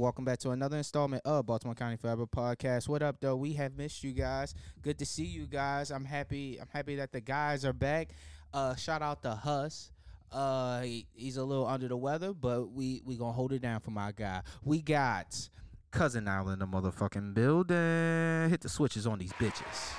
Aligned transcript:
welcome 0.00 0.24
back 0.24 0.38
to 0.38 0.50
another 0.50 0.78
installment 0.78 1.20
of 1.26 1.44
Baltimore 1.44 1.74
County 1.74 1.96
Forever 1.96 2.26
Podcast. 2.26 2.88
What 2.88 3.02
up, 3.02 3.16
though? 3.20 3.36
We 3.36 3.52
have 3.52 3.76
missed 3.76 4.02
you 4.02 4.12
guys. 4.12 4.54
Good 4.80 4.98
to 4.98 5.04
see 5.04 5.26
you 5.26 5.46
guys. 5.46 5.90
I'm 5.90 6.06
happy. 6.06 6.58
I'm 6.58 6.68
happy 6.72 6.96
that 6.96 7.12
the 7.12 7.20
guys 7.20 7.66
are 7.66 7.74
back. 7.74 8.08
Uh, 8.54 8.74
shout 8.76 9.02
out 9.02 9.20
to 9.22 9.32
Hus. 9.32 9.92
Uh, 10.32 10.80
he, 10.80 11.06
he's 11.12 11.36
a 11.36 11.44
little 11.44 11.66
under 11.66 11.86
the 11.86 11.98
weather, 11.98 12.32
but 12.32 12.72
we 12.72 13.02
we 13.04 13.16
gonna 13.16 13.32
hold 13.32 13.52
it 13.52 13.60
down 13.60 13.80
for 13.80 13.90
my 13.90 14.10
guy. 14.12 14.40
We 14.64 14.80
got 14.80 15.50
cousin 15.90 16.26
in 16.26 16.58
the 16.58 16.66
motherfucking 16.66 17.34
building. 17.34 18.48
Hit 18.48 18.62
the 18.62 18.70
switches 18.70 19.06
on 19.06 19.18
these 19.18 19.34
bitches. 19.34 19.92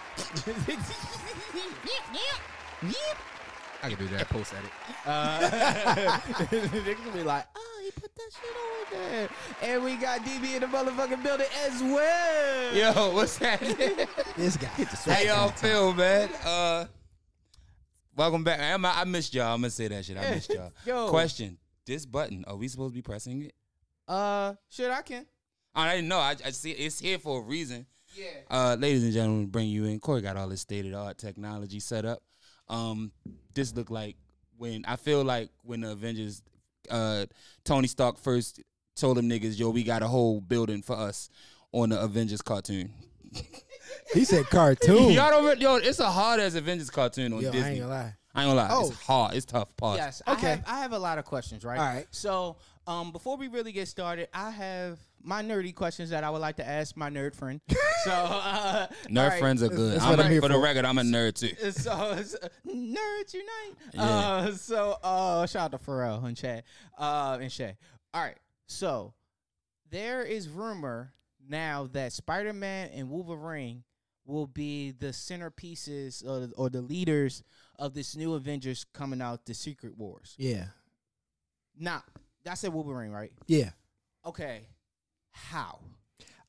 I 3.84 3.90
can 3.90 3.98
do 3.98 4.08
that 4.16 4.30
post 4.30 4.54
edit. 4.54 4.72
Uh, 5.04 5.40
niggas 6.52 7.04
will 7.06 7.12
be 7.12 7.24
like, 7.24 7.46
oh, 7.56 7.71
that 8.22 8.34
shit 8.34 8.56
on 8.56 9.10
there. 9.12 9.30
And 9.64 9.84
we 9.84 9.96
got 9.96 10.22
DB 10.22 10.56
in 10.56 10.62
the 10.62 10.68
motherfucking 10.68 11.24
building 11.24 11.48
as 11.66 11.82
well. 11.82 12.76
Yo, 12.76 13.14
what's 13.14 13.38
happening? 13.38 13.78
This 14.38 14.58
guy. 14.58 14.68
How 14.68 15.22
y'all 15.22 15.50
feel, 15.50 15.94
man? 15.94 16.30
Uh, 16.44 16.86
welcome 18.16 18.44
back. 18.44 18.60
I'm, 18.60 18.86
I 18.86 19.04
missed 19.04 19.34
y'all. 19.34 19.54
I'm 19.54 19.62
gonna 19.62 19.70
say 19.70 19.88
that 19.88 20.06
shit. 20.06 20.18
I 20.18 20.32
missed 20.32 20.50
y'all. 20.50 20.72
Yo. 20.86 21.10
Question: 21.10 21.58
This 21.86 22.06
button, 22.06 22.44
are 22.48 22.56
we 22.56 22.68
supposed 22.68 22.94
to 22.94 22.96
be 22.96 23.02
pressing 23.02 23.44
it? 23.44 23.54
Uh, 24.08 24.54
shit, 24.70 24.90
I 24.90 25.02
can. 25.02 25.26
I 25.76 25.96
didn't 25.96 26.08
know. 26.08 26.18
I, 26.18 26.36
I 26.46 26.52
see 26.52 26.72
it's 26.72 27.00
here 27.00 27.20
for 27.20 27.42
a 27.42 27.44
reason. 27.44 27.86
Yeah. 28.16 28.26
Uh, 28.50 28.76
ladies 28.80 29.04
and 29.04 29.14
gentlemen, 29.14 29.48
bring 29.48 29.70
you 29.70 29.86
in. 29.86 30.00
Corey 30.00 30.22
got 30.22 30.38
all 30.38 30.50
this 30.50 30.62
state 30.62 30.86
of 30.86 30.92
the 30.92 30.98
art 30.98 31.18
technology 31.18 31.80
set 31.80 32.06
up. 32.06 32.22
Um, 32.68 33.12
this 33.54 33.76
look 33.76 33.90
like 33.90 34.16
when 34.58 34.86
I 34.86 34.96
feel 34.96 35.24
like 35.24 35.50
when 35.64 35.82
the 35.82 35.92
Avengers, 35.92 36.42
uh, 36.90 37.26
Tony 37.64 37.88
Stark 37.88 38.18
first 38.18 38.62
told 38.96 39.18
them 39.18 39.30
niggas, 39.30 39.58
"Yo, 39.60 39.70
we 39.70 39.84
got 39.84 40.02
a 40.04 40.08
whole 40.08 40.42
building 40.42 40.82
for 40.82 40.96
us 40.96 41.30
on 41.72 41.90
the 41.90 42.02
Avengers 42.02 42.42
cartoon." 42.42 42.92
He 44.14 44.26
said 44.26 44.46
cartoon. 44.46 45.12
Y'all 45.12 45.30
don't, 45.32 45.60
yo, 45.60 45.76
it's 45.78 46.00
a 46.00 46.10
hard 46.10 46.40
as 46.40 46.56
Avengers 46.56 46.90
cartoon 46.90 47.34
on 47.34 47.42
Yo, 47.42 47.50
I 47.50 47.52
Disney. 47.52 47.70
ain't 47.72 47.80
gonna 47.82 47.92
lie. 47.94 48.16
I 48.34 48.44
ain't 48.44 48.50
gonna 48.50 48.56
lie, 48.62 48.70
Oh. 48.72 48.88
it's 48.88 49.02
hard. 49.02 49.34
It's 49.36 49.46
tough. 49.46 49.76
Pause. 49.78 49.98
Yes. 49.98 50.22
Okay. 50.28 50.48
I 50.48 50.50
have, 50.52 50.64
I 50.68 50.80
have 50.80 50.94
a 50.94 51.00
lot 51.00 51.18
of 51.18 51.26
questions, 51.26 51.64
right? 51.66 51.78
All 51.80 51.86
right. 51.86 52.08
So, 52.12 52.58
um, 52.88 53.12
before 53.12 53.36
we 53.38 53.48
really 53.50 53.72
get 53.72 53.88
started, 53.88 54.30
I 54.34 54.50
have 54.52 55.00
my 55.24 55.44
nerdy 55.44 55.76
questions 55.76 56.10
that 56.12 56.24
I 56.24 56.30
would 56.30 56.40
like 56.42 56.56
to 56.56 56.68
ask 56.68 56.96
my 56.98 57.10
nerd 57.10 57.36
friend. 57.36 57.60
so, 58.06 58.12
uh, 58.12 58.88
Nerd 59.10 59.18
all 59.24 59.30
right. 59.30 59.40
friends 59.40 59.62
are 59.62 59.68
good. 59.68 59.94
That's 59.94 60.04
I'm 60.04 60.10
what 60.12 60.20
a- 60.20 60.24
I'm 60.24 60.32
here 60.32 60.42
for 60.42 60.48
the 60.48 60.58
record, 60.58 60.86
I'm 60.86 60.98
a 60.98 61.02
nerd 61.04 61.34
too. 61.36 61.72
so 61.72 62.14
it's, 62.18 62.34
uh, 62.36 62.48
nerds 62.68 63.34
unite. 63.34 63.76
Yeah. 63.94 64.02
Uh, 64.04 64.52
so 64.54 64.98
uh, 65.04 65.46
shout 65.46 65.74
out 65.74 65.80
to 65.80 65.86
Pharrell 65.86 66.24
and 66.26 66.36
Chad 66.38 66.64
uh, 66.98 67.38
and 67.42 67.52
Shay. 67.52 67.76
All 68.14 68.22
right, 68.24 68.38
so 68.68 69.14
there 69.90 70.24
is 70.24 70.48
rumor 70.50 71.14
now 71.48 71.88
that 71.94 72.14
Spider 72.14 72.54
Man 72.54 72.90
and 72.94 73.10
Wolverine 73.10 73.84
will 74.26 74.48
be 74.48 74.92
the 74.92 75.08
centerpieces 75.08 76.26
or, 76.26 76.50
or 76.56 76.70
the 76.70 76.82
leaders 76.82 77.44
of 77.82 77.94
this 77.96 78.16
new 78.16 78.36
Avengers 78.36 78.86
coming 78.94 79.22
out, 79.22 79.46
the 79.46 79.54
Secret 79.56 79.98
Wars. 79.98 80.36
Yeah. 80.38 80.66
Now, 81.78 82.04
that's 82.44 82.64
a 82.64 82.70
Wolverine, 82.72 83.12
right? 83.12 83.32
Yeah. 83.48 83.72
Okay, 84.26 84.68
how? 85.32 85.80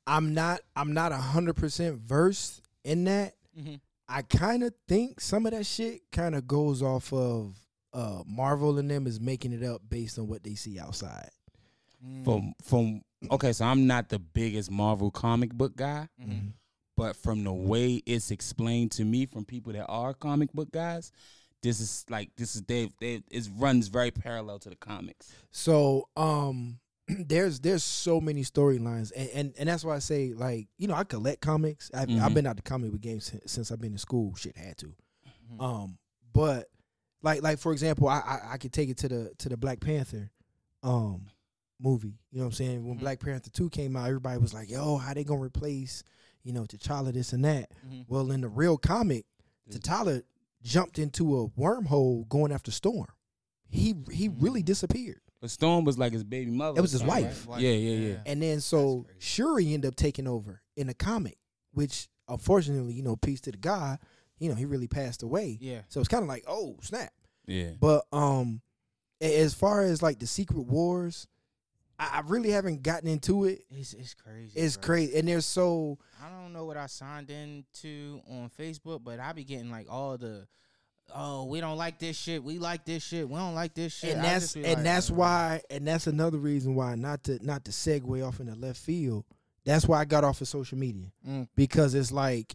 I'm 0.06 0.34
not 0.34 0.60
I'm 0.76 0.92
not 0.92 1.12
hundred 1.12 1.54
percent 1.56 1.96
versed 1.96 2.60
in 2.84 3.04
that. 3.04 3.34
Mhm. 3.58 3.80
I 4.08 4.22
kind 4.22 4.62
of 4.62 4.74
think 4.88 5.20
some 5.20 5.46
of 5.46 5.52
that 5.52 5.64
shit 5.64 6.02
kind 6.12 6.34
of 6.34 6.46
goes 6.46 6.82
off 6.82 7.12
of 7.12 7.56
uh 7.94 8.22
Marvel 8.26 8.78
and 8.78 8.90
them 8.90 9.06
is 9.06 9.20
making 9.20 9.52
it 9.52 9.62
up 9.62 9.80
based 9.88 10.18
on 10.18 10.26
what 10.28 10.42
they 10.42 10.54
see 10.54 10.78
outside. 10.78 11.30
Mm. 12.04 12.24
From 12.24 12.52
from 12.62 13.02
okay, 13.30 13.52
so 13.54 13.64
I'm 13.64 13.86
not 13.86 14.08
the 14.10 14.18
biggest 14.18 14.70
Marvel 14.70 15.10
comic 15.10 15.52
book 15.54 15.76
guy, 15.76 16.08
Mhm. 16.20 16.52
But 17.02 17.16
from 17.16 17.42
the 17.42 17.52
way 17.52 18.00
it's 18.06 18.30
explained 18.30 18.92
to 18.92 19.04
me 19.04 19.26
from 19.26 19.44
people 19.44 19.72
that 19.72 19.86
are 19.86 20.14
comic 20.14 20.52
book 20.52 20.70
guys, 20.70 21.10
this 21.62 21.80
is 21.80 22.04
like 22.08 22.30
this 22.36 22.54
is 22.54 22.62
they 22.62 22.90
they 23.00 23.22
it 23.30 23.48
runs 23.58 23.88
very 23.88 24.10
parallel 24.12 24.58
to 24.60 24.70
the 24.70 24.76
comics. 24.76 25.32
So 25.50 26.08
um 26.16 26.78
there's 27.08 27.58
there's 27.58 27.82
so 27.82 28.20
many 28.20 28.42
storylines 28.42 29.10
and, 29.16 29.30
and 29.34 29.54
and 29.58 29.68
that's 29.68 29.84
why 29.84 29.96
I 29.96 29.98
say 29.98 30.32
like 30.32 30.68
you 30.78 30.86
know 30.86 30.94
I 30.94 31.02
collect 31.04 31.40
comics. 31.40 31.90
I've, 31.92 32.08
I've 32.08 32.30
Mhm. 32.30 32.34
been 32.34 32.46
out 32.46 32.56
the 32.56 32.62
comic 32.62 32.92
book 32.92 33.00
game 33.00 33.20
since, 33.20 33.50
since 33.52 33.72
I've 33.72 33.80
been 33.80 33.92
in 33.92 33.98
school. 33.98 34.34
Shit 34.36 34.56
had 34.56 34.78
to. 34.78 34.94
Mhm. 35.52 35.60
Um, 35.60 35.98
but 36.32 36.68
like 37.22 37.42
like 37.42 37.58
for 37.58 37.72
example, 37.72 38.06
I, 38.08 38.18
I 38.20 38.38
I 38.52 38.56
could 38.58 38.72
take 38.72 38.90
it 38.90 38.98
to 38.98 39.08
the 39.08 39.32
to 39.38 39.48
the 39.48 39.56
Black 39.56 39.80
Panther 39.80 40.30
um 40.84 41.26
movie. 41.80 42.14
You 42.30 42.38
know 42.38 42.44
what 42.44 42.50
I'm 42.50 42.52
saying? 42.52 42.86
When 42.86 42.96
Mhm. 42.96 43.00
Black 43.00 43.18
Panther 43.18 43.50
two 43.50 43.68
came 43.70 43.96
out, 43.96 44.06
everybody 44.06 44.38
was 44.38 44.54
like, 44.54 44.70
"Yo, 44.70 44.96
how 44.98 45.12
they 45.14 45.24
gonna 45.24 45.40
replace 45.42 46.04
you 46.44 46.52
know 46.52 46.62
T'Challa 46.64 47.12
this 47.12 47.32
and 47.32 47.44
that?" 47.44 47.70
Mhm. 47.86 48.04
Well, 48.08 48.30
in 48.30 48.40
the 48.40 48.48
real 48.48 48.76
comic, 48.78 49.26
Yes. 49.66 49.78
T'Challa 49.78 50.22
jumped 50.62 50.98
into 50.98 51.38
a 51.40 51.48
wormhole 51.48 52.28
going 52.28 52.52
after 52.52 52.70
Storm. 52.70 53.08
He 53.68 53.94
he 54.10 54.28
really 54.28 54.62
Mm. 54.62 54.66
disappeared. 54.66 55.20
But 55.40 55.50
Storm 55.50 55.84
was 55.84 55.98
like 55.98 56.12
his 56.12 56.22
baby 56.24 56.50
mother. 56.52 56.78
It 56.78 56.82
was 56.82 56.92
his 56.92 57.02
or 57.02 57.06
something, 57.06 57.24
wife. 57.24 57.46
right? 57.48 57.60
Yeah, 57.60 57.72
yeah, 57.72 58.08
yeah. 58.10 58.22
And 58.26 58.40
then 58.42 58.60
so 58.60 59.02
crazy. 59.02 59.18
Shuri 59.20 59.74
ended 59.74 59.88
up 59.88 59.96
taking 59.96 60.28
over 60.28 60.62
in 60.76 60.86
the 60.86 60.94
comic, 60.94 61.36
which 61.72 62.08
unfortunately, 62.28 62.92
you 62.94 63.02
know, 63.02 63.16
peace 63.16 63.40
to 63.42 63.50
the 63.50 63.58
God, 63.58 63.98
you 64.38 64.48
know, 64.48 64.54
he 64.54 64.64
really 64.64 64.86
passed 64.88 65.22
away. 65.24 65.58
Yeah. 65.60 65.82
So 65.88 65.98
it's 66.00 66.08
kind 66.08 66.22
of 66.22 66.28
like, 66.28 66.44
oh 66.46 66.76
snap. 66.82 67.12
Yeah. 67.46 67.72
But 67.80 68.06
um, 68.12 68.62
as 69.20 69.52
far 69.54 69.82
as 69.82 70.00
like 70.02 70.18
the 70.20 70.26
Secret 70.28 70.62
Wars, 70.62 71.26
I, 72.02 72.18
I 72.18 72.20
really 72.26 72.50
haven't 72.50 72.82
gotten 72.82 73.08
into 73.08 73.44
it. 73.44 73.64
It's 73.70 73.94
it's 73.94 74.14
crazy. 74.14 74.58
It's 74.58 74.76
bro. 74.76 74.86
crazy, 74.86 75.18
and 75.18 75.28
there's 75.28 75.46
so 75.46 75.98
I 76.22 76.28
don't 76.30 76.52
know 76.52 76.64
what 76.64 76.76
I 76.76 76.86
signed 76.86 77.30
into 77.30 78.20
on 78.28 78.50
Facebook, 78.58 79.04
but 79.04 79.20
I 79.20 79.32
be 79.32 79.44
getting 79.44 79.70
like 79.70 79.86
all 79.88 80.18
the, 80.18 80.46
oh, 81.14 81.44
we 81.44 81.60
don't 81.60 81.76
like 81.76 81.98
this 81.98 82.16
shit. 82.16 82.42
We 82.42 82.58
like 82.58 82.84
this 82.84 83.04
shit. 83.04 83.28
We 83.28 83.36
don't 83.36 83.54
like 83.54 83.74
this 83.74 83.94
shit. 83.94 84.14
and 84.14 84.24
that's 84.24 84.56
and 84.56 84.64
like, 84.64 84.82
that's 84.82 85.10
uh, 85.10 85.14
why 85.14 85.60
and 85.70 85.86
that's 85.86 86.08
another 86.08 86.38
reason 86.38 86.74
why 86.74 86.96
not 86.96 87.22
to 87.24 87.44
not 87.44 87.64
to 87.66 87.70
segue 87.70 88.26
off 88.26 88.40
in 88.40 88.46
the 88.46 88.56
left 88.56 88.80
field. 88.80 89.24
That's 89.64 89.86
why 89.86 90.00
I 90.00 90.04
got 90.04 90.24
off 90.24 90.40
of 90.40 90.48
social 90.48 90.76
media 90.76 91.12
Mm, 91.26 91.46
because 91.54 91.94
it's 91.94 92.10
like, 92.10 92.54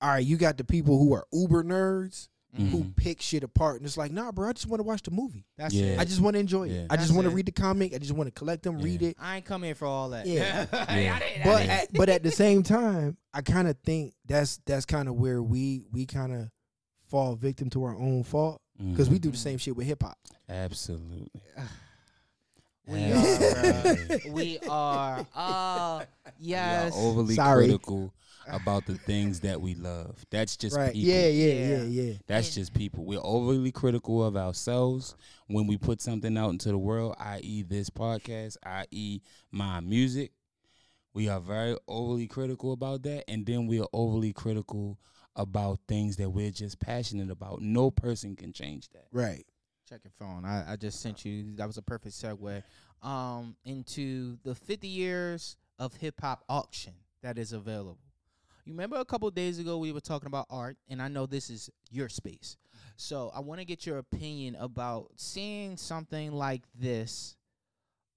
all 0.00 0.08
right, 0.08 0.24
you 0.24 0.38
got 0.38 0.56
the 0.56 0.64
people 0.64 0.98
who 0.98 1.12
are 1.12 1.26
uber 1.32 1.62
nerds 1.62 2.28
who 2.56 2.84
Mhm. 2.84 2.96
pick 2.96 3.20
shit 3.20 3.42
apart, 3.42 3.78
and 3.80 3.86
it's 3.86 3.96
like, 3.96 4.12
nah, 4.12 4.30
bro, 4.30 4.48
I 4.48 4.52
just 4.52 4.66
want 4.66 4.78
to 4.78 4.84
watch 4.84 5.02
the 5.02 5.10
movie. 5.10 5.44
That's 5.56 5.74
Yeah. 5.74 5.86
it. 5.86 5.98
I 5.98 6.04
just 6.04 6.20
want 6.20 6.34
to 6.34 6.40
enjoy 6.40 6.64
Yeah. 6.64 6.74
it. 6.82 6.86
I 6.90 6.96
just 6.96 7.12
want 7.12 7.24
to 7.24 7.30
read 7.34 7.46
the 7.46 7.52
comic. 7.52 7.92
I 7.94 7.98
just 7.98 8.12
want 8.12 8.28
to 8.28 8.30
collect 8.32 8.62
them, 8.62 8.78
read 8.80 9.02
it. 9.02 9.16
I 9.18 9.36
ain't 9.36 9.44
come 9.44 9.62
here 9.64 9.74
for 9.74 9.86
all 9.86 10.10
that. 10.10 10.26
Yeah. 10.26 10.66
Yeah. 10.72 10.84
I 10.88 11.18
didn't- 11.18 11.42
I 11.42 11.44
But 11.44 11.62
at, 11.68 11.92
but 11.92 12.08
at 12.08 12.22
the 12.22 12.30
same 12.30 12.62
time, 12.62 13.16
I 13.32 13.42
kind 13.42 13.66
of 13.68 13.76
think 13.84 14.14
that's 14.26 14.60
that's 14.66 14.86
kind 14.86 15.08
of 15.08 15.16
where 15.16 15.42
we 15.42 15.82
we 15.92 16.06
kind 16.06 16.32
of 16.32 16.50
fall 17.08 17.34
victim 17.34 17.70
to 17.70 17.82
our 17.84 17.96
own 17.96 18.22
fault 18.22 18.60
because 18.78 19.08
we 19.10 19.18
Mhm. 19.18 19.22
do 19.22 19.30
the 19.32 19.36
same 19.38 19.58
shit 19.58 19.76
with 19.76 19.86
hip 19.86 20.02
hop. 20.02 20.18
absolutely. 20.48 21.30
we 22.86 23.12
are. 23.12 23.16
uh, 23.16 23.96
we 24.30 24.58
are. 24.68 25.26
Uh, 25.34 26.04
yes. 26.38 26.94
We 26.94 27.00
are 27.00 27.04
overly 27.04 27.34
Sorry. 27.34 27.64
critical 27.66 28.12
about 28.46 28.86
the 28.86 28.94
things 28.98 29.40
that 29.40 29.60
we 29.60 29.74
love. 29.74 30.24
That's 30.30 30.56
just 30.56 30.76
Right? 30.76 30.92
people. 30.92 31.10
Yeah, 31.10 31.28
yeah, 31.28 31.52
Yeah. 31.52 31.82
yeah, 31.82 31.82
yeah. 32.02 32.12
That's 32.26 32.48
Yeah. 32.48 32.60
just 32.62 32.74
people. 32.74 33.04
We're 33.04 33.20
overly 33.22 33.72
critical 33.72 34.24
of 34.24 34.36
ourselves 34.36 35.14
when 35.46 35.66
we 35.66 35.76
put 35.78 36.00
something 36.00 36.36
out 36.36 36.50
into 36.50 36.68
the 36.70 36.78
world, 36.78 37.14
i.e., 37.18 37.62
this 37.62 37.90
podcast, 37.90 38.56
i.e., 38.64 39.20
my 39.50 39.80
music. 39.80 40.32
We 41.12 41.28
are 41.28 41.40
very 41.40 41.76
overly 41.86 42.26
critical 42.26 42.72
about 42.72 43.02
that. 43.04 43.30
And 43.30 43.46
then 43.46 43.66
we 43.66 43.80
are 43.80 43.88
overly 43.92 44.32
critical 44.32 44.98
about 45.36 45.80
things 45.88 46.16
that 46.16 46.30
we're 46.30 46.50
just 46.50 46.78
passionate 46.80 47.30
about. 47.30 47.60
No 47.62 47.90
person 47.90 48.34
can 48.36 48.52
change 48.52 48.88
that. 48.90 49.06
Right. 49.12 49.44
Check 49.88 50.00
your 50.04 50.12
phone. 50.18 50.44
I, 50.44 50.72
I 50.72 50.76
just 50.76 51.00
sent 51.00 51.24
you. 51.24 51.54
That 51.56 51.66
was 51.66 51.76
a 51.76 51.82
perfect 51.82 52.14
segue 52.14 52.62
um, 53.02 53.54
into 53.64 54.38
the 54.42 54.54
50 54.54 54.88
years 54.88 55.56
of 55.78 55.94
hip 55.94 56.20
hop 56.20 56.42
auction 56.48 56.94
that 57.22 57.38
is 57.38 57.52
available. 57.52 57.98
You 58.64 58.72
remember 58.72 58.96
a 58.96 59.04
couple 59.04 59.30
days 59.30 59.58
ago 59.58 59.76
we 59.76 59.92
were 59.92 60.00
talking 60.00 60.26
about 60.26 60.46
art, 60.48 60.78
and 60.88 61.02
I 61.02 61.08
know 61.08 61.26
this 61.26 61.50
is 61.50 61.68
your 61.90 62.08
space. 62.08 62.56
So 62.96 63.30
I 63.34 63.40
want 63.40 63.60
to 63.60 63.66
get 63.66 63.84
your 63.84 63.98
opinion 63.98 64.56
about 64.58 65.10
seeing 65.16 65.76
something 65.76 66.32
like 66.32 66.62
this 66.74 67.36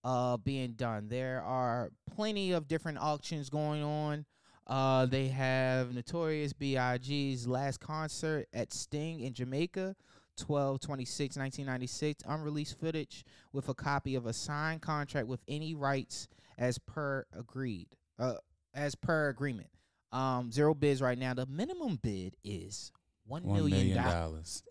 uh, 0.05 0.37
being 0.37 0.73
done. 0.73 1.09
There 1.09 1.41
are 1.41 1.91
plenty 2.15 2.53
of 2.53 2.69
different 2.69 2.97
auctions 2.97 3.49
going 3.49 3.83
on. 3.83 4.25
Uh, 4.65 5.05
they 5.05 5.27
have 5.27 5.93
Notorious 5.93 6.53
B.I.G.'s 6.53 7.45
last 7.45 7.81
concert 7.81 8.47
at 8.53 8.71
Sting 8.71 9.19
in 9.21 9.33
Jamaica. 9.33 9.95
12 10.37 10.79
26 10.79 11.35
1996 11.35 12.23
unreleased 12.27 12.79
footage 12.79 13.25
with 13.53 13.69
a 13.69 13.73
copy 13.73 14.13
of 14.13 14.27
a 14.27 14.33
signed 14.33 14.83
contract 14.83 15.27
with 15.27 15.39
any 15.47 15.73
rights 15.73 16.27
as 16.59 16.77
per 16.77 17.25
agreed 17.35 17.87
uh 18.19 18.35
as 18.75 18.93
per 18.93 19.29
agreement 19.29 19.67
um 20.11 20.51
zero 20.51 20.73
bids 20.73 21.01
right 21.01 21.17
now 21.17 21.33
the 21.33 21.45
minimum 21.45 21.99
bid 22.01 22.35
is 22.43 22.91
one 23.25 23.43
One 23.43 23.57
million 23.57 23.77
million 23.77 23.97
dollars 24.03 24.13
dollars. 24.13 24.63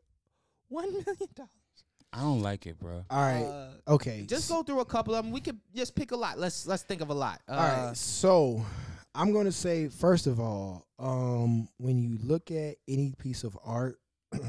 one 0.69 0.93
million 0.93 1.29
dollars 1.35 1.50
I 2.12 2.21
don't 2.21 2.41
like 2.41 2.67
it, 2.67 2.79
bro. 2.79 3.05
All 3.11 3.21
right. 3.21 3.44
Uh, 3.44 3.93
okay. 3.94 4.25
just 4.27 4.49
go 4.49 4.62
through 4.62 4.81
a 4.81 4.87
couple 4.87 5.15
of 5.15 5.23
them. 5.25 5.33
We 5.33 5.41
could 5.41 5.59
just 5.75 5.94
pick 5.94 6.12
a 6.12 6.17
lot. 6.17 6.38
Let's 6.38 6.65
let's 6.67 6.83
think 6.83 7.03
of 7.03 7.11
a 7.11 7.15
lot. 7.15 7.43
Uh, 7.47 7.53
All 7.53 7.59
right. 7.88 7.97
So 7.97 8.65
I'm 9.15 9.35
gonna 9.35 9.53
say 9.53 9.88
first 9.88 10.27
of 10.27 10.41
all, 10.41 10.87
um, 10.99 11.69
when 11.77 11.99
you 11.99 12.17
look 12.23 12.50
at 12.50 12.77
any 12.88 13.12
piece 13.19 13.44
of 13.44 13.59
art, 13.62 13.99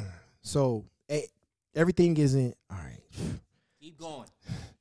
so 0.41 0.85
eh, 1.09 1.23
everything 1.75 2.15
isn't 2.15 2.55
all 2.71 2.77
right. 2.77 3.01
Keep 3.87 3.99
going. 3.99 4.27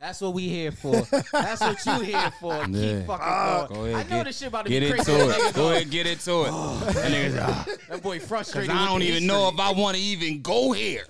That's 0.01 0.21
what 0.21 0.35
we 0.35 0.49
here 0.49 0.73
for. 0.73 1.01
That's 1.31 1.61
what 1.61 1.87
you 1.87 2.01
here 2.01 2.33
for. 2.41 2.59
Keep 2.65 3.07
fucking 3.07 3.09
Uh, 3.09 3.67
going. 3.69 3.79
Go 3.81 3.85
ahead, 3.85 3.95
I 3.95 4.03
know 4.03 4.17
get- 4.17 4.25
this 4.27 4.39
shit 4.39 4.49
about 4.49 4.65
to 4.65 4.69
Get 4.69 4.81
be 4.81 4.87
into 4.87 4.95
crazy. 5.05 5.13
That 5.13 5.29
it. 5.29 5.31
nigga 5.43 5.55
Go 5.55 5.63
go- 5.63 5.71
ahead, 5.71 5.91
get 5.93 6.07
into 6.09 6.43
it. 6.43 6.51
That 6.95 7.13
nigga's, 7.13 7.37
ah. 7.41 7.67
That 7.89 8.03
boy 8.03 8.19
frustrated. 8.19 8.71
I 8.73 8.87
don't 8.87 8.99
the 8.99 9.07
even 9.07 9.29
know 9.29 9.49
if. 9.49 9.61
I 9.61 9.71
want 9.71 9.97
to 9.97 10.03
even 10.03 10.43
go 10.43 10.73
here. 10.73 11.05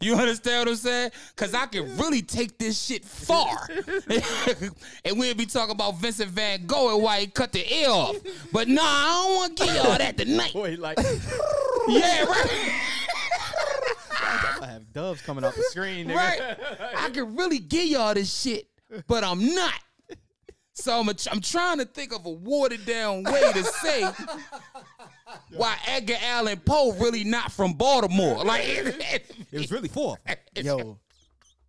You 0.00 0.16
understand 0.16 0.58
what 0.62 0.68
I'm 0.72 0.76
saying? 0.76 1.10
Cause 1.36 1.54
I 1.54 1.66
can 1.66 1.96
really 1.98 2.20
take 2.20 2.58
this 2.58 2.82
shit 2.82 3.02
far, 3.04 3.56
and 5.04 5.18
we'll 5.18 5.34
be 5.36 5.46
talking 5.46 5.70
about 5.70 5.96
Vincent 5.98 6.30
Van 6.32 6.66
Gogh 6.66 6.94
and 6.96 7.02
why 7.04 7.20
he 7.20 7.28
cut 7.28 7.52
the 7.52 7.64
ear 7.72 7.88
off. 7.90 8.16
But 8.52 8.66
nah, 8.66 8.82
I 8.82 9.22
don't 9.24 9.36
want 9.36 9.56
to 9.56 9.64
give 9.66 9.74
y'all 9.76 9.96
that 9.98 10.18
tonight. 10.18 10.52
Boy, 10.52 10.76
like 10.78 10.98
Yeah, 11.88 12.24
right, 12.24 12.80
I 14.60 14.66
have 14.66 14.92
doves 14.92 15.22
coming 15.22 15.44
off 15.44 15.54
the 15.54 15.62
screen. 15.64 16.08
Nigga. 16.08 16.16
right. 16.16 16.40
I 16.96 17.10
can 17.10 17.36
really 17.36 17.58
give 17.58 17.86
y'all 17.86 18.14
this 18.14 18.34
shit, 18.34 18.68
but 19.06 19.24
I'm 19.24 19.54
not. 19.54 19.74
So 20.72 21.00
I'm, 21.00 21.08
a, 21.08 21.14
I'm 21.32 21.40
trying 21.40 21.78
to 21.78 21.86
think 21.86 22.12
of 22.14 22.26
a 22.26 22.30
watered 22.30 22.84
down 22.84 23.22
way 23.24 23.40
to 23.52 23.64
say 23.64 24.06
why 25.54 25.76
Edgar 25.86 26.16
Allan 26.22 26.58
Poe 26.58 26.92
really 26.92 27.24
not 27.24 27.50
from 27.50 27.72
Baltimore. 27.72 28.44
Like, 28.44 28.62
It 28.66 29.24
was 29.52 29.72
really 29.72 29.88
four. 29.88 30.18
Yo, 30.54 30.98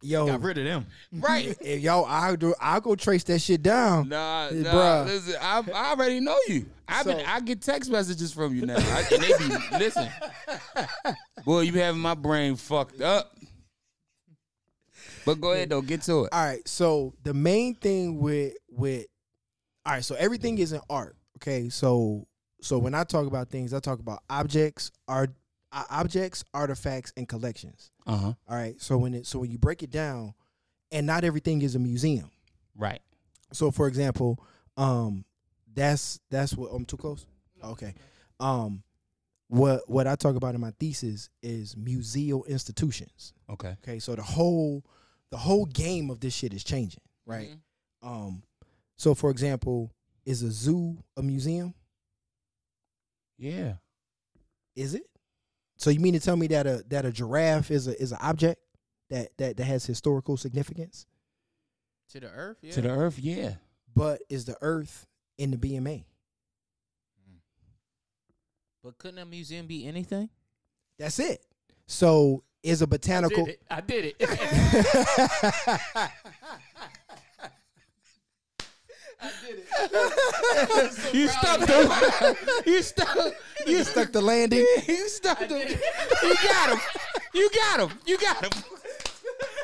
yo, 0.02 0.28
Got 0.28 0.42
rid 0.42 0.58
of 0.58 0.66
them. 0.66 0.86
right? 1.14 1.58
if 1.62 1.80
y'all, 1.80 2.06
I'll 2.06 2.36
do. 2.36 2.54
I'll 2.60 2.82
go 2.82 2.96
trace 2.96 3.24
that 3.26 3.40
shit 3.40 3.64
down. 3.64 4.10
Nah, 4.10 4.50
nah. 4.50 4.72
bruh. 4.74 5.06
Listen, 5.06 5.36
I, 5.42 5.64
I 5.74 5.90
already 5.92 6.20
know 6.20 6.38
you. 6.50 6.66
I've 6.88 7.06
been, 7.06 7.26
I 7.26 7.40
get 7.42 7.62
text 7.62 7.90
messages 7.92 8.32
from 8.34 8.56
you 8.56 8.66
now, 8.66 8.78
I, 8.78 9.06
and 9.12 9.24
they 9.24 9.38
be 9.38 9.78
listen. 9.78 10.10
Boy, 11.46 11.62
you 11.62 11.74
having 11.74 12.02
my 12.02 12.14
brain 12.14 12.56
fucked 12.56 13.02
up. 13.02 13.36
But 15.26 15.42
go 15.42 15.52
ahead 15.52 15.70
though, 15.70 15.82
get 15.82 16.04
to 16.04 16.26
it. 16.26 16.30
All 16.32 16.46
right. 16.46 16.66
So 16.68 17.14
the 17.24 17.34
main 17.34 17.76
thing 17.76 18.20
with 18.20 18.54
with 18.70 19.08
all 19.86 19.94
right. 19.94 20.06
So 20.06 20.16
everything 20.16 20.58
is 20.58 20.72
an 20.72 20.82
art. 20.90 21.18
Okay. 21.38 21.68
So 21.68 22.28
so 22.62 22.78
when 22.78 22.96
I 22.96 23.04
talk 23.04 23.28
about 23.28 23.50
things, 23.50 23.74
I 23.74 23.80
talk 23.80 24.00
about 24.00 24.24
objects, 24.30 24.92
art, 25.08 25.32
uh, 25.74 25.84
objects, 25.90 26.46
artifacts, 26.54 27.12
and 27.18 27.28
collections. 27.28 27.92
Uh 28.06 28.18
huh. 28.18 28.34
All 28.48 28.56
right. 28.56 28.82
So 28.82 28.98
when 28.98 29.14
it 29.14 29.26
so 29.26 29.40
when 29.40 29.52
you 29.52 29.58
break 29.58 29.84
it 29.84 29.92
down, 29.92 30.34
and 30.94 31.06
not 31.06 31.26
everything 31.26 31.62
is 31.62 31.76
a 31.76 31.80
museum. 31.80 32.32
Right. 32.78 33.02
So 33.52 33.70
for 33.70 33.88
example, 33.88 34.40
um, 34.78 35.26
that's 35.78 36.20
that's 36.32 36.56
what 36.56 36.72
I'm 36.74 36.86
too 36.86 36.98
close. 36.98 37.26
Okay. 37.64 37.94
Um, 38.40 38.84
what 39.48 39.88
what 39.88 40.08
I 40.08 40.16
talk 40.16 40.36
about 40.36 40.56
in 40.56 40.62
my 40.62 40.72
thesis 40.80 41.30
is 41.42 41.78
museal 41.78 42.44
institutions. 42.46 43.34
Okay. 43.50 43.78
Okay, 43.84 44.00
so 44.00 44.16
the 44.16 44.24
whole 44.24 44.84
the 45.30 45.38
whole 45.38 45.66
game 45.66 46.10
of 46.10 46.20
this 46.20 46.34
shit 46.34 46.54
is 46.54 46.64
changing, 46.64 47.04
right? 47.26 47.50
Mm-hmm. 47.50 48.08
Um, 48.08 48.44
so 48.98 49.14
for 49.14 49.30
example, 49.30 49.94
is 50.26 50.42
a 50.42 50.52
zoo 50.52 50.98
a 51.16 51.22
museum? 51.22 51.74
Yeah. 53.38 53.74
Is 54.76 54.96
it? 54.96 55.04
So 55.78 55.92
you 55.92 56.00
mean 56.00 56.14
to 56.14 56.20
tell 56.20 56.36
me 56.36 56.48
that 56.48 56.66
a 56.66 56.84
that 56.88 57.06
a 57.06 57.12
giraffe 57.12 57.70
is 57.70 57.88
a 57.88 58.02
is 58.02 58.12
an 58.12 58.18
object 58.22 58.62
that 59.12 59.30
that 59.38 59.58
that 59.58 59.64
has 59.64 59.86
historical 59.86 60.38
significance? 60.38 61.06
To 62.12 62.20
the 62.20 62.30
earth, 62.30 62.58
yeah. 62.62 62.74
To 62.74 62.82
the 62.82 62.90
earth, 62.90 63.20
yeah. 63.20 63.54
But 63.96 64.22
is 64.30 64.46
the 64.46 64.56
Earth 64.62 65.08
in 65.38 65.52
the 65.52 65.58
BMA? 65.58 66.04
Hmm. 67.26 67.38
but 68.84 68.98
couldn't 68.98 69.20
a 69.20 69.26
museum 69.26 69.68
be 69.68 69.86
anything? 69.86 70.30
That's 70.98 71.20
it. 71.20 71.44
So 71.86 72.44
is 72.64 72.82
a 72.82 72.88
botanical. 72.88 73.48
I 73.70 73.82
did 73.82 74.06
it. 74.06 74.16
I 74.20 74.26
did 74.26 74.40
it. 76.00 76.12
you 81.14 81.28
stuck 81.28 81.60
the. 81.60 82.38
you 82.66 82.82
stuck. 82.82 83.18
You 83.66 83.84
stuck 83.84 84.12
the 84.12 84.22
landing. 84.22 84.66
You 84.88 85.10
stuck 85.10 85.40
the. 85.40 85.80
You 86.24 86.36
got 86.44 86.70
him. 86.70 86.80
You 87.34 87.50
got 87.50 87.80
him. 87.80 87.98
You 88.06 88.18
got 88.18 88.44
him. 88.44 88.64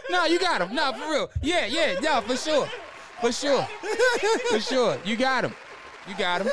No, 0.10 0.26
you 0.26 0.40
got 0.40 0.62
him. 0.62 0.76
No, 0.76 0.94
for 0.94 1.12
real. 1.12 1.32
Yeah, 1.42 1.66
yeah, 1.66 2.00
yeah, 2.02 2.20
for 2.22 2.36
sure. 2.36 2.68
For 3.24 3.32
sure. 3.32 3.64
For 4.50 4.60
sure. 4.60 4.98
You 5.06 5.16
got 5.16 5.46
him. 5.46 5.54
You 6.08 6.16
got 6.16 6.42
him. 6.42 6.52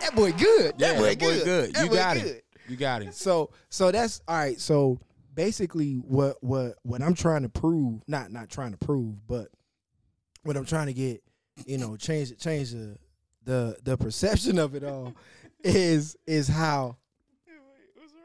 That 0.00 0.14
boy 0.16 0.32
good. 0.32 0.74
Yeah, 0.78 0.92
That 0.92 0.98
boy 0.98 1.04
that 1.10 1.18
boy 1.18 1.26
good. 1.34 1.44
good. 1.44 1.74
That 1.74 1.82
You 1.84 1.90
boy 1.90 1.94
got 1.96 2.16
him. 2.16 2.26
good. 2.26 2.42
You 2.68 2.76
got 2.76 3.02
him. 3.02 3.12
So 3.12 3.50
so 3.70 3.90
that's 3.90 4.20
all 4.28 4.36
right. 4.36 4.60
So 4.60 4.98
basically, 5.34 5.94
what 5.94 6.36
what 6.42 6.74
what 6.82 7.02
I'm 7.02 7.14
trying 7.14 7.42
to 7.42 7.48
prove, 7.48 8.02
not 8.06 8.30
not 8.32 8.48
trying 8.48 8.72
to 8.72 8.78
prove, 8.78 9.26
but 9.26 9.48
what 10.42 10.56
I'm 10.56 10.64
trying 10.64 10.86
to 10.86 10.92
get, 10.92 11.22
you 11.66 11.78
know, 11.78 11.96
change 11.96 12.36
change 12.38 12.70
the 12.72 12.96
the 13.44 13.76
the 13.82 13.96
perception 13.96 14.58
of 14.58 14.74
it 14.74 14.84
all 14.84 15.14
is 15.64 16.16
is 16.26 16.48
how. 16.48 16.96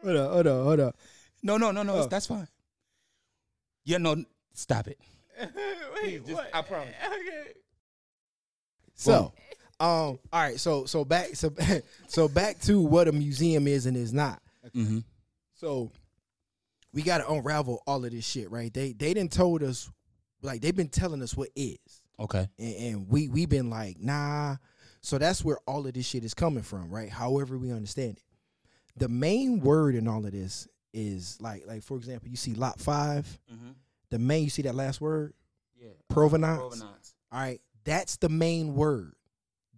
Hold 0.03 0.17
on, 0.17 0.29
hold 0.31 0.47
on, 0.47 0.63
hold 0.63 0.79
on. 0.79 0.91
No, 1.43 1.57
no, 1.57 1.71
no, 1.71 1.81
no. 1.83 1.95
Oh. 1.95 2.07
That's 2.07 2.27
fine. 2.27 2.47
Yeah, 3.83 3.97
no, 3.97 4.23
stop 4.53 4.87
it. 4.87 4.99
Wait, 6.03 6.25
Just- 6.25 6.41
I 6.53 6.61
promise. 6.61 6.93
Okay. 7.05 7.51
So, 8.95 9.33
um, 9.79 9.87
all 9.89 10.19
right. 10.33 10.59
So 10.59 10.85
so 10.85 11.05
back 11.05 11.35
so 11.35 11.53
so 12.07 12.27
back 12.27 12.59
to 12.61 12.81
what 12.81 13.07
a 13.07 13.11
museum 13.11 13.67
is 13.67 13.85
and 13.85 13.95
is 13.95 14.13
not. 14.13 14.41
Mm-hmm. 14.75 14.99
So 15.55 15.91
we 16.93 17.01
got 17.03 17.19
to 17.19 17.31
unravel 17.31 17.83
all 17.85 18.03
of 18.03 18.11
this 18.11 18.25
shit, 18.25 18.49
right? 18.51 18.73
They 18.73 18.93
they 18.93 19.13
didn't 19.13 19.31
told 19.33 19.61
us 19.63 19.89
like 20.41 20.61
they've 20.61 20.75
been 20.75 20.87
telling 20.89 21.21
us 21.21 21.35
what 21.37 21.49
is. 21.55 21.77
Okay. 22.19 22.47
and, 22.57 22.75
and 22.75 23.09
we 23.09 23.27
we 23.29 23.45
been 23.45 23.69
like 23.69 23.99
nah 23.99 24.55
so 25.01 25.19
that's 25.19 25.45
where 25.45 25.59
all 25.67 25.85
of 25.85 25.93
this 25.93 26.07
shit 26.07 26.23
is 26.23 26.33
coming 26.33 26.63
from 26.63 26.89
right 26.89 27.11
however 27.11 27.59
we 27.59 27.71
understand 27.71 28.17
it 28.17 28.23
the 28.95 29.07
main 29.07 29.59
word 29.59 29.93
in 29.93 30.07
all 30.07 30.25
of 30.25 30.31
this 30.31 30.67
is 30.95 31.37
like 31.39 31.67
like 31.67 31.83
for 31.83 31.95
example 31.95 32.27
you 32.27 32.35
see 32.35 32.55
lot 32.55 32.79
5 32.79 33.39
Mm-hmm. 33.53 33.69
The 34.11 34.19
main 34.19 34.43
you 34.45 34.49
see 34.49 34.61
that 34.63 34.75
last 34.75 35.01
word 35.01 35.33
Yeah. 35.79 35.89
provenance, 36.09 36.57
Provenance. 36.59 37.13
all 37.31 37.39
right 37.39 37.61
that's 37.83 38.17
the 38.17 38.29
main 38.29 38.73
word 38.75 39.13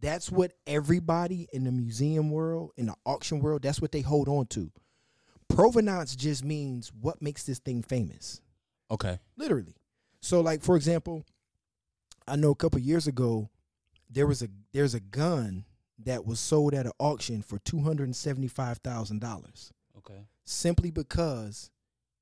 that's 0.02 0.32
what 0.32 0.54
everybody 0.66 1.48
in 1.52 1.64
the 1.66 1.72
museum 1.72 2.32
world 2.32 2.72
in 2.78 2.86
the 2.88 2.96
auction 3.06 3.40
world 3.40 3.62
that's 3.62 3.82
what 3.82 3.92
they 3.92 4.02
hold 4.02 4.28
on 4.30 4.46
to 4.48 4.72
provenance 5.48 6.16
just 6.16 6.44
means 6.44 6.92
what 7.02 7.22
makes 7.22 7.44
this 7.44 7.60
thing 7.60 7.82
famous 7.82 8.42
Okay. 8.92 9.20
literally. 9.38 9.76
So 10.22 10.42
like 10.42 10.64
for 10.64 10.76
example, 10.76 11.24
I 12.28 12.36
know 12.36 12.50
a 12.50 12.56
couple 12.56 12.80
years 12.80 13.06
ago 13.06 13.50
there 14.10 14.26
was 14.26 14.42
a 14.42 14.48
there's 14.74 14.96
a 14.96 15.00
gun 15.00 15.64
that 16.06 16.26
was 16.26 16.40
sold 16.40 16.74
at 16.74 16.86
an 16.88 16.92
auction 16.98 17.42
for 17.44 17.60
two 17.60 17.82
hundred 17.82 18.06
and 18.06 18.16
seventy 18.16 18.48
five 18.48 18.78
thousand 18.80 19.20
dollars 19.22 19.72
Okay. 19.98 20.22
simply 20.46 20.90
because 20.90 21.70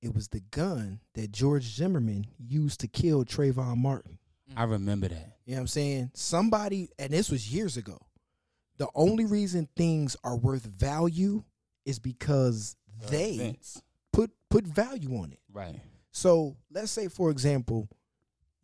it 0.01 0.13
was 0.13 0.27
the 0.29 0.41
gun 0.51 0.99
that 1.13 1.31
George 1.31 1.63
Zimmerman 1.75 2.25
used 2.37 2.79
to 2.81 2.87
kill 2.87 3.25
Trayvon 3.25 3.77
Martin. 3.77 4.17
I 4.55 4.63
remember 4.63 5.07
that. 5.09 5.37
You 5.45 5.53
know 5.53 5.57
what 5.57 5.61
I'm 5.61 5.67
saying? 5.67 6.11
Somebody, 6.13 6.89
and 6.99 7.11
this 7.11 7.29
was 7.29 7.53
years 7.53 7.77
ago. 7.77 7.99
The 8.77 8.87
only 8.95 9.25
reason 9.25 9.67
things 9.75 10.15
are 10.23 10.37
worth 10.37 10.63
value 10.65 11.43
is 11.85 11.99
because 11.99 12.75
they 13.09 13.31
Events. 13.33 13.81
put 14.13 14.31
put 14.49 14.65
value 14.65 15.15
on 15.17 15.31
it. 15.31 15.39
Right. 15.51 15.79
So 16.11 16.55
let's 16.71 16.91
say, 16.91 17.07
for 17.07 17.31
example, 17.31 17.89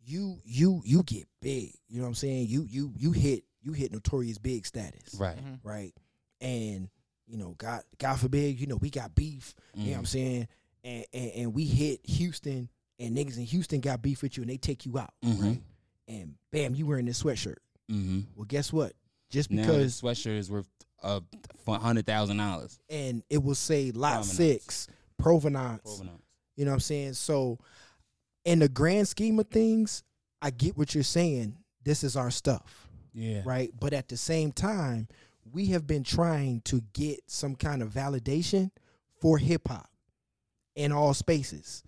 you 0.04 0.40
you 0.44 0.82
you 0.84 1.02
get 1.02 1.26
big. 1.40 1.74
You 1.88 1.98
know 1.98 2.02
what 2.02 2.08
I'm 2.08 2.14
saying? 2.14 2.46
You 2.48 2.64
you 2.68 2.92
you 2.96 3.12
hit 3.12 3.44
you 3.62 3.72
hit 3.72 3.92
notorious 3.92 4.38
big 4.38 4.66
status, 4.66 5.14
Right. 5.18 5.36
Mm-hmm. 5.36 5.68
right? 5.68 5.92
And 6.40 6.88
you 7.26 7.36
know, 7.38 7.54
God 7.58 7.82
God 7.98 8.20
forbid, 8.20 8.60
you 8.60 8.66
know, 8.66 8.76
we 8.76 8.90
got 8.90 9.14
beef. 9.14 9.54
You 9.74 9.86
know 9.86 9.90
what 9.92 9.98
I'm 9.98 10.04
Mhm. 10.04 10.08
saying? 10.08 10.48
And, 10.84 11.04
and 11.14 11.30
and 11.34 11.54
we 11.54 11.64
hit 11.64 12.00
Houston, 12.04 12.68
and 13.00 13.16
niggas 13.16 13.38
in 13.38 13.44
Houston 13.44 13.80
got 13.80 14.02
beef 14.02 14.22
with 14.22 14.36
you, 14.36 14.42
and 14.42 14.50
they 14.50 14.58
take 14.58 14.84
you 14.86 14.98
out, 14.98 15.14
Mhm. 15.24 15.42
right? 15.42 15.62
And 16.06 16.34
bam, 16.52 16.74
you 16.74 16.86
wearing 16.86 17.06
this 17.06 17.22
sweatshirt. 17.22 17.56
Mm-hmm. 17.90 18.20
Well, 18.36 18.44
guess 18.44 18.70
what? 18.72 18.92
Just 19.30 19.48
because, 19.50 20.00
the 20.00 20.06
sweatshirt 20.06 20.36
is 20.38 20.50
worth 20.50 20.68
uh 21.02 21.20
hundred 21.66 22.06
thousand 22.06 22.36
dollars. 22.36 22.78
and 22.90 23.22
it 23.30 23.42
will 23.42 23.54
say 23.54 23.90
lot 23.92 24.16
Provenance. 24.24 24.32
six, 24.36 24.88
provenance. 25.18 25.82
Provenance. 25.82 26.22
You 26.56 26.64
know 26.66 26.70
what 26.72 26.74
I'm 26.76 26.80
saying? 26.80 27.14
So, 27.14 27.58
in 28.44 28.58
the 28.58 28.68
grand 28.68 29.08
scheme 29.08 29.38
of 29.38 29.48
things, 29.48 30.02
I 30.42 30.50
get 30.50 30.76
what 30.76 30.94
you're 30.94 31.02
saying. 31.02 31.56
This 31.82 32.04
is 32.04 32.14
our 32.16 32.30
stuff, 32.30 32.88
Yeah. 33.14 33.42
right? 33.46 33.72
But 33.80 33.92
at 33.94 34.08
the 34.08 34.16
same 34.18 34.52
time, 34.52 35.08
we 35.52 35.66
have 35.66 35.86
been 35.86 36.04
trying 36.04 36.60
to 36.66 36.82
get 36.92 37.20
some 37.26 37.56
kind 37.56 37.82
of 37.82 37.90
validation 37.92 38.70
for 39.20 39.38
hip 39.38 39.68
hop. 39.68 39.88
In 40.76 40.92
all 40.92 41.14
spaces. 41.14 41.82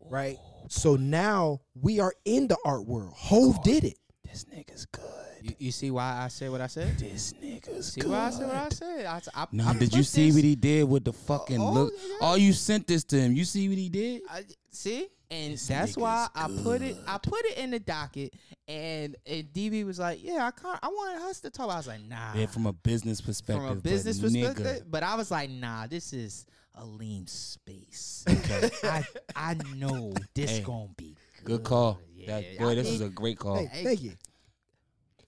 Right? 0.00 0.38
So 0.68 0.96
now 0.96 1.60
we 1.80 2.00
are 2.00 2.12
in 2.24 2.48
the 2.48 2.56
art 2.64 2.86
world. 2.86 3.12
Hove 3.14 3.62
did 3.62 3.84
it. 3.84 3.98
This 4.24 4.44
nigga's 4.44 4.86
good. 4.86 5.02
You, 5.42 5.54
you 5.58 5.72
see 5.72 5.90
why 5.90 6.20
I 6.24 6.28
said 6.28 6.50
what 6.50 6.60
I 6.60 6.66
said? 6.68 6.98
This 6.98 7.32
nigga's 7.34 7.92
See 7.92 8.00
good. 8.00 8.10
why 8.10 8.26
I 8.26 8.30
said 8.30 8.46
what 8.46 8.56
I 8.56 8.68
said? 8.70 9.06
I, 9.06 9.20
I, 9.34 9.46
Nah, 9.52 9.70
I 9.70 9.72
did 9.74 9.92
you 9.92 9.98
put 10.00 10.06
see 10.06 10.26
this- 10.26 10.34
what 10.36 10.44
he 10.44 10.54
did 10.56 10.88
with 10.88 11.04
the 11.04 11.12
fucking 11.12 11.60
Oh, 11.60 11.72
look? 11.72 11.92
yeah. 12.08 12.16
Oh, 12.20 12.34
you 12.36 12.52
sent 12.52 12.86
this 12.86 13.04
to 13.04 13.20
him. 13.20 13.32
You 13.34 13.44
see 13.44 13.68
what 13.68 13.78
he 13.78 13.88
did? 13.88 14.22
I, 14.30 14.44
see, 14.70 15.08
and 15.30 15.54
This 15.54 15.66
that's 15.66 15.96
why 15.96 16.28
nigga's 16.34 16.60
I 16.60 16.62
put 16.62 16.82
it. 16.82 16.96
I 17.06 17.18
put 17.18 17.44
it 17.46 17.58
in 17.58 17.70
the 17.72 17.80
docket, 17.80 18.34
and, 18.68 19.16
and 19.26 19.44
DB 19.52 19.84
was 19.84 19.98
like, 19.98 20.22
"Yeah, 20.22 20.46
I 20.46 20.50
can't. 20.52 20.78
I 20.82 20.88
wanted 20.88 21.22
us 21.22 21.40
to 21.40 21.50
talk." 21.50 21.70
I 21.70 21.76
was 21.76 21.86
like, 21.88 22.02
"Nah." 22.08 22.34
Yeah, 22.34 22.46
from 22.46 22.66
a 22.66 22.72
business 22.72 23.20
perspective. 23.20 23.62
from 23.64 23.72
a 23.72 23.74
but 23.76 23.82
business 23.82 24.18
nigga, 24.20 24.54
perspective, 24.54 24.86
but 24.90 25.02
I 25.02 25.14
was 25.16 25.30
like, 25.30 25.50
"Nah, 25.50 25.86
this 25.88 26.12
is 26.12 26.46
a 26.74 26.84
lean 26.84 27.26
space. 27.26 28.24
Okay. 28.28 28.70
I 28.84 29.04
I 29.36 29.54
know 29.76 30.14
this 30.34 30.50
Hey, 30.58 30.62
gonna 30.62 30.88
be 30.96 31.16
good. 31.38 31.44
Good 31.44 31.64
call. 31.64 31.98
Yeah, 32.14 32.40
that, 32.40 32.58
boy, 32.58 32.68
I 32.70 32.74
this 32.76 32.86
mean, 32.86 32.94
is 32.94 33.00
a 33.00 33.08
great 33.08 33.38
call. 33.38 33.56
Hey, 33.56 33.66
Hey. 33.66 33.84
thank 33.84 34.02
you. 34.02 34.12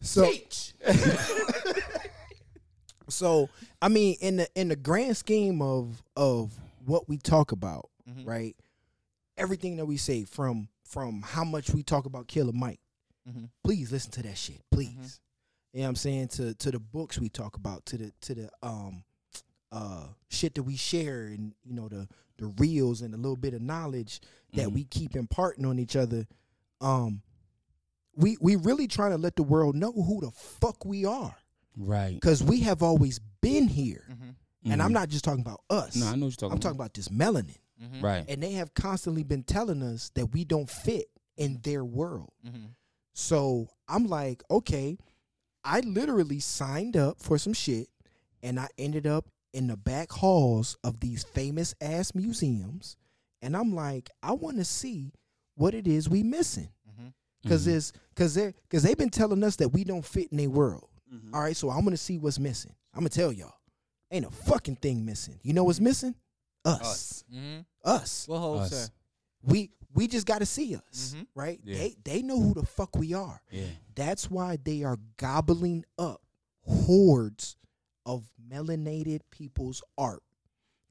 So 0.01 0.31
teach. 0.31 0.75
so 3.09 3.49
I 3.83 3.89
mean 3.89 4.17
in 4.21 4.37
the 4.37 4.49
in 4.55 4.69
the 4.69 4.77
grand 4.77 5.17
scheme 5.17 5.61
of 5.63 6.03
of 6.17 6.53
what 6.85 7.09
we 7.09 7.19
talk 7.19 7.53
about, 7.53 7.91
Mhm. 8.09 8.27
right? 8.27 8.57
Everything 9.37 9.77
that 9.77 9.87
we 9.87 9.97
say 9.97 10.25
from 10.25 10.69
from 10.85 11.23
how 11.23 11.45
much 11.45 11.71
we 11.71 11.83
talk 11.83 12.07
about 12.07 12.29
Killer 12.29 12.53
Mike. 12.53 12.81
Mhm. 13.29 13.51
Please 13.63 13.91
listen 13.91 14.11
to 14.13 14.23
that 14.23 14.37
shit. 14.39 14.61
Please. 14.71 14.89
Mm-hmm. 14.91 15.07
You 15.73 15.81
know 15.81 15.83
what 15.85 15.89
I'm 15.89 15.97
saying? 15.97 16.29
To 16.29 16.55
to 16.55 16.71
the 16.71 16.79
books 16.81 17.19
we 17.19 17.29
talk 17.29 17.57
about, 17.57 17.85
to 17.87 17.99
the 17.99 18.13
to 18.23 18.35
the 18.35 18.51
um 18.63 19.05
uh 19.75 20.07
shit 20.29 20.55
that 20.55 20.63
we 20.63 20.77
share 20.77 21.25
and 21.27 21.53
you 21.65 21.75
know 21.75 21.89
the 21.89 22.07
the 22.39 22.47
reels 22.59 23.01
and 23.03 23.13
the 23.13 23.19
little 23.19 23.37
bit 23.37 23.55
of 23.55 23.61
knowledge 23.63 24.21
that 24.55 24.69
Mhm. 24.69 24.73
we 24.75 24.85
keep 24.85 25.15
imparting 25.17 25.65
on 25.67 25.79
each 25.79 25.97
other. 25.97 26.27
Um 26.81 27.23
we 28.17 28.37
we 28.41 28.57
really 28.57 28.87
trying 28.87 29.11
to 29.11 29.19
let 29.19 29.37
the 29.37 29.43
world 29.43 29.75
know 29.75 29.93
who 29.93 30.21
the 30.21 30.31
fuck 30.31 30.85
we 30.85 31.05
are 31.05 31.35
Right. 31.77 32.15
because 32.15 32.43
we 32.43 32.61
have 32.61 32.83
always 32.83 33.19
been 33.41 33.67
here. 33.69 34.05
Mhm. 34.11 34.35
And 34.73 34.83
I'm 34.83 34.91
Mhm. 34.91 34.95
not 34.95 35.09
just 35.09 35.25
talking 35.25 35.41
about 35.43 35.61
us. 35.69 35.97
No, 35.97 36.07
I 36.07 36.15
know 36.15 36.27
what 36.27 36.31
you're 36.33 36.49
talking 36.49 36.53
I'm 36.53 36.61
talking 36.61 36.77
about. 36.77 36.85
about 36.87 36.95
this 36.95 37.09
melanin. 37.09 37.59
Mhm. 37.83 38.03
Right. 38.03 38.25
And 38.29 38.43
they 38.43 38.53
have 38.53 38.73
constantly 38.75 39.25
been 39.25 39.43
telling 39.43 39.83
us 39.83 40.11
that 40.15 40.27
we 40.27 40.45
don't 40.45 40.71
fit 40.71 41.11
in 41.37 41.61
their 41.63 41.85
world. 41.85 42.33
Mhm. 42.47 42.75
So 43.13 43.69
I'm 43.89 44.07
like, 44.07 44.43
okay, 44.51 44.97
I 45.65 45.81
literally 45.81 46.39
signed 46.41 46.97
up 46.97 47.21
for 47.21 47.37
some 47.39 47.53
shit 47.53 47.89
and 48.43 48.61
I 48.61 48.69
ended 48.79 49.07
up 49.07 49.27
in 49.55 49.67
the 49.69 49.77
back 49.77 50.11
halls 50.13 50.77
of 50.85 51.01
these 51.01 51.25
famous 51.25 51.75
ass 51.81 52.15
museums. 52.15 52.97
And 53.41 53.57
I'm 53.57 53.75
like, 53.75 54.11
I 54.23 54.33
want 54.33 54.57
to 54.59 54.65
see 54.65 55.13
what 55.55 55.75
it 55.75 55.87
is 55.87 56.09
we 56.09 56.23
missing. 56.23 56.71
Mhm. 56.89 57.13
Cause 57.49 57.67
Mhm. 57.67 57.77
it's 57.77 57.93
cause 58.17 58.35
they 58.35 58.55
cause 58.71 58.83
they've 58.83 58.97
been 58.99 59.11
telling 59.11 59.43
us 59.45 59.57
that 59.57 59.69
we 59.71 59.85
don't 59.85 60.05
fit 60.05 60.29
in 60.33 60.39
their 60.39 60.51
world. 60.51 60.89
Mhm. 61.13 61.33
All 61.35 61.41
right, 61.41 61.57
so 61.57 61.71
I'm 61.71 61.85
gonna 61.85 61.97
see 61.97 62.19
what's 62.19 62.39
missing. 62.39 62.75
I'm 62.93 63.01
gonna 63.01 63.11
tell 63.11 63.33
y'all. 63.33 63.53
Ain't 64.11 64.27
a 64.27 64.31
fucking 64.31 64.77
thing 64.77 65.05
missing. 65.05 65.39
You 65.43 65.53
know 65.53 65.65
what's 65.65 65.81
missing? 65.81 66.15
Us. 66.65 66.81
Us. 66.83 67.25
Mhm. 67.33 67.65
Us. 67.85 68.27
What 68.29 68.39
hope, 68.39 68.61
Us. 68.61 68.71
sir? 68.71 68.89
We 69.43 69.71
we 69.95 70.09
just 70.09 70.27
gotta 70.27 70.47
see 70.47 70.75
us. 70.75 71.15
Mhm. 71.15 71.27
Right? 71.35 71.61
Yeah. 71.65 71.77
They 71.79 71.97
they 72.03 72.23
know 72.23 72.41
who 72.41 72.55
the 72.55 72.67
fuck 72.67 72.97
we 72.97 73.13
are. 73.15 73.41
Yeah. 73.51 73.67
That's 73.95 74.31
why 74.31 74.57
they 74.57 74.83
are 74.83 74.97
gobbling 75.19 75.85
up 75.99 76.23
hordes 76.63 77.57
of 78.07 78.29
melanated 78.51 79.21
people's 79.31 79.83
art. 79.99 80.23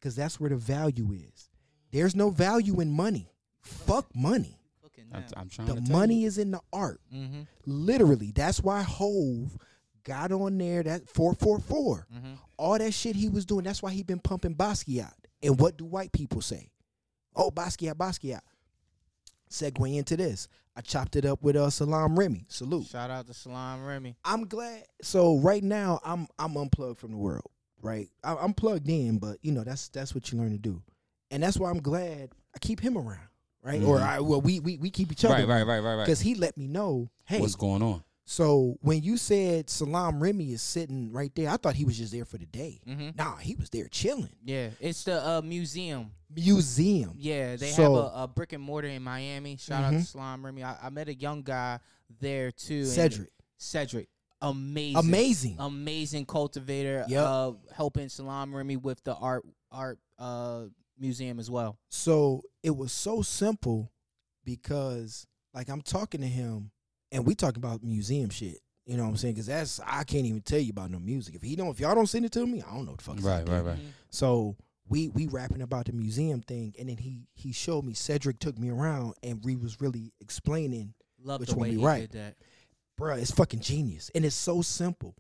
Cause 0.02 0.16
that's 0.16 0.40
where 0.40 0.50
the 0.50 0.58
value 0.58 1.14
is. 1.14 1.50
There's 1.92 2.16
no 2.16 2.30
value 2.30 2.80
in 2.82 2.92
money. 2.92 3.32
Fuck 3.62 4.14
money. 4.16 4.60
I'm. 5.14 5.24
I'm 5.38 5.50
trying 5.50 5.68
The 5.68 5.76
to 5.76 5.92
money 5.92 6.22
you. 6.22 6.28
is 6.28 6.38
in 6.40 6.52
the 6.52 6.62
art. 6.74 7.00
Mhm. 7.14 7.46
Literally. 7.66 8.32
That's 8.32 8.62
why 8.64 8.82
Hove 8.82 9.56
got 10.04 10.32
on 10.32 10.58
there 10.58 10.82
that 10.84 11.08
444. 11.08 12.08
Mhm. 12.14 12.38
all 12.58 12.78
that 12.78 12.94
shit 12.94 13.16
he 13.16 13.30
was 13.30 13.46
doing. 13.46 13.64
That's 13.64 13.82
why 13.84 13.92
he 13.92 14.02
been 14.04 14.20
pumping 14.20 14.56
Basquiat. 14.56 15.14
And 15.44 15.60
what 15.60 15.78
do 15.78 15.86
white 15.86 16.12
people 16.12 16.42
say? 16.42 16.72
Oh, 17.36 17.52
Basquiat, 17.52 17.94
Basquiat. 17.96 18.42
Segue 19.50 19.96
into 19.98 20.18
this. 20.18 20.48
I 20.76 20.82
chopped 20.82 21.16
it 21.16 21.26
up 21.26 21.42
with 21.44 21.56
uh, 21.56 21.70
Salaam 21.70 22.18
Remi. 22.18 22.46
Salute. 22.50 22.88
Shout 22.88 23.12
out 23.12 23.28
to 23.28 23.34
Salaam 23.34 23.86
Remi. 23.86 24.16
I'm 24.26 24.46
glad. 24.48 24.84
So 25.02 25.38
right 25.38 25.64
now, 25.64 26.00
I'm 26.04 26.28
I'm 26.40 26.56
unplugged 26.58 27.00
from 27.00 27.12
the 27.12 27.18
world. 27.18 27.50
Right, 27.82 28.08
I, 28.24 28.36
I'm 28.36 28.54
plugged 28.54 28.90
in, 28.90 29.18
but 29.20 29.38
you 29.42 29.52
know 29.52 29.64
that's 29.66 29.90
that's 29.90 30.16
what 30.16 30.32
you 30.32 30.38
learn 30.40 30.52
to 30.52 30.58
do, 30.58 30.82
and 31.32 31.44
that's 31.44 31.58
why 31.58 31.70
I'm 31.70 31.82
glad 31.82 32.30
I 32.56 32.60
keep 32.60 32.80
him 32.80 32.98
around. 32.98 33.28
Right, 33.62 33.84
or 33.84 33.98
Mhm. 34.00 34.02
I 34.02 34.20
well 34.22 34.40
we 34.42 34.60
we 34.62 34.78
we 34.78 34.90
keep 34.90 35.12
each 35.12 35.24
other 35.26 35.34
Right, 35.36 35.48
right, 35.48 35.64
right, 35.68 35.80
right, 35.80 35.96
right. 35.96 36.06
because 36.06 36.22
he 36.22 36.36
let 36.36 36.58
me 36.58 36.68
know. 36.68 37.10
Hey, 37.26 37.40
What's 37.42 37.56
going 37.56 37.82
on? 37.82 38.04
So 38.26 38.78
when 38.82 39.04
you 39.04 39.18
said 39.18 39.70
Salaam 39.70 40.22
Remi 40.24 40.54
is 40.54 40.62
sitting 40.62 41.12
right 41.12 41.34
there, 41.36 41.50
I 41.50 41.58
thought 41.58 41.76
he 41.76 41.84
was 41.86 41.98
just 41.98 42.14
there 42.14 42.24
for 42.26 42.38
the 42.38 42.46
day. 42.46 42.80
Mhm. 42.88 43.16
Nah, 43.18 43.36
he 43.38 43.56
was 43.56 43.70
there 43.70 43.88
chilling. 43.90 44.30
Yeah, 44.44 44.70
it's 44.80 45.04
the 45.04 45.26
uh, 45.26 45.42
museum. 45.42 46.12
Museum. 46.34 47.14
Yeah, 47.18 47.58
they 47.58 47.72
So- 47.72 47.84
have 47.84 47.92
a, 48.14 48.24
a 48.24 48.28
brick 48.28 48.54
and 48.54 48.64
mortar 48.64 48.88
in 48.88 49.04
Miami. 49.04 49.58
Shout 49.58 49.84
out 49.84 49.94
Mhm. 49.94 50.00
to 50.00 50.06
Salaam 50.06 50.46
Remi. 50.46 50.64
I, 50.64 50.88
I 50.88 50.90
met 50.90 51.10
a 51.10 51.14
young 51.14 51.42
guy 51.44 51.80
there 52.20 52.52
too. 52.52 52.86
Cedric. 52.86 53.30
Cedric. 53.58 54.08
Amazing. 54.42 54.98
Amazing. 54.98 55.56
Amazing 55.60 56.26
cultivator. 56.26 57.06
Yep. 57.08 57.26
Uh, 57.26 57.52
helping 57.76 58.10
Salaam 58.10 58.56
Remi 58.56 58.78
with 58.78 59.04
the 59.04 59.16
art 59.16 59.46
art 59.72 60.00
uh 60.18 60.66
museum 60.98 61.40
as 61.40 61.50
well. 61.52 61.78
So 61.90 62.44
it 62.62 62.76
was 62.76 62.92
so 62.94 63.22
simple 63.22 63.92
because 64.46 65.28
like 65.54 65.70
I'm 65.70 65.82
talking 65.82 66.22
to 66.22 66.28
him 66.28 66.72
and 67.14 67.26
we 67.26 67.36
talking 67.36 67.64
about 67.64 67.82
museum 67.84 68.30
shit. 68.30 68.58
You 68.86 68.98
know 68.98 69.04
what 69.04 69.10
I'm 69.12 69.18
saying? 69.18 69.36
Because 69.36 69.46
that's 69.48 69.80
I 69.86 70.04
can't 70.04 70.26
even 70.26 70.42
tell 70.42 70.60
you 70.60 70.72
about 70.72 70.92
no 70.92 71.00
music. 71.00 71.36
If 71.36 71.42
he 71.42 71.56
don't, 71.56 71.70
if 71.70 71.80
y'all 71.80 71.96
don't 71.96 72.08
send 72.08 72.26
it 72.26 72.34
to 72.34 72.46
me, 72.46 72.62
I 72.62 72.74
don't 72.74 72.84
know 72.86 72.92
what 72.92 72.98
the 73.00 73.04
fuck. 73.06 73.16
Right, 73.22 73.40
out 73.40 73.46
there. 73.46 73.56
right, 73.62 73.66
right. 73.72 73.78
Mhm. 73.80 73.92
So 74.10 74.58
we 74.90 75.08
we 75.08 75.28
rapping 75.28 75.62
about 75.62 75.86
the 75.86 75.94
museum 75.94 76.42
thing, 76.42 76.76
and 76.78 76.90
then 76.90 76.98
he 76.98 77.28
he 77.34 77.54
showed 77.54 77.86
me. 77.86 77.94
Cedric 77.94 78.40
took 78.40 78.60
me 78.60 78.70
around, 78.70 79.14
and 79.24 79.42
we 79.46 79.56
was 79.56 79.80
really 79.80 80.12
explaining, 80.20 80.94
Love 81.24 81.40
Which 81.40 81.52
the 81.52 81.56
one 81.56 81.70
way 81.70 81.76
be 81.76 81.80
he 81.80 81.86
right? 81.86 82.12
did 82.12 82.20
that. 82.20 82.36
bruh, 83.00 83.18
it's 83.22 83.32
fucking 83.32 83.62
genius, 83.62 84.12
and 84.14 84.26
it's 84.26 84.36
so 84.36 84.62
simple. 84.62 85.16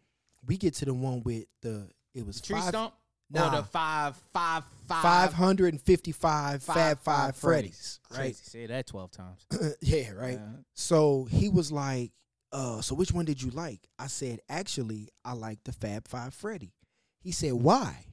We 0.46 0.58
get 0.58 0.74
to 0.76 0.86
the 0.86 0.94
one 0.94 1.24
with 1.24 1.46
the 1.62 1.88
it 2.14 2.26
was 2.26 2.42
Tree 2.42 2.58
five 2.60 2.70
stump. 2.70 2.94
Nah. 3.34 3.48
Or 3.48 3.62
the 3.62 3.64
five 3.64 4.16
five 4.32 4.64
five 4.88 5.02
five 5.02 5.34
hundred 5.34 5.74
and 5.74 5.82
fifty 5.82 6.12
five 6.12 6.62
five, 6.62 6.76
Fab 6.76 7.00
Five 7.00 7.36
Freddy's, 7.36 8.00
right? 8.12 8.18
Crazy. 8.18 8.44
Say 8.44 8.66
that 8.68 8.86
twelve 8.86 9.12
times. 9.12 9.48
yeah, 9.82 10.12
right. 10.12 10.40
So 10.76 11.26
he 11.32 11.50
was 11.50 11.72
like, 11.72 12.12
uh, 12.52 12.82
so 12.82 12.94
which 12.94 13.12
one 13.12 13.26
did 13.26 13.42
you 13.42 13.50
like? 13.50 13.80
I 13.98 14.06
said, 14.06 14.40
actually, 14.50 15.10
I 15.26 15.34
like 15.34 15.64
the 15.64 15.72
Fab 15.72 16.08
Five 16.08 16.36
Freddy. 16.36 16.74
He 17.22 17.32
said, 17.32 17.54
why? 17.54 18.06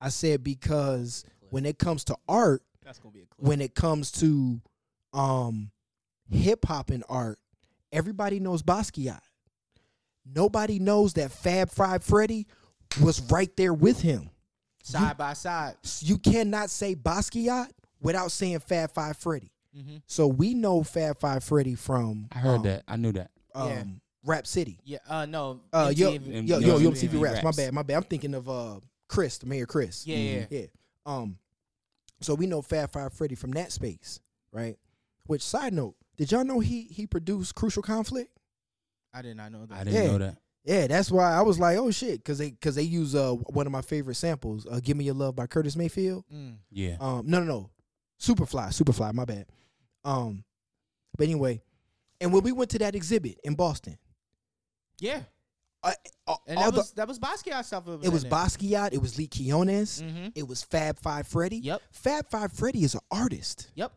I 0.00 0.10
said, 0.10 0.44
because 0.44 1.24
when 1.50 1.66
it 1.66 1.78
comes 1.78 2.04
to 2.04 2.16
art, 2.28 2.62
that's 2.84 3.00
gonna 3.00 3.12
be 3.12 3.22
a 3.22 3.26
clue. 3.26 3.48
when 3.48 3.60
it 3.60 3.74
comes 3.74 4.12
to 4.12 4.60
um 5.12 5.72
hip 6.30 6.64
hop 6.66 6.90
and 6.90 7.02
art, 7.08 7.40
everybody 7.90 8.38
knows 8.38 8.62
Basquiat. 8.62 9.22
Nobody 10.24 10.78
knows 10.78 11.14
that 11.14 11.32
Fab 11.32 11.68
Five 11.70 12.04
Freddy 12.04 12.46
was 13.02 13.20
right 13.32 13.54
there 13.56 13.74
with 13.74 14.00
him. 14.02 14.30
Side 14.92 15.16
by 15.18 15.32
side. 15.34 15.74
You 16.00 16.18
cannot 16.18 16.70
say 16.70 16.94
Basquiat 16.94 17.70
without 18.00 18.30
saying 18.32 18.60
Fab 18.60 18.90
Five 18.92 19.16
Freddy. 19.16 19.52
Mm-hmm. 19.76 19.96
So 20.06 20.26
we 20.26 20.54
know 20.54 20.82
Fab 20.82 21.18
Five 21.20 21.44
Freddy 21.44 21.74
from 21.74 22.28
I 22.32 22.38
heard 22.38 22.56
um, 22.56 22.62
that. 22.64 22.82
I 22.88 22.96
knew 22.96 23.12
that. 23.12 23.30
um, 23.54 23.68
Yeah. 23.68 23.82
Rap 24.24 24.46
City. 24.46 24.78
Yeah. 24.84 24.98
Uh. 25.08 25.26
No. 25.26 25.60
Uh, 25.72 25.92
yo, 25.94 26.12
MTV. 26.12 26.34
M- 26.36 26.46
yo, 26.46 26.58
no, 26.58 26.66
yo, 26.66 26.78
yo, 26.78 26.90
MTV 26.90 27.08
MTV 27.10 27.20
Raps. 27.22 27.42
My 27.44 27.50
bad, 27.52 27.72
my 27.72 27.82
bad. 27.82 27.96
I'm 27.98 28.02
thinking 28.02 28.34
of 28.34 28.48
uh 28.48 28.80
Chris, 29.08 29.38
the 29.38 29.46
mayor 29.46 29.66
Chris. 29.66 30.06
Yeah. 30.06 30.16
Yeah. 30.16 30.46
yeah. 30.50 30.66
Um, 31.06 31.38
so 32.20 32.34
we 32.34 32.46
know 32.46 32.60
Fab 32.62 32.90
Five 32.90 33.12
Freddy 33.12 33.34
from 33.36 33.52
that 33.52 33.70
space, 33.72 34.20
right? 34.52 34.76
Which 35.26 35.42
side 35.42 35.72
note, 35.72 35.94
did 36.16 36.32
y'all 36.32 36.44
know 36.44 36.58
he 36.60 36.82
he 36.82 37.06
produced 37.06 37.54
Crucial 37.54 37.82
Conflict? 37.82 38.30
I 39.14 39.22
did 39.22 39.36
not 39.36 39.52
know 39.52 39.64
that. 39.66 39.74
I 39.78 39.84
didn't 39.84 40.02
Yeah. 40.04 40.10
know 40.10 40.18
that. 40.18 40.36
Yeah, 40.64 40.86
that's 40.86 41.10
why 41.10 41.32
I 41.32 41.40
was 41.42 41.58
like, 41.58 41.78
oh 41.78 41.90
shit, 41.90 42.18
because 42.18 42.38
they 42.38 42.50
because 42.50 42.74
they 42.74 42.82
use 42.82 43.14
uh 43.14 43.32
one 43.32 43.66
of 43.66 43.72
my 43.72 43.80
favorite 43.82 44.16
samples, 44.16 44.66
uh, 44.70 44.80
"Give 44.82 44.96
Me 44.96 45.04
Your 45.04 45.14
Love" 45.14 45.34
by 45.36 45.46
Curtis 45.46 45.76
Mayfield. 45.76 46.24
Mm. 46.32 46.56
Yeah. 46.70 46.96
Um, 47.00 47.24
no, 47.26 47.40
no, 47.40 47.44
no, 47.46 47.70
Superfly, 48.20 48.68
Superfly. 48.68 49.14
My 49.14 49.24
bad. 49.24 49.46
Um, 50.04 50.44
but 51.16 51.24
anyway, 51.24 51.62
and 52.20 52.32
when 52.32 52.42
we 52.42 52.52
went 52.52 52.70
to 52.72 52.78
that 52.80 52.94
exhibit 52.94 53.38
in 53.44 53.54
Boston, 53.54 53.96
Yeah. 54.98 55.22
uh, 55.82 55.92
all, 56.26 56.42
And 56.46 56.58
all 56.58 56.64
that 56.66 56.70
the- 56.72 56.76
was 56.78 56.90
that 56.92 57.08
was 57.08 57.18
Basquiat 57.18 57.64
stuff. 57.64 57.84
it 58.02 58.12
was 58.12 58.24
Basquiat, 58.24 58.92
it 58.92 59.00
was 59.00 59.16
Lee 59.16 59.28
Quiñones, 59.28 60.02
Mm-hmm. 60.02 60.28
it 60.34 60.46
was 60.46 60.62
Fab 60.62 60.98
Five 60.98 61.26
Freddy. 61.26 61.58
Yep. 61.58 61.82
Fab 61.92 62.28
Five 62.30 62.52
Freddy 62.52 62.84
is 62.84 62.94
an 62.94 63.00
artist. 63.10 63.70
Yep. 63.74 63.92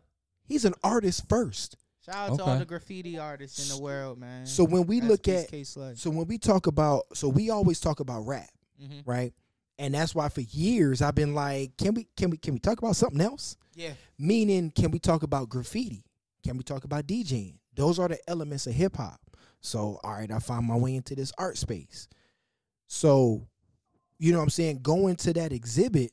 He's 0.45 0.63
an 0.65 0.73
artist 0.83 1.27
first. 1.27 1.75
Shout 2.05 2.31
out 2.31 2.37
to 2.37 2.43
all 2.43 2.57
the 2.59 2.65
graffiti 2.65 3.19
artists 3.19 3.69
in 3.69 3.75
the 3.77 3.81
world, 3.81 4.17
man. 4.17 4.45
So 4.45 4.63
when 4.63 4.87
we 4.87 5.01
look 5.01 5.27
at 5.27 5.49
K 5.49 5.63
Sludge. 5.63 5.99
so 5.99 6.09
when 6.09 6.27
we 6.27 6.37
talk 6.37 6.67
about 6.67 7.03
so 7.13 7.29
we 7.29 7.49
always 7.49 7.79
talk 7.79 7.99
about 7.99 8.21
rap, 8.21 8.49
Mhm. 8.81 9.03
right? 9.05 9.33
And 9.77 9.93
that's 9.93 10.13
why 10.15 10.29
for 10.29 10.41
years 10.41 11.01
I've 11.01 11.15
been 11.15 11.35
like, 11.35 11.77
can 11.77 11.93
we 11.93 12.07
can 12.17 12.29
we 12.31 12.37
can 12.37 12.53
we 12.53 12.59
talk 12.59 12.79
about 12.79 12.95
something 12.95 13.21
else? 13.21 13.55
Yeah. 13.75 13.93
Meaning, 14.17 14.71
can 14.71 14.91
we 14.91 14.99
talk 14.99 15.23
about 15.23 15.49
graffiti? 15.49 16.03
Can 16.43 16.57
we 16.57 16.63
talk 16.63 16.83
about 16.83 17.05
DJing? 17.07 17.59
Those 17.75 17.99
are 17.99 18.07
the 18.07 18.19
elements 18.29 18.67
of 18.67 18.73
hip 18.73 18.95
hop. 18.97 19.19
So, 19.61 19.99
all 20.03 20.13
right, 20.13 20.29
I 20.31 20.39
found 20.39 20.65
my 20.65 20.75
way 20.75 20.95
into 20.95 21.15
this 21.15 21.31
art 21.37 21.57
space. 21.57 22.07
So, 22.87 23.47
you 24.17 24.31
know 24.31 24.39
what 24.39 24.45
I'm 24.45 24.49
saying? 24.49 24.79
Going 24.81 25.15
to 25.17 25.33
that 25.33 25.53
exhibit, 25.53 26.11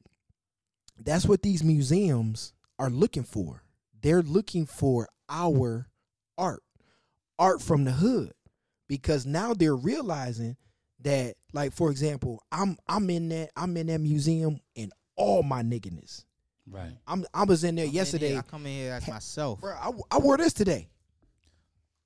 that's 1.02 1.24
what 1.26 1.42
these 1.42 1.64
museums 1.64 2.52
are 2.78 2.90
looking 2.90 3.24
for. 3.24 3.62
They're 4.00 4.22
looking 4.22 4.66
for 4.66 5.08
our 5.28 5.88
art, 6.36 6.62
art 7.38 7.60
from 7.62 7.84
the 7.84 7.92
hood, 7.92 8.32
because 8.86 9.26
now 9.26 9.54
they're 9.54 9.74
realizing 9.76 10.56
that, 11.00 11.34
like 11.52 11.72
for 11.72 11.90
example, 11.90 12.42
I'm 12.52 12.76
I'm 12.88 13.08
in 13.10 13.28
that 13.30 13.50
I'm 13.56 13.76
in 13.76 13.86
that 13.88 14.00
museum 14.00 14.60
and 14.76 14.92
all 15.16 15.42
my 15.42 15.62
nigginess. 15.62 16.24
Right. 16.70 16.96
I'm 17.06 17.24
I 17.32 17.44
was 17.44 17.64
in 17.64 17.74
there 17.76 17.86
Come 17.86 17.90
in 17.90 17.94
yesterday, 17.96 18.28
here- 18.30 18.38
I 18.38 18.42
come 18.42 18.66
in 18.66 18.72
here 18.72 18.92
as 18.92 19.08
myself. 19.08 19.60
bro. 19.60 19.72
I, 19.72 19.90
I 20.10 20.18
wore 20.18 20.36
this 20.36 20.52
today. 20.52 20.88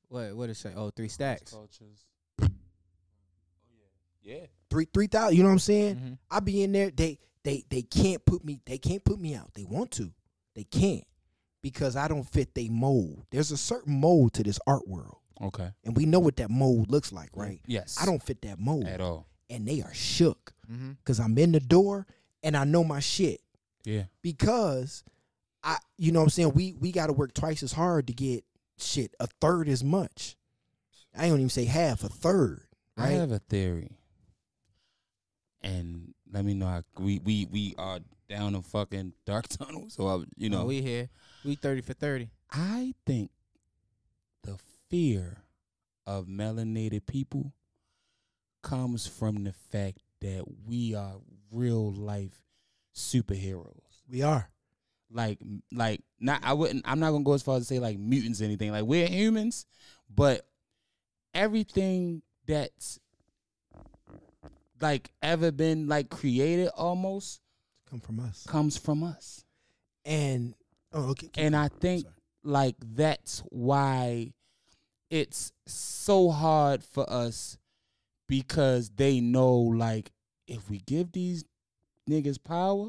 What 0.08 0.34
what 0.36 0.46
did 0.46 0.52
it 0.52 0.58
say? 0.58 0.72
Oh, 0.76 0.90
three 0.90 1.08
stacks. 1.08 1.52
Cultures. 1.52 2.04
Yeah. 2.40 2.48
yeah. 4.22 4.46
Three 4.70 4.86
three 4.92 5.06
thousand. 5.06 5.36
You 5.36 5.42
know 5.42 5.48
what 5.48 5.54
I'm 5.54 5.58
saying? 5.58 5.96
Mhm. 5.96 6.18
I 6.30 6.40
be 6.40 6.62
in 6.62 6.72
there. 6.72 6.90
They 6.90 7.18
they 7.44 7.64
they 7.68 7.82
can't 7.82 8.24
put 8.24 8.44
me. 8.44 8.60
They 8.66 8.78
can't 8.78 9.04
put 9.04 9.18
me 9.18 9.34
out. 9.34 9.52
They 9.54 9.64
want 9.64 9.90
to. 9.92 10.12
They 10.54 10.64
can't 10.64 11.04
because 11.62 11.96
I 11.96 12.08
don't 12.08 12.24
fit 12.28 12.54
they 12.54 12.68
mold. 12.68 13.24
There's 13.30 13.50
a 13.52 13.56
certain 13.56 14.00
mold 14.00 14.32
to 14.34 14.42
this 14.42 14.58
art 14.66 14.86
world, 14.88 15.18
Okay. 15.40 15.70
and 15.84 15.96
we 15.96 16.04
know 16.06 16.18
what 16.20 16.36
that 16.36 16.50
mold 16.50 16.90
looks 16.90 17.12
like, 17.12 17.30
right? 17.34 17.60
Yes. 17.66 17.96
I 18.00 18.06
don't 18.06 18.22
fit 18.22 18.42
that 18.42 18.58
mold, 18.58 18.84
at 18.86 19.00
all. 19.00 19.26
and 19.48 19.66
they 19.66 19.80
are 19.82 19.94
shook 19.94 20.52
mm-hmm. 20.70 20.92
because 20.92 21.20
I'm 21.20 21.36
in 21.38 21.52
the 21.52 21.60
door 21.60 22.06
and 22.42 22.56
I 22.56 22.64
know 22.64 22.82
my 22.84 22.98
shit 23.00 23.40
Yeah. 23.84 24.04
because 24.22 25.04
I, 25.62 25.78
you 25.96 26.10
know 26.10 26.18
what 26.20 26.24
I'm 26.24 26.30
saying. 26.30 26.52
We 26.54 26.72
we 26.72 26.90
got 26.90 27.06
to 27.06 27.12
work 27.12 27.34
twice 27.34 27.62
as 27.62 27.72
hard 27.72 28.08
to 28.08 28.12
get 28.12 28.44
shit 28.78 29.14
a 29.20 29.28
third 29.40 29.68
as 29.68 29.84
much. 29.84 30.36
I 31.16 31.28
don't 31.28 31.38
even 31.38 31.48
say 31.50 31.66
half, 31.66 32.02
a 32.02 32.08
third, 32.08 32.62
I 32.96 33.08
have 33.10 33.30
a 33.30 33.38
theory, 33.38 33.98
and 35.60 36.14
let 36.32 36.44
me 36.44 36.54
know. 36.54 36.66
How, 36.66 36.82
we 36.98 37.18
we 37.20 37.46
we 37.50 37.74
are 37.78 38.00
down 38.28 38.54
a 38.54 38.62
fucking 38.62 39.12
dark 39.26 39.46
tunnel, 39.48 39.86
so 39.88 40.06
I, 40.08 40.24
you 40.36 40.48
No, 40.50 40.60
know, 40.60 40.64
we 40.66 40.80
here. 40.82 41.10
We 41.44 41.54
thirty 41.56 41.80
for 41.80 41.92
thirty. 41.94 42.30
I 42.50 42.94
think 43.06 43.30
the 44.42 44.58
fear 44.88 45.38
of 46.06 46.26
melanated 46.26 47.06
people 47.06 47.52
comes 48.62 49.06
from 49.06 49.44
the 49.44 49.52
fact 49.52 49.98
that 50.20 50.44
we 50.66 50.94
are 50.94 51.14
real 51.50 51.92
life 51.92 52.42
superheroes. 52.94 53.80
we 54.08 54.22
are. 54.22 54.48
Like, 55.10 55.38
like 55.70 56.00
not. 56.20 56.40
I 56.42 56.54
wouldn't. 56.54 56.88
I'm 56.88 56.98
not 57.00 57.10
gonna 57.10 57.24
go 57.24 57.34
as 57.34 57.42
far 57.42 57.56
as 57.56 57.62
to 57.62 57.74
say 57.74 57.78
like 57.80 57.98
mutants 57.98 58.40
or 58.40 58.44
anything. 58.44 58.70
Like 58.72 58.84
we're 58.84 59.06
humans, 59.08 59.66
but 60.08 60.46
everything 61.34 62.22
that's 62.46 62.98
like 64.80 65.10
ever 65.22 65.52
been 65.52 65.86
like 65.86 66.08
created 66.08 66.68
almost 66.76 67.40
Come 67.90 68.00
from 68.00 68.20
us. 68.20 68.46
comes 68.46 68.76
from 68.78 69.02
us. 69.04 69.44
And 70.06 70.54
oh, 70.94 71.10
okay. 71.10 71.28
keep 71.28 71.44
And 71.44 71.54
I 71.56 71.68
think 71.68 72.06
like 72.44 72.76
that's 72.80 73.42
why 73.50 74.32
it's 75.10 75.52
so 75.66 76.30
hard 76.30 76.82
for 76.82 77.08
us 77.10 77.58
because 78.28 78.90
they 78.90 79.20
know 79.20 79.54
like 79.56 80.10
if 80.46 80.68
we 80.70 80.78
give 80.78 81.12
these 81.12 81.44
niggas 82.08 82.42
power, 82.42 82.88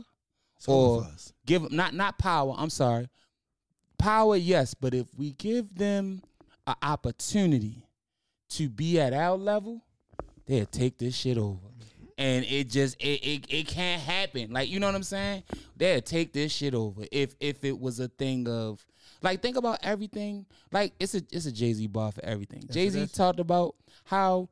It's 0.58 0.68
or- 0.68 1.04
us. 1.04 1.34
give 1.46 1.72
not 1.72 1.94
not 1.94 2.18
power, 2.18 2.56
I'm 2.58 2.70
sorry. 2.70 3.10
Power 3.98 4.36
yes, 4.36 4.74
but 4.74 4.94
if 4.94 5.08
we 5.18 5.34
give 5.34 5.76
them 5.76 6.22
an 6.68 6.76
opportunity 6.82 7.84
to 8.50 8.70
be 8.70 9.00
at 9.00 9.14
our 9.14 9.38
level, 9.38 9.82
they'll 10.46 10.66
take 10.66 10.98
this 10.98 11.16
shit 11.16 11.38
over. 11.38 11.60
And 12.18 12.46
it 12.46 12.70
just 12.70 12.96
it, 13.02 13.26
it 13.26 13.46
it 13.50 13.68
can't 13.68 14.02
happen. 14.02 14.52
Like 14.52 14.70
you 14.70 14.80
know 14.80 14.88
what 14.88 14.96
I'm 14.96 15.04
saying? 15.04 15.44
They'll 15.76 16.02
take 16.02 16.34
this 16.34 16.52
shit 16.52 16.74
over 16.76 17.04
if 17.12 17.36
if 17.40 17.64
it 17.64 17.80
was 17.80 18.00
a 18.00 18.08
thing 18.08 18.48
of 18.48 18.86
like 19.22 19.42
think 19.42 19.58
about 19.58 19.80
everything. 19.84 20.46
Like 20.72 20.94
it's 21.00 21.16
a 21.16 21.22
it's 21.32 21.46
a 21.46 21.52
Jay 21.52 21.74
Z 21.74 21.88
bar 21.88 22.12
for 22.12 22.24
everything. 22.24 22.64
Jay 22.72 22.90
Z 22.90 23.08
talked 23.08 23.40
about 23.40 23.76
how 24.06 24.50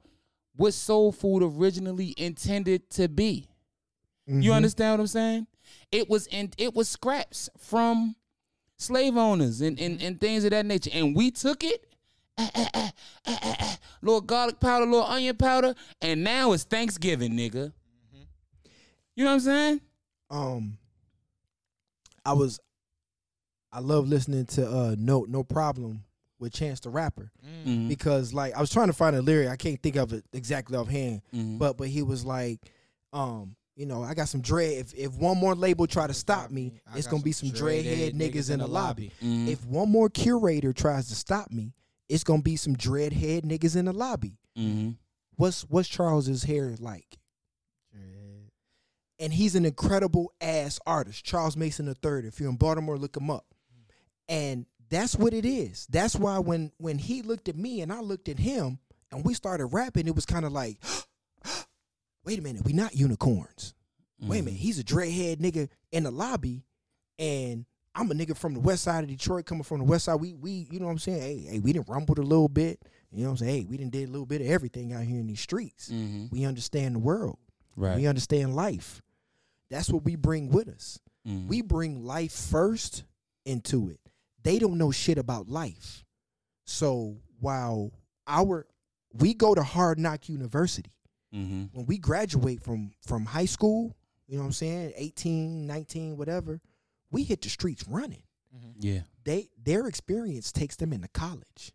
what 0.56 0.74
soul 0.74 1.12
food 1.12 1.44
originally 1.44 2.14
intended 2.18 2.90
to 2.92 3.08
be. 3.08 3.48
You 4.28 4.52
Mhm. 4.52 4.56
understand 4.56 4.94
what 4.94 5.00
I'm 5.02 5.08
saying? 5.08 5.48
It 5.92 6.10
was 6.10 6.28
in 6.28 6.52
it 6.58 6.74
was 6.74 6.90
scraps 6.90 7.50
from 7.58 8.16
slave 8.78 9.16
owners 9.18 9.62
and, 9.62 9.80
and, 9.80 10.02
and 10.02 10.20
things 10.20 10.44
of 10.44 10.50
that 10.52 10.66
nature. 10.66 10.90
And 10.94 11.16
we 11.16 11.30
took 11.32 11.64
it, 11.64 11.86
ah, 12.38 12.52
ah, 12.56 12.70
ah, 12.74 12.92
ah, 13.28 13.40
ah, 13.44 13.56
ah, 13.60 13.78
little 14.02 14.22
garlic 14.22 14.60
powder, 14.60 14.86
little 14.86 15.04
onion 15.06 15.36
powder, 15.36 15.76
and 16.02 16.24
now 16.24 16.52
it's 16.54 16.64
Thanksgiving, 16.64 17.34
nigga. 17.34 17.72
You 19.16 19.26
know 19.26 19.32
what 19.32 19.36
I'm 19.36 19.40
saying? 19.42 19.82
um 20.30 20.78
I 22.26 22.32
was 22.34 22.60
I 23.72 23.80
love 23.80 24.08
listening 24.08 24.46
to 24.48 24.66
uh 24.68 24.96
No 24.98 25.26
No 25.28 25.44
Problem 25.44 26.04
with 26.40 26.54
Chance 26.54 26.80
the 26.82 26.90
Rapper 26.90 27.32
Mm. 27.46 27.66
Mhm. 27.68 27.88
because 27.90 28.34
like 28.34 28.56
I 28.56 28.62
was 28.62 28.70
trying 28.70 28.88
to 28.88 28.94
find 28.94 29.16
a 29.16 29.22
lyric 29.22 29.50
I 29.50 29.56
can't 29.58 29.82
think 29.82 29.98
of 29.98 30.14
it 30.14 30.24
exactly 30.34 30.78
offhand 30.78 31.22
Mhm. 31.34 31.60
but 31.60 31.78
but 31.78 31.88
he 31.90 32.02
was 32.02 32.24
like 32.26 32.60
um 33.14 33.56
you 33.76 33.86
know 33.86 34.02
I 34.04 34.14
got 34.14 34.30
some 34.30 34.42
dread 34.42 34.78
if 34.78 34.94
if 34.94 35.14
one 35.16 35.38
more 35.38 35.54
label 35.54 35.86
try 35.86 36.08
to 36.08 36.14
stop 36.14 36.50
me 36.50 36.74
I 36.92 36.98
it's 36.98 37.08
gonna 37.08 37.22
be 37.24 37.34
some 37.34 37.50
dreadhead 37.50 38.14
niggas 38.14 38.50
in 38.50 38.60
the 38.60 38.68
lobby 38.68 39.12
Mhm. 39.22 39.48
if 39.50 39.66
one 39.66 39.92
more 39.92 40.10
curator 40.10 40.72
tries 40.74 41.10
to 41.10 41.16
stop 41.16 41.52
me 41.52 41.74
it's 42.12 42.24
gonna 42.24 42.42
be 42.42 42.56
some 42.56 42.76
dreadhead 42.76 43.42
niggas 43.44 43.76
in 43.76 43.86
the 43.86 43.94
lobby 43.94 44.38
Mhm. 44.58 44.98
what's 45.38 45.62
what's 45.70 45.88
Charles's 45.90 46.44
hair 46.44 46.76
like 46.80 47.18
Dread. 47.92 48.52
and 49.20 49.34
he's 49.34 49.56
an 49.56 49.66
incredible 49.66 50.34
ass 50.42 50.80
artist. 50.86 51.24
Charles 51.24 51.56
Mason 51.56 51.88
III. 51.88 52.28
If 52.28 52.40
you're 52.40 52.50
in 52.50 52.58
Baltimore, 52.58 52.98
look 52.98 53.16
him 53.16 53.30
up. 53.30 53.46
And 54.28 54.66
that's 54.90 55.16
what 55.16 55.34
it 55.34 55.46
is. 55.46 55.88
That's 55.90 56.16
why 56.16 56.40
when 56.40 56.72
when 56.78 56.98
he 57.00 57.22
looked 57.22 57.48
at 57.50 57.56
me 57.56 57.82
and 57.82 57.92
I 57.94 58.00
looked 58.02 58.28
at 58.30 58.40
him 58.40 58.80
and 59.12 59.24
we 59.26 59.34
started 59.34 59.68
rapping, 59.68 60.08
it 60.08 60.16
was 60.16 60.26
kind 60.26 60.46
of 60.46 60.52
like, 60.52 60.80
wait 62.26 62.40
a 62.40 62.42
minute, 62.42 62.64
we 62.66 62.74
not 62.74 62.96
unicorns. 62.96 63.74
Wait 64.20 64.40
a 64.40 64.42
Mhm. 64.42 64.46
minute, 64.46 64.60
he's 64.60 64.80
a 64.80 64.84
dreadhead 64.84 65.38
nigga 65.38 65.70
in 65.92 66.04
the 66.04 66.12
lobby, 66.12 66.64
and 67.18 67.66
I'm 67.94 68.10
a 68.10 68.14
nigga 68.14 68.38
from 68.38 68.54
the 68.54 68.60
west 68.60 68.84
side 68.84 69.04
of 69.04 69.10
Detroit, 69.10 69.46
coming 69.46 69.64
from 69.64 69.80
the 69.80 69.84
west 69.86 70.06
side. 70.06 70.16
We 70.16 70.34
we 70.34 70.68
you 70.72 70.80
know 70.80 70.86
what 70.86 70.94
I'm 70.94 71.00
saying? 71.00 71.22
Hey, 71.22 71.38
hey, 71.54 71.60
we 71.60 71.74
didn't 71.74 71.90
rumbled 71.90 72.20
a 72.20 72.24
little 72.24 72.48
bit. 72.50 72.82
You 73.12 73.24
know 73.24 73.32
what 73.32 73.42
I'm 73.42 73.48
saying? 73.48 73.56
Hey, 73.64 73.66
we 73.70 73.78
didn't 73.78 73.92
did 73.92 74.08
a 74.08 74.12
little 74.12 74.26
bit 74.26 74.40
of 74.42 74.48
everything 74.48 74.94
out 74.94 75.04
here 75.04 75.20
in 75.20 75.28
these 75.28 75.42
streets. 75.42 75.90
Mhm. 75.90 76.32
We 76.32 76.46
understand 76.46 76.96
the 76.96 77.00
world. 77.00 77.38
Right. 77.76 77.98
We 77.98 78.08
understand 78.08 78.56
life. 78.56 79.02
That's 79.70 79.90
what 79.90 80.04
we 80.06 80.16
bring 80.16 80.50
with 80.50 80.70
us. 80.70 81.00
Mhm. 81.28 81.48
We 81.48 81.62
bring 81.62 82.06
life 82.06 82.32
first 82.32 83.04
into 83.46 83.90
it. 83.90 84.00
They 84.44 84.58
don't 84.60 84.78
know 84.78 84.92
shit 84.92 85.18
about 85.18 85.50
life. 85.50 86.06
So 86.66 87.18
while 87.40 87.92
our 88.28 88.68
we 89.14 89.34
go 89.34 89.54
to 89.54 89.64
Hard 89.64 90.00
Knock 90.00 90.30
University, 90.30 90.94
Mhm. 91.34 91.70
when 91.74 91.86
we 91.86 91.98
graduate 91.98 92.62
from 92.64 92.92
from 93.02 93.26
high 93.26 93.46
school, 93.46 93.94
you 94.28 94.36
know 94.38 94.44
what 94.44 94.48
I'm 94.48 94.54
saying, 94.54 94.94
18, 94.96 95.68
19, 95.68 96.16
whatever, 96.16 96.62
we 97.12 97.24
hit 97.24 97.42
the 97.42 97.50
streets 97.50 97.88
running. 97.88 98.24
Mhm. 98.56 98.74
Yeah. 98.80 99.02
They 99.24 99.50
their 99.62 99.88
experience 99.88 100.52
takes 100.52 100.76
them 100.76 100.92
into 100.94 101.08
college. 101.10 101.74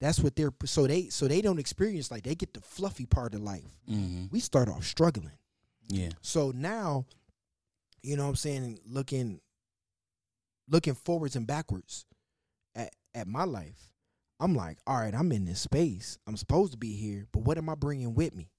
That's 0.00 0.20
what 0.20 0.36
they're 0.36 0.52
so 0.64 0.86
they 0.86 1.08
so 1.08 1.26
they 1.26 1.40
don't 1.40 1.58
experience 1.58 2.10
like 2.10 2.22
they 2.24 2.34
get 2.34 2.54
the 2.54 2.60
fluffy 2.60 3.06
part 3.06 3.34
of 3.34 3.40
life. 3.42 3.78
Mhm. 3.88 4.30
We 4.30 4.40
start 4.40 4.68
off 4.68 4.84
struggling. 4.84 5.38
Yeah. 5.88 6.10
So 6.20 6.50
now, 6.52 7.06
you 8.02 8.16
know 8.16 8.24
what 8.24 8.30
I'm 8.30 8.36
saying, 8.36 8.78
looking 8.84 9.40
looking 10.68 10.94
forwards 10.94 11.34
and 11.34 11.46
backwards 11.46 12.04
at, 12.74 12.94
at 13.14 13.26
my 13.26 13.44
life, 13.44 13.90
I'm 14.38 14.54
like, 14.54 14.78
all 14.86 14.98
right, 14.98 15.14
I'm 15.14 15.32
in 15.32 15.46
this 15.46 15.60
space. 15.62 16.18
I'm 16.26 16.36
supposed 16.36 16.72
to 16.72 16.78
be 16.78 16.94
here, 16.94 17.26
but 17.32 17.40
what 17.40 17.58
am 17.58 17.68
I 17.68 17.74
bringing 17.74 18.14
with 18.14 18.34
me? 18.34 18.50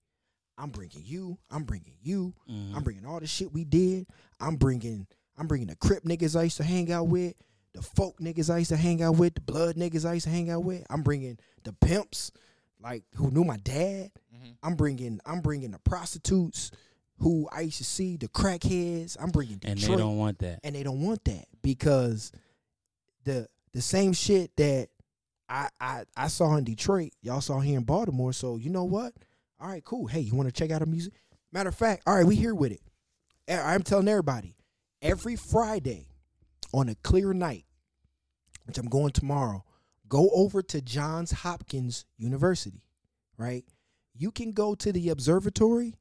I'm 0.58 0.72
bringing 0.72 1.06
you. 1.06 1.38
I'm 1.50 1.64
bringing 1.64 1.96
you. 2.02 2.34
Mhm. 2.50 2.76
I'm 2.76 2.84
bringing 2.84 3.06
all 3.06 3.20
the 3.22 3.28
shit 3.28 3.54
we 3.54 3.64
did. 3.64 4.08
I'm 4.42 4.58
bringing 4.58 5.08
I'm 5.40 5.48
bringing 5.48 5.68
the 5.68 5.76
Crip 5.76 6.04
niggas 6.04 6.38
I 6.40 6.44
used 6.44 6.58
to 6.58 6.64
hang 6.64 6.92
out 6.92 7.08
with, 7.08 7.34
the 7.74 7.82
folk 7.82 8.20
niggas 8.20 8.54
I 8.54 8.58
used 8.60 8.72
to 8.72 8.78
hang 8.78 9.02
out 9.02 9.16
with, 9.18 9.36
the 9.36 9.42
blood 9.42 9.76
niggas 9.76 10.08
I 10.08 10.14
used 10.14 10.26
to 10.26 10.32
hang 10.32 10.50
out 10.50 10.64
with. 10.64 10.86
I'm 10.90 11.02
bringing 11.02 11.38
the 11.64 11.72
pimps, 11.74 12.32
like 12.82 13.04
who 13.16 13.32
knew 13.32 13.44
my 13.44 13.58
dad. 13.58 14.12
Mhm. 14.36 14.56
I'm 14.64 14.76
bringing 14.76 15.20
I'm 15.26 15.42
bringing 15.42 15.72
the 15.72 15.80
prostitutes 15.80 16.72
who 17.20 17.48
I 17.52 17.62
used 17.62 17.78
to 17.80 17.84
see, 17.84 18.16
the 18.18 18.28
crackheads. 18.30 19.18
I'm 19.20 19.30
bringing 19.32 19.58
Detroit, 19.58 19.84
And 19.84 19.94
they 19.94 19.96
don't 19.98 20.18
want 20.18 20.40
that. 20.40 20.60
and 20.64 20.76
they 20.76 20.84
don't 20.84 21.02
want 21.02 21.24
that 21.26 21.46
because 21.62 22.32
the 23.24 23.48
the 23.74 23.82
same 23.82 24.14
shit 24.14 24.56
that 24.58 24.90
I 25.48 25.70
I 25.80 26.04
I 26.18 26.28
saw 26.28 26.56
in 26.56 26.64
Detroit, 26.64 27.12
y'all 27.22 27.42
saw 27.42 27.60
here 27.60 27.78
in 27.78 27.84
Baltimore. 27.84 28.34
So 28.34 28.58
you 28.58 28.70
know 28.70 28.84
what? 28.86 29.14
All 29.60 29.68
right, 29.68 29.84
cool. 29.84 30.08
Hey, 30.08 30.22
you 30.22 30.34
want 30.36 30.48
to 30.48 30.54
check 30.54 30.72
out 30.72 30.82
our 30.82 30.86
music? 30.88 31.14
Matter 31.52 31.70
of 31.70 31.76
fact, 31.76 32.04
all 32.08 32.16
right, 32.16 32.26
we 32.26 32.36
here 32.36 32.56
with 32.56 32.72
it. 32.72 32.82
I'm 33.50 33.82
telling 33.84 34.08
everybody, 34.08 34.56
every 35.02 35.36
Friday 35.36 36.08
on 36.74 36.90
a 36.90 36.96
clear 36.96 37.34
night, 37.34 37.66
which 38.66 38.78
I'm 38.78 38.90
going 38.90 39.12
tomorrow, 39.12 39.64
go 40.08 40.30
over 40.34 40.62
to 40.62 40.82
Johns 40.82 41.32
Hopkins 41.32 42.06
University, 42.18 42.84
right? 43.38 43.66
You 44.14 44.32
can 44.32 44.52
go 44.52 44.76
to 44.76 44.92
the 44.92 45.10
observatory. 45.10 45.96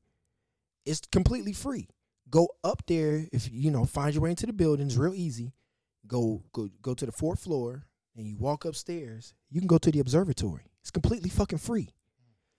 It's 0.85 1.01
completely 1.13 1.53
free. 1.53 1.89
Go 2.31 2.49
up 2.63 2.83
there 2.87 3.27
if 3.33 3.51
you 3.51 3.71
know, 3.71 3.85
find 3.85 4.15
your 4.15 4.23
way 4.23 4.31
into 4.31 4.47
the 4.47 4.53
building. 4.53 4.87
It's 4.87 4.97
real 4.97 5.15
easy. 5.15 5.53
Go 6.07 6.43
go 6.53 6.69
go 6.83 6.95
to 6.95 7.07
the 7.07 7.13
fourth 7.13 7.41
floor 7.41 7.85
and 8.17 8.27
you 8.27 8.37
walk 8.37 8.65
upstairs. 8.65 9.35
You 9.51 9.61
can 9.61 9.69
go 9.69 9.79
to 9.79 9.91
the 9.91 10.01
observatory. 10.01 10.65
It's 10.81 10.91
completely 10.91 11.31
fucking 11.31 11.59
free. 11.59 11.91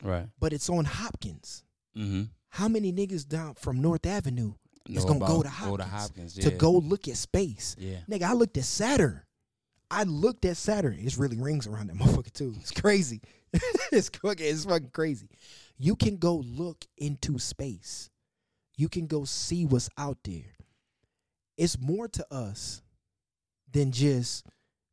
Right. 0.04 0.28
But 0.39 0.54
it's 0.54 0.69
on 0.69 0.86
Hopkins. 0.86 1.63
Mm-hmm. 1.97 2.23
How 2.49 2.67
many 2.67 2.91
niggas 2.91 3.28
down 3.28 3.56
from 3.56 3.82
North 3.82 4.06
Avenue 4.06 4.54
It's 4.95 5.06
gonna 5.06 5.19
go 5.19 5.41
to 5.43 5.49
Go 5.63 5.78
to 5.78 5.84
Hopkins 5.84 6.36
Hopkins. 6.36 6.36
to 6.36 6.52
go 6.52 6.71
look 6.71 7.08
at 7.08 7.17
space? 7.17 7.75
Yeah. 7.80 7.97
Nigga, 8.10 8.23
I 8.23 8.34
looked 8.34 8.58
at 8.58 8.63
Saturn. 8.65 9.21
I 9.91 10.04
looked 10.04 10.45
at 10.45 10.58
Saturn. 10.58 10.97
It's 10.99 11.17
really 11.17 11.38
rings 11.38 11.67
around 11.67 11.88
that 11.88 11.95
motherfucker 11.97 12.32
too. 12.34 12.54
It's 12.60 12.71
crazy. 12.71 13.21
it's 13.91 14.10
fucking, 14.10 14.45
it's 14.45 14.65
fucking 14.65 14.91
crazy. 14.93 15.28
You 15.78 15.95
can 15.95 16.17
go 16.17 16.36
look 16.38 16.86
into 16.97 17.39
space. 17.39 18.10
You 18.78 18.89
can 18.89 19.08
go 19.08 19.25
see 19.25 19.65
what's 19.65 19.89
out 19.97 20.17
there. 20.23 20.56
It's 21.58 21.80
more 21.80 22.08
to 22.10 22.25
us 22.34 22.82
than 23.71 23.91
just 23.91 24.45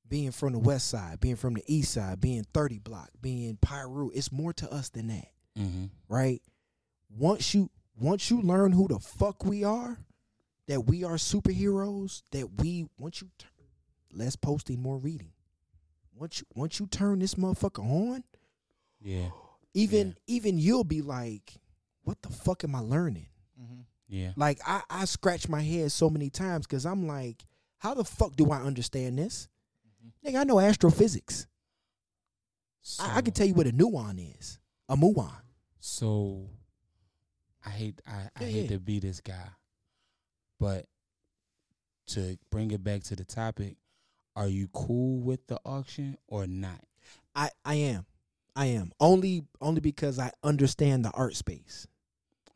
being 0.08 0.30
from 0.32 0.52
the 0.52 0.58
west 0.58 0.88
side, 0.88 1.20
being 1.20 1.36
from 1.36 1.54
the 1.54 1.62
east 1.66 1.92
side, 1.92 2.20
being 2.20 2.44
30 2.54 2.78
block, 2.78 3.10
being 3.20 3.58
Piru. 3.60 4.10
It's 4.14 4.32
more 4.32 4.52
to 4.54 4.72
us 4.72 4.88
than 4.88 5.08
that, 5.08 5.28
Mm-hmm. 5.58 5.84
right? 6.08 6.40
Once 7.10 7.54
you 7.54 7.70
once 7.98 8.30
you 8.30 8.40
learn 8.42 8.72
who 8.72 8.88
the 8.88 8.98
fuck 8.98 9.44
we 9.44 9.64
are, 9.64 9.98
that 10.68 10.82
we 10.82 11.04
are 11.04 11.14
superheroes, 11.16 12.22
that 12.32 12.60
we 12.60 12.86
once 12.98 13.20
you 13.22 13.28
turn 13.38 13.50
less 14.12 14.36
posting, 14.36 14.80
more 14.82 14.98
reading. 14.98 15.32
Once 16.14 16.40
you 16.40 16.46
once 16.54 16.80
you 16.80 16.86
turn 16.86 17.18
this 17.18 17.34
motherfucker 17.34 17.84
on, 17.84 18.24
Yeah. 19.00 19.28
even 19.74 20.08
Yeah. 20.08 20.34
even 20.36 20.58
you'll 20.58 20.84
be 20.84 21.02
like, 21.02 21.54
what 22.02 22.20
the 22.22 22.30
fuck 22.30 22.64
am 22.64 22.74
I 22.74 22.80
learning? 22.80 23.28
Mm-hmm. 23.60 23.80
Yeah. 24.08 24.32
Like 24.36 24.60
I 24.66 24.82
I 24.88 25.04
scratch 25.04 25.48
my 25.48 25.62
head 25.62 25.92
so 25.92 26.08
many 26.10 26.30
times 26.30 26.66
because 26.66 26.86
I'm 26.86 27.06
like, 27.06 27.44
how 27.78 27.94
the 27.94 28.04
fuck 28.04 28.34
do 28.36 28.50
I 28.50 28.58
understand 28.62 29.18
this? 29.18 29.48
Nigga, 30.24 30.40
I 30.40 30.44
know 30.44 30.58
astrophysics. 30.60 31.46
So, 32.82 33.02
I, 33.04 33.16
I 33.18 33.20
can 33.20 33.32
tell 33.34 33.46
you 33.46 33.54
what 33.54 33.66
a 33.66 33.72
nuon 33.72 34.38
is. 34.38 34.58
A 34.88 34.96
muon. 34.96 35.32
So 35.80 36.48
I 37.66 37.70
hate 37.70 38.00
I, 38.06 38.28
I 38.36 38.44
Yeah, 38.44 38.46
hate 38.46 38.62
yeah. 38.62 38.68
to 38.76 38.78
be 38.78 39.00
this 39.00 39.20
guy, 39.20 39.48
but 40.60 40.86
to 42.08 42.38
bring 42.50 42.70
it 42.70 42.84
back 42.84 43.02
to 43.04 43.16
the 43.16 43.24
topic, 43.24 43.76
are 44.36 44.48
you 44.48 44.68
cool 44.72 45.18
with 45.20 45.46
the 45.48 45.58
auction 45.64 46.16
or 46.28 46.46
not? 46.46 46.80
I 47.34 47.50
I 47.64 47.74
am. 47.74 48.06
I 48.54 48.66
am. 48.66 48.92
Only 49.00 49.44
only 49.60 49.80
because 49.80 50.18
I 50.18 50.30
understand 50.42 51.04
the 51.04 51.10
art 51.10 51.34
space. 51.36 51.86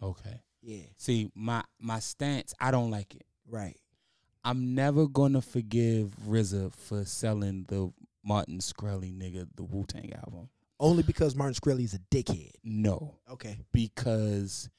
Okay. 0.02 0.40
Yeah. 0.62 0.84
See, 0.96 1.30
my 1.34 1.62
my 1.80 1.98
stance, 1.98 2.54
I 2.60 2.70
don't 2.70 2.90
like 2.90 3.14
it. 3.14 3.26
Right. 3.48 3.76
I'm 4.44 4.74
never 4.74 5.06
gonna 5.06 5.42
forgive 5.42 6.14
RZA 6.26 6.72
for 6.72 7.04
selling 7.04 7.64
the 7.68 7.92
Martin 8.24 8.58
Shkreli 8.58 9.12
nigga 9.12 9.46
the 9.56 9.64
Wu 9.64 9.84
Tang 9.84 10.12
album. 10.14 10.48
Only 10.78 11.02
because 11.02 11.34
Martin 11.34 11.78
is 11.80 11.92
a 11.94 11.98
dickhead. 11.98 12.52
No, 12.64 13.16
Okay. 13.30 13.58
because 13.70 14.70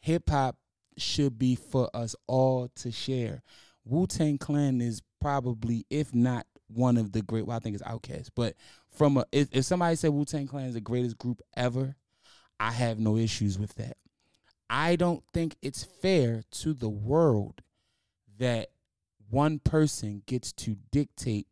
hip 0.00 0.28
hop 0.28 0.56
should 0.96 1.38
be 1.38 1.54
for 1.54 1.88
us 1.94 2.14
all 2.26 2.68
to 2.76 2.90
share. 2.90 3.42
Wu 3.84 4.06
Tang 4.06 4.38
Clan 4.38 4.80
is 4.80 5.02
probably, 5.20 5.86
if 5.90 6.14
not 6.14 6.46
one 6.68 6.96
of 6.96 7.12
the 7.12 7.22
great, 7.22 7.46
well, 7.46 7.56
I 7.56 7.60
think 7.60 7.74
it's 7.74 7.84
Outkast, 7.84 8.30
but 8.34 8.54
from 8.90 9.16
a, 9.16 9.24
if, 9.32 9.48
if 9.52 9.64
somebody 9.64 9.96
said 9.96 10.10
Wu 10.10 10.24
Tang 10.24 10.46
Clan 10.46 10.66
is 10.66 10.74
the 10.74 10.80
greatest 10.80 11.18
group 11.18 11.40
ever, 11.56 11.96
I 12.58 12.72
have 12.72 12.98
no 12.98 13.16
issues 13.16 13.58
with 13.58 13.74
that. 13.76 13.96
I 14.68 14.96
don't 14.96 15.24
think 15.32 15.56
it's 15.62 15.82
fair 15.82 16.42
to 16.52 16.74
the 16.74 16.88
world 16.88 17.62
that 18.38 18.68
one 19.30 19.58
person 19.58 20.22
gets 20.26 20.52
to 20.52 20.76
dictate 20.92 21.46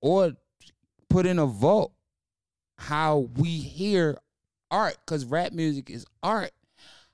or 0.00 0.32
put 1.08 1.26
in 1.26 1.38
a 1.38 1.46
vote 1.46 1.92
how 2.78 3.28
we 3.36 3.48
hear 3.48 4.18
art 4.70 4.96
because 5.04 5.24
rap 5.24 5.52
music 5.52 5.90
is 5.90 6.04
art 6.22 6.50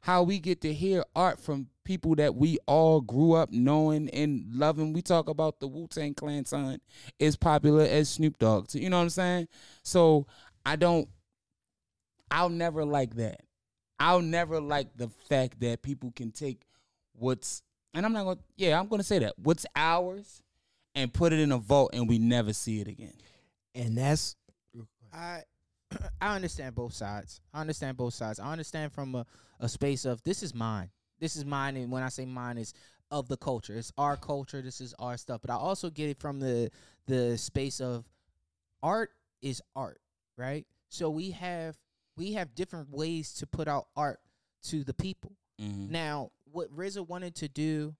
how 0.08 0.22
we 0.22 0.38
get 0.38 0.62
to 0.62 0.72
hear 0.72 1.04
art 1.14 1.38
from 1.38 1.66
people 1.84 2.14
that 2.14 2.34
we 2.34 2.56
all 2.66 3.02
grew 3.02 3.34
up 3.34 3.52
knowing 3.52 4.08
and 4.08 4.42
loving. 4.54 4.94
We 4.94 5.02
talk 5.02 5.28
about 5.28 5.60
the 5.60 5.66
wu-tang 5.66 6.14
clan 6.14 6.46
son 6.46 6.80
is 7.18 7.36
popular 7.36 7.84
as 7.84 8.08
snoop 8.08 8.38
dogg. 8.38 8.74
You 8.74 8.88
know 8.88 8.96
what 8.96 9.02
i'm 9.02 9.10
saying? 9.10 9.48
So 9.82 10.26
i 10.64 10.76
don't 10.76 11.10
i'll 12.30 12.48
never 12.48 12.86
like 12.86 13.16
that. 13.16 13.42
I'll 14.00 14.22
never 14.22 14.62
like 14.62 14.96
the 14.96 15.10
fact 15.28 15.60
that 15.60 15.82
people 15.82 16.10
can 16.16 16.30
take 16.30 16.62
what's 17.12 17.62
and 17.92 18.06
i'm 18.06 18.14
not 18.14 18.24
gonna 18.24 18.40
yeah 18.56 18.80
i'm 18.80 18.88
gonna 18.88 19.02
say 19.02 19.18
that 19.18 19.34
what's 19.36 19.66
ours 19.76 20.42
and 20.94 21.12
put 21.12 21.34
it 21.34 21.38
in 21.38 21.52
a 21.52 21.58
vault 21.58 21.90
and 21.92 22.08
we 22.08 22.18
never 22.18 22.54
see 22.54 22.80
it 22.80 22.88
again. 22.88 23.12
And 23.74 23.98
that's 23.98 24.36
I 25.12 25.42
I 26.20 26.34
understand 26.34 26.74
both 26.74 26.92
sides. 26.92 27.40
I 27.52 27.60
understand 27.60 27.96
both 27.96 28.14
sides. 28.14 28.40
I 28.40 28.50
understand 28.50 28.92
from 28.92 29.14
a, 29.14 29.26
a 29.60 29.68
space 29.68 30.04
of 30.04 30.22
this 30.22 30.42
is 30.42 30.54
mine. 30.54 30.90
This 31.20 31.36
is 31.36 31.44
mine, 31.44 31.76
and 31.76 31.90
when 31.90 32.02
I 32.02 32.08
say 32.08 32.24
mine, 32.24 32.58
is 32.58 32.74
of 33.10 33.28
the 33.28 33.36
culture. 33.36 33.76
It's 33.76 33.92
our 33.98 34.16
culture. 34.16 34.62
This 34.62 34.80
is 34.80 34.94
our 34.98 35.16
stuff. 35.16 35.40
But 35.40 35.50
I 35.50 35.54
also 35.54 35.90
get 35.90 36.10
it 36.10 36.20
from 36.20 36.40
the 36.40 36.70
the 37.06 37.38
space 37.38 37.80
of 37.80 38.04
art 38.82 39.10
is 39.42 39.62
art, 39.74 40.00
right? 40.36 40.66
So 40.88 41.10
we 41.10 41.30
have 41.32 41.76
we 42.16 42.32
have 42.32 42.54
different 42.54 42.90
ways 42.90 43.32
to 43.34 43.46
put 43.46 43.68
out 43.68 43.86
art 43.96 44.20
to 44.64 44.84
the 44.84 44.94
people. 44.94 45.32
mm-hmm. 45.60 45.90
Now, 45.92 46.30
what 46.50 46.74
RZA 46.74 47.06
wanted 47.06 47.34
to 47.36 47.48
do 47.48 47.94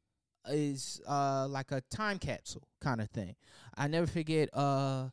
is 0.47 1.01
uh 1.07 1.47
like 1.49 1.73
a 1.73 1.81
time 1.91 2.19
capsule 2.19 2.69
kind 2.81 3.01
of 3.01 3.11
thing. 3.11 3.35
I 3.77 3.89
never 3.89 4.07
forget 4.07 4.49
uh 4.55 5.09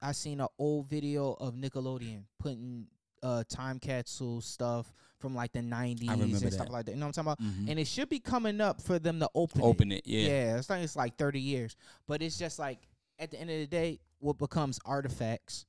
I 0.00 0.12
seen 0.12 0.40
an 0.40 0.48
old 0.58 0.88
video 0.88 1.32
of 1.34 1.54
Nickelodeon 1.54 2.24
putting 2.38 2.86
uh 3.22 3.42
time 3.48 3.80
capsule 3.80 4.40
stuff 4.40 4.92
from 5.18 5.34
like 5.34 5.52
the 5.52 5.58
90s 5.58 6.08
remember 6.08 6.36
and 6.36 6.52
stuff 6.52 6.66
that. 6.66 6.72
like 6.72 6.84
that. 6.86 6.92
You 6.92 6.98
know 6.98 7.06
what 7.06 7.18
I'm 7.18 7.24
talking 7.36 7.44
about? 7.46 7.58
Mhm. 7.64 7.70
And 7.70 7.78
it 7.80 7.88
should 7.88 8.08
be 8.08 8.20
coming 8.20 8.60
up 8.60 8.80
for 8.80 9.00
them 9.00 9.18
to 9.18 9.28
open 9.34 9.60
open 9.62 9.90
it. 9.92 10.02
it 10.04 10.06
yeah 10.06 10.28
Yeah, 10.28 10.56
it's 10.58 10.70
like 10.70 10.82
it's 10.82 10.94
like 10.94 11.16
30 11.16 11.40
years. 11.40 11.76
But 12.06 12.22
it's 12.22 12.38
just 12.38 12.58
like 12.58 12.78
at 13.18 13.32
the 13.32 13.40
end 13.40 13.50
of 13.50 13.58
the 13.58 13.66
day 13.66 13.98
what 14.20 14.38
becomes 14.38 14.78
artifacts, 14.84 15.66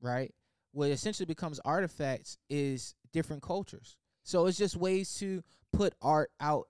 right? 0.00 0.34
What 0.72 0.90
essentially 0.90 1.26
becomes 1.26 1.58
artifacts 1.60 2.38
is 2.48 2.94
different 3.12 3.42
cultures. 3.42 3.96
So 4.22 4.46
it's 4.46 4.56
just 4.56 4.76
ways 4.76 5.14
to 5.16 5.42
put 5.72 5.94
art 6.00 6.30
out 6.40 6.68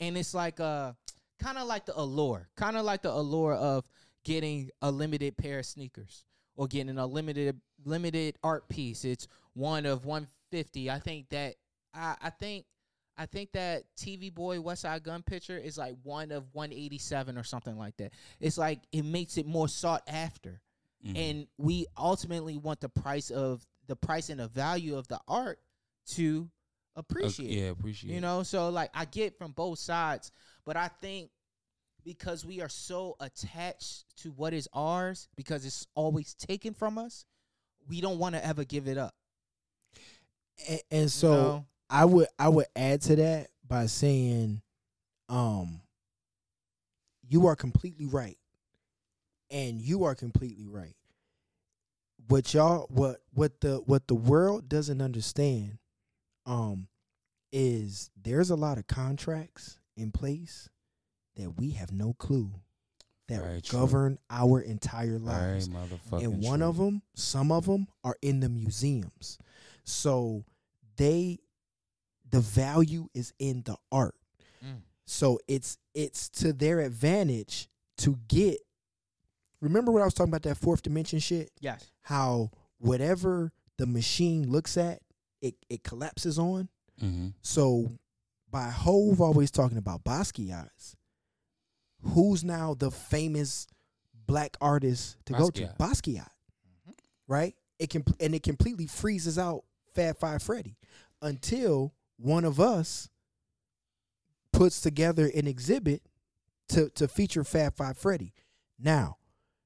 and 0.00 0.16
it's 0.16 0.32
like 0.34 0.58
uh 0.58 0.92
kind 1.38 1.58
of 1.58 1.66
like 1.66 1.84
the 1.86 1.98
allure, 2.00 2.48
kind 2.56 2.76
of 2.76 2.84
like 2.84 3.02
the 3.02 3.10
allure 3.12 3.54
of 3.54 3.84
getting 4.24 4.70
a 4.80 4.90
limited 4.90 5.36
pair 5.36 5.58
of 5.60 5.66
sneakers 5.66 6.24
or 6.56 6.66
getting 6.66 6.98
a 6.98 7.06
limited 7.06 7.60
limited 7.84 8.36
art 8.42 8.68
piece. 8.68 9.04
It's 9.04 9.26
one 9.54 9.86
of 9.86 10.04
150. 10.04 10.90
I 10.90 10.98
think 10.98 11.28
that 11.30 11.56
I 11.94 12.16
I 12.22 12.30
think 12.30 12.66
I 13.16 13.26
think 13.26 13.52
that 13.52 13.84
TV 13.96 14.32
Boy 14.34 14.58
Westside 14.58 15.02
Gunn 15.02 15.22
picture 15.22 15.58
is 15.58 15.76
like 15.76 15.96
one 16.02 16.32
of 16.32 16.44
187 16.54 17.36
or 17.36 17.44
something 17.44 17.76
like 17.76 17.96
that. 17.98 18.12
It's 18.40 18.56
like 18.58 18.80
it 18.92 19.02
makes 19.04 19.36
it 19.36 19.46
more 19.46 19.68
sought 19.68 20.02
after 20.06 20.60
Mhm. 21.04 21.16
and 21.16 21.46
we 21.58 21.86
ultimately 21.96 22.56
want 22.56 22.80
the 22.80 22.88
price 22.88 23.30
of 23.30 23.66
the 23.88 23.96
price 23.96 24.30
and 24.30 24.38
the 24.38 24.46
value 24.48 24.96
of 24.96 25.08
the 25.08 25.20
art 25.26 25.58
to 26.06 26.48
Uh, 26.94 27.00
appreciate. 27.00 27.50
yeah 27.58 27.70
appreciate 27.70 28.14
You 28.14 28.20
know, 28.20 28.42
so 28.44 28.68
like 28.70 28.90
I 28.94 29.04
get 29.04 29.36
from 29.36 29.50
both 29.52 29.78
sides, 29.80 30.30
but 30.64 30.76
I 30.76 30.86
think 30.88 31.30
because 32.04 32.44
we 32.44 32.60
are 32.60 32.68
so 32.68 33.16
attached 33.20 34.04
to 34.18 34.30
what 34.30 34.52
is 34.52 34.68
ours 34.72 35.28
because 35.36 35.64
it's 35.64 35.86
always 35.94 36.34
taken 36.34 36.74
from 36.74 36.98
us, 36.98 37.24
we 37.88 38.00
don't 38.00 38.18
want 38.18 38.34
to 38.34 38.44
ever 38.44 38.64
give 38.64 38.88
it 38.88 38.98
up. 38.98 39.14
and, 40.68 40.80
and 40.90 41.02
you 41.02 41.08
so 41.08 41.32
know? 41.32 41.66
I 41.90 42.04
would 42.04 42.28
I 42.38 42.48
would 42.48 42.66
add 42.74 43.02
to 43.02 43.16
that 43.16 43.48
by 43.66 43.86
saying, 43.86 44.62
um, 45.28 45.80
you 47.28 47.46
are 47.46 47.56
completely 47.56 48.06
right, 48.06 48.38
and 49.50 49.80
you 49.80 50.04
are 50.04 50.14
completely 50.14 50.66
right. 50.66 50.96
What 52.28 52.54
y'all 52.54 52.86
what 52.88 53.18
what 53.32 53.60
the 53.60 53.76
what 53.84 54.08
the 54.08 54.14
world 54.14 54.68
doesn't 54.68 55.02
understand, 55.02 55.78
um, 56.46 56.88
is 57.52 58.10
there's 58.20 58.50
a 58.50 58.56
lot 58.56 58.78
of 58.78 58.86
contracts 58.86 59.78
in 59.96 60.10
place 60.10 60.70
that 61.36 61.50
we 61.58 61.70
have 61.70 61.92
no 61.92 62.12
clue 62.14 62.50
that 63.28 63.40
Very 63.40 63.60
true. 63.62 63.78
govern 63.80 64.18
our 64.30 64.60
entire 64.60 65.18
lives 65.18 65.68
and 66.12 66.42
one 66.42 66.58
true. 66.60 66.68
of 66.68 66.76
them 66.76 67.02
some 67.14 67.50
of 67.52 67.66
them 67.66 67.86
are 68.04 68.16
in 68.20 68.40
the 68.40 68.48
museums 68.48 69.38
so 69.84 70.44
they 70.96 71.38
the 72.30 72.40
value 72.40 73.08
is 73.14 73.32
in 73.38 73.62
the 73.64 73.76
art 73.90 74.14
So 75.04 75.38
it's 75.48 75.78
it's 75.94 76.28
to 76.40 76.52
their 76.52 76.80
advantage 76.80 77.68
to 77.98 78.18
get. 78.28 78.56
Remember 79.60 79.92
what 79.92 80.00
I 80.00 80.04
was 80.06 80.14
talking 80.14 80.30
about 80.30 80.42
that 80.44 80.56
fourth 80.56 80.82
dimension 80.82 81.18
shit? 81.18 81.50
Yes. 81.60 81.90
How 82.02 82.50
whatever 82.78 83.52
the 83.78 83.86
machine 83.86 84.50
looks 84.50 84.76
at, 84.78 85.00
it 85.42 85.56
it 85.68 85.82
collapses 85.82 86.38
on. 86.38 86.68
Mm-hmm. 87.02 87.28
So 87.42 87.98
by 88.50 88.70
Hove 88.70 89.20
always 89.20 89.50
talking 89.50 89.76
about 89.76 90.04
Basquiat's, 90.04 90.96
who's 92.02 92.44
now 92.44 92.74
the 92.74 92.90
famous 92.90 93.66
black 94.26 94.56
artist 94.60 95.16
to 95.26 95.32
go 95.32 95.50
to? 95.50 95.62
Basquiat. 95.62 95.76
Basquiat. 95.78 96.30
Mhm. 96.88 96.94
Right? 97.26 97.56
It 97.78 97.90
can 97.90 98.04
and 98.20 98.34
it 98.34 98.42
completely 98.42 98.86
freezes 98.86 99.38
out 99.38 99.64
Fab 99.94 100.18
Five 100.18 100.42
Freddy 100.42 100.76
until 101.20 101.94
one 102.16 102.44
of 102.44 102.60
us 102.60 103.08
puts 104.52 104.80
together 104.80 105.30
an 105.34 105.46
exhibit 105.46 106.02
to 106.68 106.90
to 106.90 107.08
feature 107.08 107.44
Fab 107.44 107.74
Five 107.74 107.98
Freddy. 107.98 108.32
Now, 108.78 109.18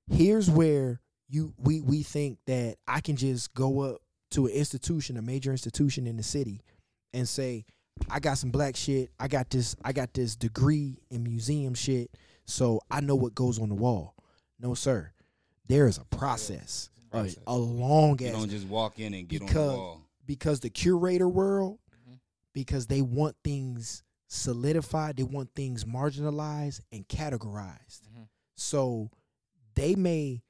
here's 0.07 0.51
where 0.51 1.01
you 1.29 1.55
we 1.59 1.81
we 1.81 2.03
think 2.03 2.39
that 2.47 2.77
I 2.87 3.01
can 3.01 3.17
just 3.17 3.53
go 3.55 3.81
up 3.81 4.03
to 4.31 4.47
an 4.47 4.53
institution, 4.53 5.17
a 5.17 5.23
major 5.23 5.51
institution 5.53 6.07
in 6.07 6.17
the 6.17 6.23
city, 6.23 6.61
and 7.13 7.29
say, 7.29 7.65
I 8.09 8.21
got 8.21 8.39
some 8.39 8.51
black 8.51 8.77
shit. 8.77 9.11
I 9.19 9.29
got 9.29 9.51
this. 9.51 9.75
I 9.85 9.93
got 9.93 10.13
this 10.15 10.37
degree 10.37 10.99
in 11.11 11.23
museum 11.25 11.75
shit, 11.75 12.11
so 12.45 12.81
I 12.91 13.01
know 13.01 13.15
what 13.17 13.35
goes 13.35 13.59
on 13.59 13.69
the 13.69 13.75
wall. 13.75 14.15
No, 14.61 14.75
sir. 14.75 15.13
There 15.69 15.87
is 15.89 15.99
a 15.99 16.05
process, 16.05 16.91
a, 17.09 17.11
Process. 17.11 17.39
a 17.47 17.57
long 17.57 18.19
You 18.21 18.29
ass 18.29 18.33
don't 18.35 18.49
just 18.51 18.67
walk 18.67 18.99
in 19.01 19.15
and 19.15 19.29
get 19.29 19.41
on 19.43 19.47
Because- 19.49 19.73
the 19.73 19.77
wall. 19.79 20.01
because 20.25 20.61
the 20.61 20.71
curator 20.71 21.29
world, 21.29 21.79
Mhm. 22.09 22.21
because 22.53 22.87
they 22.87 23.03
want 23.03 23.37
things 23.43 24.03
solidified, 24.29 25.17
they 25.17 25.23
want 25.25 25.51
things 25.55 25.85
marginalized 25.85 26.81
and 26.93 27.07
categorized. 27.09 28.03
Mhm. 28.17 28.29
So 28.55 29.11
they 29.75 29.95
may 29.95 30.43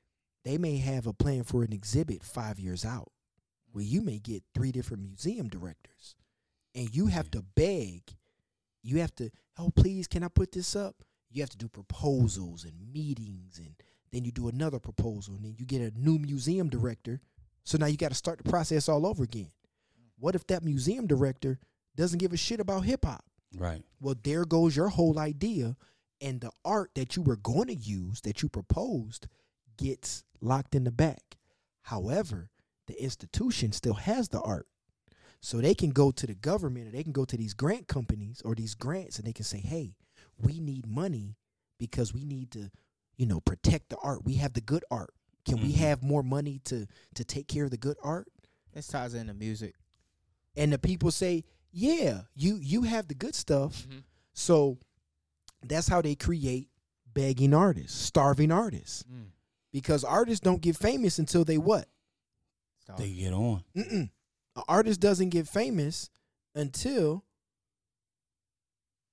they 0.44 0.58
may 0.58 0.76
have 0.76 1.08
a 1.08 1.12
plan 1.12 1.42
for 1.42 1.64
an 1.64 1.72
exhibit 1.72 2.22
five 2.22 2.60
years 2.60 2.84
out, 2.84 3.10
where 3.72 3.82
you 3.82 4.00
may 4.00 4.20
get 4.20 4.44
three 4.54 4.70
different 4.70 5.02
museum 5.02 5.48
directors, 5.48 6.14
and 6.76 6.94
you 6.94 7.06
have 7.06 7.30
mm-hmm. 7.30 7.40
to 7.40 7.46
beg, 7.56 8.02
you 8.82 8.98
have 8.98 9.14
to, 9.16 9.30
oh 9.58 9.70
please, 9.74 10.06
can 10.06 10.22
I 10.22 10.28
put 10.28 10.52
this 10.52 10.76
up? 10.76 10.94
You 11.30 11.42
have 11.42 11.50
to 11.50 11.56
do 11.56 11.68
proposals 11.68 12.64
and 12.64 12.92
meetings, 12.92 13.58
and 13.58 13.74
then 14.12 14.24
you 14.24 14.30
do 14.30 14.48
another 14.48 14.78
proposal, 14.78 15.34
and 15.34 15.44
then 15.44 15.56
you 15.58 15.66
get 15.66 15.80
a 15.80 15.98
new 15.98 16.18
museum 16.18 16.68
director. 16.68 17.20
So 17.64 17.78
now 17.78 17.86
you 17.86 17.96
got 17.96 18.10
to 18.10 18.14
start 18.14 18.38
the 18.38 18.48
process 18.48 18.88
all 18.88 19.04
over 19.04 19.24
again. 19.24 19.50
Mm. 19.50 20.10
What 20.20 20.36
if 20.36 20.46
that 20.46 20.62
museum 20.62 21.08
director 21.08 21.58
doesn't 21.96 22.20
give 22.20 22.32
a 22.32 22.36
shit 22.36 22.60
about 22.60 22.84
hip 22.84 23.04
hop? 23.04 23.24
Right. 23.56 23.82
Well, 24.00 24.14
there 24.22 24.44
goes 24.44 24.76
your 24.76 24.88
whole 24.88 25.18
idea, 25.18 25.76
and 26.20 26.40
the 26.40 26.52
art 26.64 26.90
that 26.94 27.16
you 27.16 27.22
were 27.22 27.36
going 27.36 27.68
to 27.68 27.74
use, 27.74 28.20
that 28.20 28.42
you 28.42 28.48
proposed, 28.48 29.26
gets 29.76 30.22
locked 30.40 30.74
in 30.74 30.84
the 30.84 30.92
back. 30.92 31.36
However, 31.82 32.50
the 32.86 33.02
institution 33.02 33.72
still 33.72 33.94
has 33.94 34.28
the 34.28 34.40
art. 34.40 34.68
So 35.46 35.58
they 35.60 35.76
can 35.76 35.90
go 35.90 36.10
to 36.10 36.26
the 36.26 36.34
government 36.34 36.88
or 36.88 36.90
they 36.90 37.04
can 37.04 37.12
go 37.12 37.24
to 37.24 37.36
these 37.36 37.54
grant 37.54 37.86
companies 37.86 38.42
or 38.44 38.56
these 38.56 38.74
grants 38.74 39.18
and 39.18 39.24
they 39.28 39.32
can 39.32 39.44
say, 39.44 39.58
hey, 39.58 39.94
we 40.42 40.58
need 40.58 40.88
money 40.88 41.36
because 41.78 42.12
we 42.12 42.24
need 42.24 42.50
to, 42.50 42.68
you 43.16 43.26
know, 43.26 43.38
protect 43.38 43.90
the 43.90 43.96
art. 43.98 44.24
We 44.24 44.34
have 44.38 44.54
the 44.54 44.60
good 44.60 44.84
art. 44.90 45.14
Can 45.44 45.60
we 45.62 45.72
Mhm. 45.72 45.76
have 45.76 46.02
more 46.02 46.24
money 46.24 46.58
to 46.64 46.88
to 47.14 47.24
take 47.24 47.46
care 47.46 47.62
of 47.66 47.70
the 47.70 47.76
good 47.76 47.96
art? 48.02 48.26
This 48.72 48.88
ties 48.88 49.14
into 49.14 49.34
music. 49.34 49.76
And 50.56 50.72
the 50.72 50.80
people 50.80 51.12
say, 51.12 51.44
yeah, 51.70 52.22
you 52.34 52.56
you 52.56 52.82
have 52.82 53.06
the 53.06 53.14
good 53.14 53.36
stuff. 53.36 53.86
Mhm. 53.86 54.02
So 54.32 54.78
that's 55.62 55.86
how 55.86 56.02
they 56.02 56.16
create 56.16 56.70
begging 57.14 57.54
artists, 57.54 57.96
starving 57.96 58.50
artists. 58.50 59.04
Mm. 59.04 59.30
Because 59.70 60.02
artists 60.02 60.40
don't 60.42 60.60
get 60.60 60.76
famous 60.76 61.20
until 61.20 61.44
they 61.44 61.56
what? 61.56 61.88
Stop. 62.80 62.96
They 62.98 63.12
get 63.12 63.32
on. 63.32 63.62
Mm-mm. 63.76 64.10
An 64.56 64.62
artist 64.68 65.00
doesn't 65.00 65.28
get 65.28 65.46
famous 65.46 66.10
until 66.54 67.24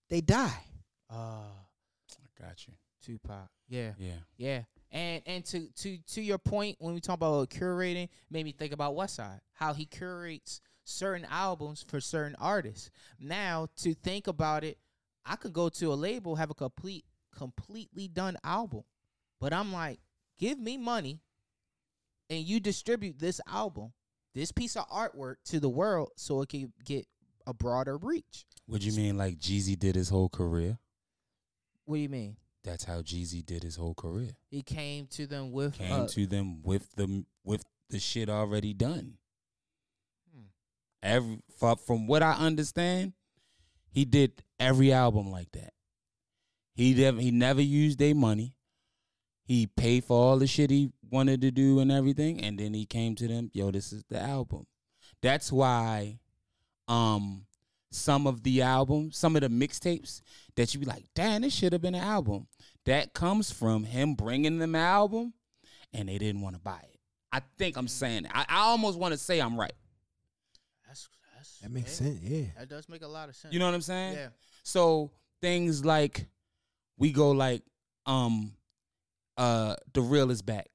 they 0.09 0.21
die. 0.21 0.63
Uh, 1.09 1.15
I 1.15 2.41
got 2.41 2.65
you. 2.67 2.73
Tupac. 3.03 3.49
Yeah. 3.67 3.91
Yeah. 3.97 4.13
Yeah. 4.37 4.61
And 4.91 5.21
and 5.25 5.45
to 5.45 5.67
to 5.81 5.97
to 5.97 6.21
your 6.21 6.37
point 6.37 6.77
when 6.79 6.93
we 6.93 7.01
talk 7.01 7.15
about 7.15 7.49
curating, 7.49 8.09
made 8.29 8.45
me 8.45 8.53
think 8.53 8.71
about 8.73 8.95
Westside, 8.95 9.39
how 9.53 9.73
he 9.73 9.85
curates 9.85 10.61
certain 10.85 11.25
albums 11.29 11.83
for 11.87 11.99
certain 11.99 12.35
artists. 12.39 12.89
Now 13.19 13.67
to 13.77 13.93
think 13.93 14.27
about 14.27 14.63
it, 14.63 14.77
I 15.25 15.35
could 15.35 15.53
go 15.53 15.69
to 15.69 15.91
a 15.91 15.95
label, 15.95 16.35
have 16.35 16.51
a 16.51 16.55
complete 16.55 17.05
completely 17.35 18.07
done 18.07 18.37
album. 18.43 18.83
But 19.41 19.51
I'm 19.51 19.73
like, 19.73 19.99
give 20.39 20.59
me 20.59 20.77
money 20.77 21.19
and 22.29 22.39
you 22.39 22.59
distribute 22.59 23.19
this 23.19 23.41
album, 23.47 23.93
this 24.33 24.51
piece 24.51 24.75
of 24.75 24.89
artwork 24.89 25.35
to 25.45 25.59
the 25.59 25.69
world 25.69 26.09
so 26.15 26.41
it 26.41 26.49
can 26.49 26.73
get 26.85 27.05
a 27.45 27.53
broader 27.53 27.97
reach. 27.97 28.45
What 28.65 28.81
do 28.81 28.87
you 28.87 28.93
mean 28.93 29.17
like 29.17 29.37
Jeezy 29.37 29.77
did 29.77 29.95
his 29.95 30.09
whole 30.09 30.29
career? 30.29 30.77
What 31.85 31.97
do 31.97 32.01
you 32.01 32.09
mean? 32.09 32.37
That's 32.63 32.85
how 32.85 33.01
Jeezy 33.01 33.45
did 33.45 33.63
his 33.63 33.75
whole 33.75 33.93
career. 33.93 34.31
He 34.49 34.63
came 34.63 35.07
to 35.07 35.27
them 35.27 35.51
with 35.51 35.77
Came 35.77 35.91
uh, 35.91 36.07
to 36.07 36.25
them 36.25 36.61
with 36.63 36.89
the 36.95 37.25
with 37.43 37.63
the 37.89 37.99
shit 37.99 38.29
already 38.29 38.73
done. 38.73 39.17
Hmm. 40.33 40.45
Every 41.01 41.39
fro- 41.59 41.75
from 41.75 42.07
what 42.07 42.23
I 42.23 42.33
understand, 42.33 43.13
he 43.91 44.05
did 44.05 44.43
every 44.59 44.93
album 44.93 45.29
like 45.29 45.51
that. 45.51 45.73
He 46.73 46.93
never 46.93 47.19
he 47.19 47.31
never 47.31 47.61
used 47.61 47.99
their 47.99 48.15
money. 48.15 48.55
He 49.43 49.67
paid 49.67 50.05
for 50.05 50.17
all 50.17 50.37
the 50.37 50.47
shit 50.47 50.69
he 50.69 50.91
wanted 51.11 51.41
to 51.41 51.51
do 51.51 51.79
and 51.79 51.91
everything, 51.91 52.41
and 52.41 52.57
then 52.57 52.73
he 52.73 52.85
came 52.85 53.15
to 53.15 53.27
them, 53.27 53.51
yo, 53.53 53.71
this 53.71 53.91
is 53.91 54.03
the 54.09 54.19
album. 54.19 54.65
That's 55.21 55.51
why 55.51 56.19
um 56.87 57.45
some 57.91 58.25
of 58.25 58.43
the 58.43 58.61
albums, 58.61 59.17
some 59.17 59.35
of 59.35 59.41
the 59.41 59.49
mixtapes 59.49 60.21
that 60.55 60.73
you 60.73 60.79
be 60.79 60.85
like, 60.85 61.05
damn, 61.13 61.41
this 61.43 61.53
should 61.53 61.73
have 61.73 61.81
been 61.81 61.95
an 61.95 62.03
album. 62.03 62.47
That 62.85 63.13
comes 63.13 63.51
from 63.51 63.83
him 63.83 64.15
bringing 64.15 64.59
them 64.59 64.75
an 64.75 64.81
album, 64.81 65.33
and 65.93 66.09
they 66.09 66.17
didn't 66.17 66.41
want 66.41 66.55
to 66.55 66.61
buy 66.61 66.79
it. 66.83 66.99
I 67.31 67.41
think 67.57 67.77
I'm 67.77 67.87
saying 67.87 68.27
I, 68.33 68.45
I 68.47 68.59
almost 68.61 68.97
want 68.97 69.13
to 69.13 69.17
say 69.17 69.39
I'm 69.39 69.59
right. 69.59 69.73
That's, 70.87 71.09
that's 71.35 71.59
That 71.59 71.71
makes 71.71 71.97
hey, 71.99 72.05
sense. 72.05 72.19
Yeah. 72.21 72.45
That 72.57 72.69
does 72.69 72.89
make 72.89 73.03
a 73.03 73.07
lot 73.07 73.29
of 73.29 73.35
sense. 73.35 73.53
You 73.53 73.59
know 73.59 73.65
what 73.65 73.75
I'm 73.75 73.81
saying? 73.81 74.15
Yeah. 74.15 74.27
So 74.63 75.11
things 75.41 75.83
like 75.83 76.27
we 76.97 77.11
go 77.11 77.31
like 77.31 77.63
um 78.05 78.53
uh 79.37 79.75
the 79.93 80.01
real 80.01 80.31
is 80.31 80.41
back. 80.41 80.67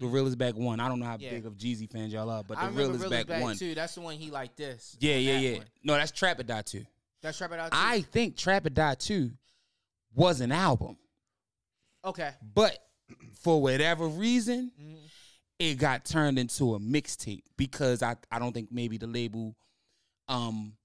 The 0.00 0.06
Mm. 0.06 0.12
real 0.12 0.26
is 0.28 0.36
back 0.36 0.54
one. 0.54 0.78
I 0.80 0.88
don't 0.88 1.00
know 1.00 1.06
how 1.06 1.16
Yeah. 1.18 1.30
big 1.30 1.46
of 1.46 1.54
Jeezy 1.56 1.90
fans 1.90 2.12
y'all 2.12 2.30
are, 2.30 2.44
but 2.44 2.58
the 2.60 2.70
real 2.70 2.94
is 2.94 3.00
Real 3.00 3.10
back, 3.10 3.28
one. 3.42 3.56
too. 3.56 3.74
That's 3.74 3.94
the 3.96 4.00
one 4.02 4.16
he 4.16 4.30
like 4.30 4.54
this. 4.56 4.96
Yeah, 5.00 5.16
yeah, 5.16 5.38
yeah. 5.38 5.56
one. 5.58 5.66
No, 5.82 5.94
that's 5.94 6.12
Trap 6.12 6.38
or 6.38 6.42
Die 6.44 6.62
too. 6.62 6.86
That's 7.22 7.36
Trap 7.38 7.52
It 7.52 7.58
Out. 7.58 7.72
Too. 7.72 7.78
I 7.78 8.00
think 8.02 8.36
Trap 8.36 8.66
or 8.66 8.70
Die 8.70 8.94
2 8.94 9.30
was 10.14 10.40
an 10.40 10.52
album. 10.52 10.96
okay. 12.04 12.32
But 12.54 12.78
for 13.34 13.60
whatever 13.60 14.06
reason, 14.06 14.72
Mhm. 14.80 15.10
it 15.58 15.74
got 15.74 16.04
turned 16.06 16.38
into 16.38 16.74
a 16.74 16.78
mixtape 16.78 17.42
because 17.56 18.02
I, 18.02 18.16
I 18.30 18.38
don't 18.38 18.52
think 18.52 18.70
maybe 18.72 18.96
the 18.96 19.06
label 19.06 19.54
um 20.28 20.76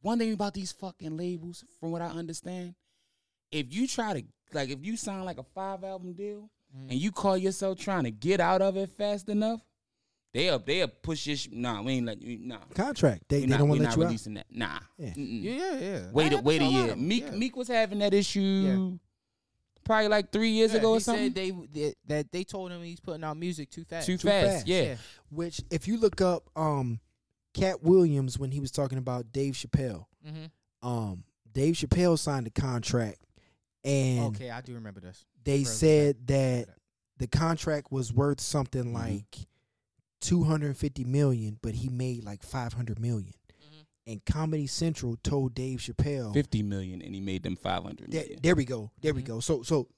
one 0.00 0.18
thing 0.18 0.32
about 0.32 0.54
these 0.54 0.70
fucking 0.72 1.16
labels, 1.16 1.64
from 1.80 1.90
what 1.90 2.00
I 2.02 2.06
understand, 2.08 2.74
if 3.50 3.72
you 3.72 3.86
try 3.88 4.12
to 4.20 4.26
like 4.52 4.68
if 4.70 4.84
you 4.84 4.96
sign 4.96 5.24
like 5.24 5.38
a 5.38 5.42
five 5.54 5.82
album 5.84 6.12
deal 6.12 6.50
Mhm. 6.76 6.90
and 6.90 7.00
you 7.00 7.12
call 7.12 7.36
yourself 7.36 7.78
trying 7.78 8.04
to 8.04 8.10
get 8.10 8.40
out 8.40 8.60
of 8.62 8.76
it 8.76 8.90
fast 8.90 9.28
enough, 9.28 9.60
they 10.32 10.48
up 10.48 10.66
they 10.66 10.82
up 10.82 11.02
push 11.02 11.26
your 11.26 11.36
sh- 11.36 11.48
nah, 11.52 11.80
we 11.82 11.92
ain't 11.92 12.06
let 12.06 12.20
you 12.20 12.38
nah. 12.40 12.58
Contract. 12.74 13.22
They, 13.28 13.40
they 13.40 13.46
not, 13.46 13.58
don't 13.58 13.68
want 13.68 13.80
to 13.80 13.84
not 13.88 13.96
let 13.98 14.10
you 14.10 14.16
out. 14.16 14.34
that. 14.34 14.46
Nah. 14.50 14.78
Yeah. 14.98 15.10
Mm-mm. 15.10 15.42
Yeah, 15.42 15.52
yeah, 15.54 15.78
yeah. 15.78 16.00
Wait 16.12 16.32
a 16.32 16.38
wait 16.38 16.60
a 16.62 16.64
year. 16.64 16.96
Meek 16.96 17.24
yeah. 17.24 17.30
Meek 17.30 17.56
was 17.56 17.68
having 17.68 18.00
that 18.00 18.12
issue 18.12 18.98
probably 19.84 20.08
like 20.08 20.32
three 20.32 20.48
years 20.50 20.72
Yeah, 20.72 20.78
ago 20.78 20.92
or 20.92 20.96
he 20.96 21.00
something. 21.00 21.24
Said 21.26 21.34
they, 21.34 21.50
they 21.72 21.94
that 22.08 22.32
they 22.32 22.42
told 22.44 22.72
him 22.72 22.82
he's 22.82 23.00
putting 23.00 23.22
out 23.22 23.36
music 23.36 23.70
too 23.70 23.84
fast. 23.84 24.06
Too, 24.06 24.16
Too 24.18 24.28
fast. 24.28 24.48
fast. 24.52 24.66
Yeah. 24.66 24.96
Which, 25.30 25.60
if 25.70 25.86
you 25.86 25.98
look 25.98 26.20
up 26.20 26.48
um, 26.56 26.98
Katt 27.52 27.82
Williams 27.82 28.38
when 28.38 28.50
he 28.50 28.60
was 28.60 28.70
talking 28.70 28.98
about 28.98 29.30
Dave 29.32 29.54
Chappelle, 29.54 30.06
Mm-hmm. 30.26 30.88
um, 30.88 31.22
Dave 31.52 31.74
Chappelle 31.74 32.18
signed 32.18 32.46
a 32.46 32.50
contract, 32.50 33.23
and 33.84 34.34
Okay, 34.34 34.50
I 34.50 34.60
do 34.60 34.74
remember 34.74 35.00
this. 35.00 35.24
they 35.44 35.64
Further 35.64 35.74
said 35.76 36.26
back. 36.26 36.26
that 36.66 36.66
the 37.18 37.26
contract 37.28 37.92
was 37.92 38.12
worth 38.12 38.40
something 38.40 38.84
Mhm. 38.86 38.92
like 38.94 39.46
250 40.20 41.04
million, 41.04 41.58
but 41.62 41.74
he 41.74 41.88
made 41.88 42.24
like 42.24 42.42
500 42.42 42.98
million. 42.98 43.34
Mhm. 43.52 43.86
And 44.06 44.24
Comedy 44.24 44.66
Central 44.66 45.16
told 45.22 45.54
Dave 45.54 45.80
Chappelle, 45.80 46.32
Fifty 46.32 46.62
million 46.62 47.02
and 47.02 47.14
he 47.14 47.20
made 47.20 47.42
them 47.42 47.56
five 47.56 47.82
hundred 47.82 48.10
There, 48.10 48.24
there 48.42 48.54
we 48.54 48.64
go. 48.64 48.90
There 49.00 49.14
we 49.14 49.22
Mhm. 49.22 49.26
go. 49.26 49.40
So 49.40 49.62
so 49.62 49.88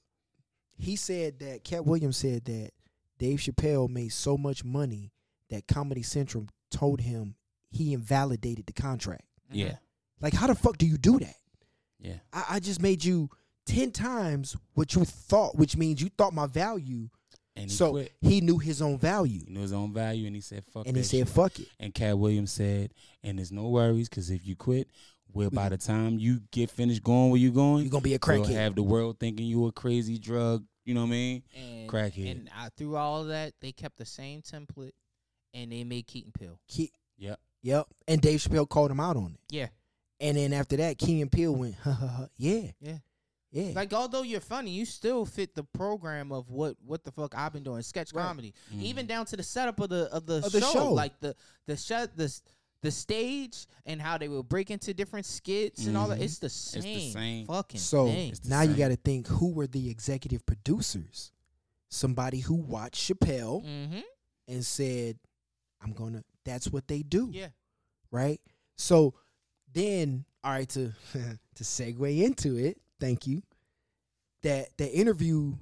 he 0.75 0.95
said 0.95 1.39
that 1.39 1.63
Katt 1.63 1.85
Williams 1.85 2.17
said 2.17 2.45
that 2.45 2.71
Dave 3.17 3.39
Chappelle 3.39 3.89
made 3.89 4.09
so 4.09 4.37
much 4.37 4.63
money 4.63 5.11
that 5.49 5.67
Comedy 5.67 6.03
Central 6.03 6.45
told 6.69 7.01
him 7.01 7.35
he 7.71 7.93
invalidated 7.93 8.65
the 8.65 8.73
contract. 8.73 9.25
Mhm. 9.51 9.55
Yeah. 9.55 9.77
Like 10.19 10.33
how 10.33 10.47
the 10.47 10.55
fuck 10.55 10.77
do 10.77 10.85
you 10.85 10.97
do 10.97 11.19
that? 11.19 11.37
Yeah. 11.99 12.19
I, 12.31 12.45
I 12.49 12.59
just 12.59 12.81
made 12.81 13.03
you 13.03 13.29
ten 13.67 13.91
times 13.91 14.55
what 14.73 14.95
you 14.95 15.05
thought, 15.05 15.55
which 15.57 15.77
means 15.77 16.01
you 16.01 16.09
thought 16.17 16.33
my 16.33 16.47
value. 16.47 17.09
And 17.55 17.71
he 17.71 17.75
so 17.75 17.91
quit. 17.91 18.11
he 18.21 18.39
knew 18.41 18.59
his 18.59 18.81
own 18.83 18.99
value, 18.99 19.41
He 19.47 19.51
knew 19.53 19.61
his 19.61 19.73
own 19.73 19.91
value, 19.91 20.27
and 20.27 20.35
he 20.35 20.41
said, 20.41 20.63
"Fuck." 20.65 20.87
and 20.87 20.95
he 20.95 21.01
said, 21.03 21.19
shit. 21.27 21.29
"Fuck 21.29 21.59
it." 21.59 21.67
And 21.79 21.91
Katt 21.93 22.17
Williams 22.17 22.51
said, 22.51 22.93
"And 23.23 23.39
there's 23.39 23.51
no 23.51 23.67
worries, 23.69 24.07
because 24.09 24.29
if 24.29 24.45
you 24.45 24.55
quit, 24.55 24.87
well, 25.33 25.49
by 25.49 25.69
the 25.69 25.77
time 25.77 26.19
you 26.19 26.41
get 26.51 26.69
finished 26.69 27.01
going 27.03 27.31
where 27.31 27.39
you 27.39 27.51
going, 27.51 27.81
You're 27.83 27.89
gonna 27.91 28.01
be 28.03 28.13
a 28.13 28.19
crackhead. 28.19 28.47
we'll 28.49 28.53
have 28.57 28.75
the 28.75 28.83
world 28.83 29.17
thinking 29.19 29.47
you 29.47 29.65
a 29.65 29.71
crazy 29.71 30.17
drug. 30.19 30.65
You 30.85 30.93
know 30.93 31.01
what 31.01 31.07
I 31.07 31.11
mean? 31.11 31.43
And, 31.55 31.89
Crackhead. 31.89 32.31
And 32.31 32.49
uh, 32.57 32.69
through 32.77 32.95
all 32.95 33.23
of 33.23 33.27
that, 33.29 33.53
they 33.59 33.71
kept 33.73 33.97
the 33.97 34.05
same 34.05 34.41
template, 34.43 34.93
and 35.53 35.71
they 35.71 35.83
made 35.83 36.05
Key 36.07 36.23
and 36.25 36.33
Peele. 36.33 36.59
Ke- 36.71 36.93
Yep. 37.17 37.39
yep. 37.63 37.87
And 38.07 38.21
Dave 38.21 38.39
Chappelle 38.39 38.69
called 38.69 38.91
him 38.91 38.99
out 38.99 39.17
on 39.17 39.33
it. 39.33 39.39
Yeah, 39.49 39.67
And 40.21 40.37
then 40.37 40.53
after 40.53 40.77
that, 40.77 40.97
Key 40.99 41.21
and 41.21 41.31
Peele 41.31 41.53
went, 41.55 41.73
ha 41.75 41.91
ha 41.91 42.07
ha. 42.07 42.27
Yeah. 42.37 42.71
Yeah. 42.79 42.99
Yeah. 43.51 43.71
like 43.75 43.93
although 43.93 44.23
you're 44.23 44.41
funny, 44.41 44.71
you 44.71 44.85
still 44.85 45.25
fit 45.25 45.55
the 45.55 45.63
program 45.63 46.31
of 46.31 46.49
what 46.49 46.75
what 46.85 47.03
the 47.05 47.11
fuck 47.11 47.33
I've 47.35 47.53
been 47.53 47.63
doing, 47.63 47.81
sketch 47.81 48.11
Right. 48.13 48.23
comedy, 48.23 48.53
Mhm. 48.73 48.81
even 48.81 49.07
down 49.07 49.25
to 49.27 49.37
the 49.37 49.43
setup 49.43 49.79
of 49.79 49.89
the 49.89 50.11
of 50.13 50.25
the, 50.25 50.45
Of 50.45 50.51
the 50.51 50.59
show, 50.61 50.73
show. 50.73 50.93
like 50.93 51.19
the 51.21 51.35
the 51.65 51.77
show 51.77 52.05
the 52.07 52.41
the 52.81 52.91
stage 52.91 53.65
and 53.85 54.01
how 54.01 54.17
they 54.17 54.27
will 54.27 54.43
break 54.43 54.69
into 54.69 54.93
different 54.93 55.25
skits 55.25 55.85
and 55.87 55.97
all 55.97 56.09
that. 56.09 56.21
It's 56.21 56.37
the 56.39 56.47
the 56.47 56.49
same, 56.49 57.11
same. 57.11 57.45
fucking 57.47 57.79
so 57.79 58.05
thing. 58.07 58.29
It's 58.31 58.39
the 58.41 58.49
now 58.49 58.61
you 58.61 58.75
got 58.75 58.89
to 58.89 58.95
think 58.97 59.27
who 59.27 59.49
were 59.51 59.65
the 59.67 59.89
executive 59.89 60.45
producers? 60.45 61.31
Somebody 61.89 62.39
who 62.41 62.53
watched 62.55 63.01
Chappelle 63.09 63.63
Mm-hmm. 63.65 63.99
and 64.49 64.65
said, 64.65 65.17
I'm 65.81 65.93
going 65.93 66.13
to, 66.13 66.23
that's 66.43 66.69
what 66.69 66.87
they 66.87 67.01
do. 67.01 67.29
Yeah. 67.33 67.47
right? 68.11 68.39
So 68.75 69.15
then, 69.73 70.25
all 70.43 70.51
right, 70.51 70.69
to 70.69 70.93
to 71.55 71.63
segue 71.63 72.21
into 72.23 72.57
it, 72.57 72.79
thank 72.99 73.27
you. 73.27 73.41
That 74.43 74.69
the 74.77 74.91
interview 74.91 75.53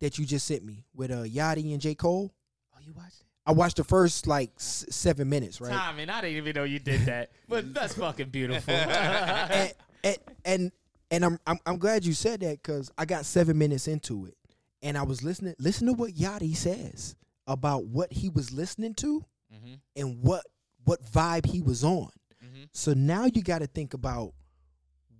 that 0.00 0.18
you 0.18 0.24
just 0.24 0.46
sent 0.46 0.64
me 0.64 0.84
with 0.94 1.10
uh 1.10 1.22
Yachty 1.22 1.72
and 1.72 1.80
J 1.80 1.94
Cole, 1.94 2.32
Oh, 2.74 2.78
you 2.84 2.92
watched 2.92 3.20
it? 3.20 3.26
I 3.44 3.52
watched 3.52 3.76
the 3.76 3.84
first 3.84 4.26
like 4.26 4.50
s- 4.56 4.86
seven 4.90 5.28
minutes, 5.28 5.60
right? 5.60 5.72
Time, 5.72 5.98
and 5.98 6.10
I 6.10 6.20
didn't 6.20 6.36
even 6.36 6.54
know 6.54 6.64
you 6.64 6.78
did 6.78 7.06
that, 7.06 7.30
but 7.48 7.74
that's 7.74 7.94
fucking 7.94 8.28
beautiful. 8.28 8.74
and, 8.74 9.74
and 10.04 10.16
and 10.44 10.72
and 11.10 11.24
I'm 11.24 11.38
I'm 11.46 11.58
I'm 11.66 11.78
glad 11.78 12.04
you 12.04 12.12
said 12.12 12.40
that 12.40 12.62
because 12.62 12.90
I 12.96 13.04
got 13.04 13.24
seven 13.24 13.58
minutes 13.58 13.88
into 13.88 14.26
it, 14.26 14.36
and 14.82 14.96
I 14.96 15.02
was 15.02 15.22
listening. 15.22 15.54
Listen 15.58 15.88
to 15.88 15.92
what 15.92 16.12
Yachty 16.12 16.56
says 16.56 17.16
about 17.46 17.84
what 17.86 18.12
he 18.12 18.28
was 18.28 18.52
listening 18.52 18.94
to 18.94 19.24
mm-hmm. 19.52 19.74
and 19.96 20.22
what 20.22 20.44
what 20.84 21.04
vibe 21.04 21.46
he 21.46 21.60
was 21.60 21.84
on. 21.84 22.10
Mm-hmm. 22.44 22.64
So 22.72 22.92
now 22.92 23.26
you 23.26 23.42
got 23.42 23.60
to 23.60 23.66
think 23.66 23.94
about 23.94 24.32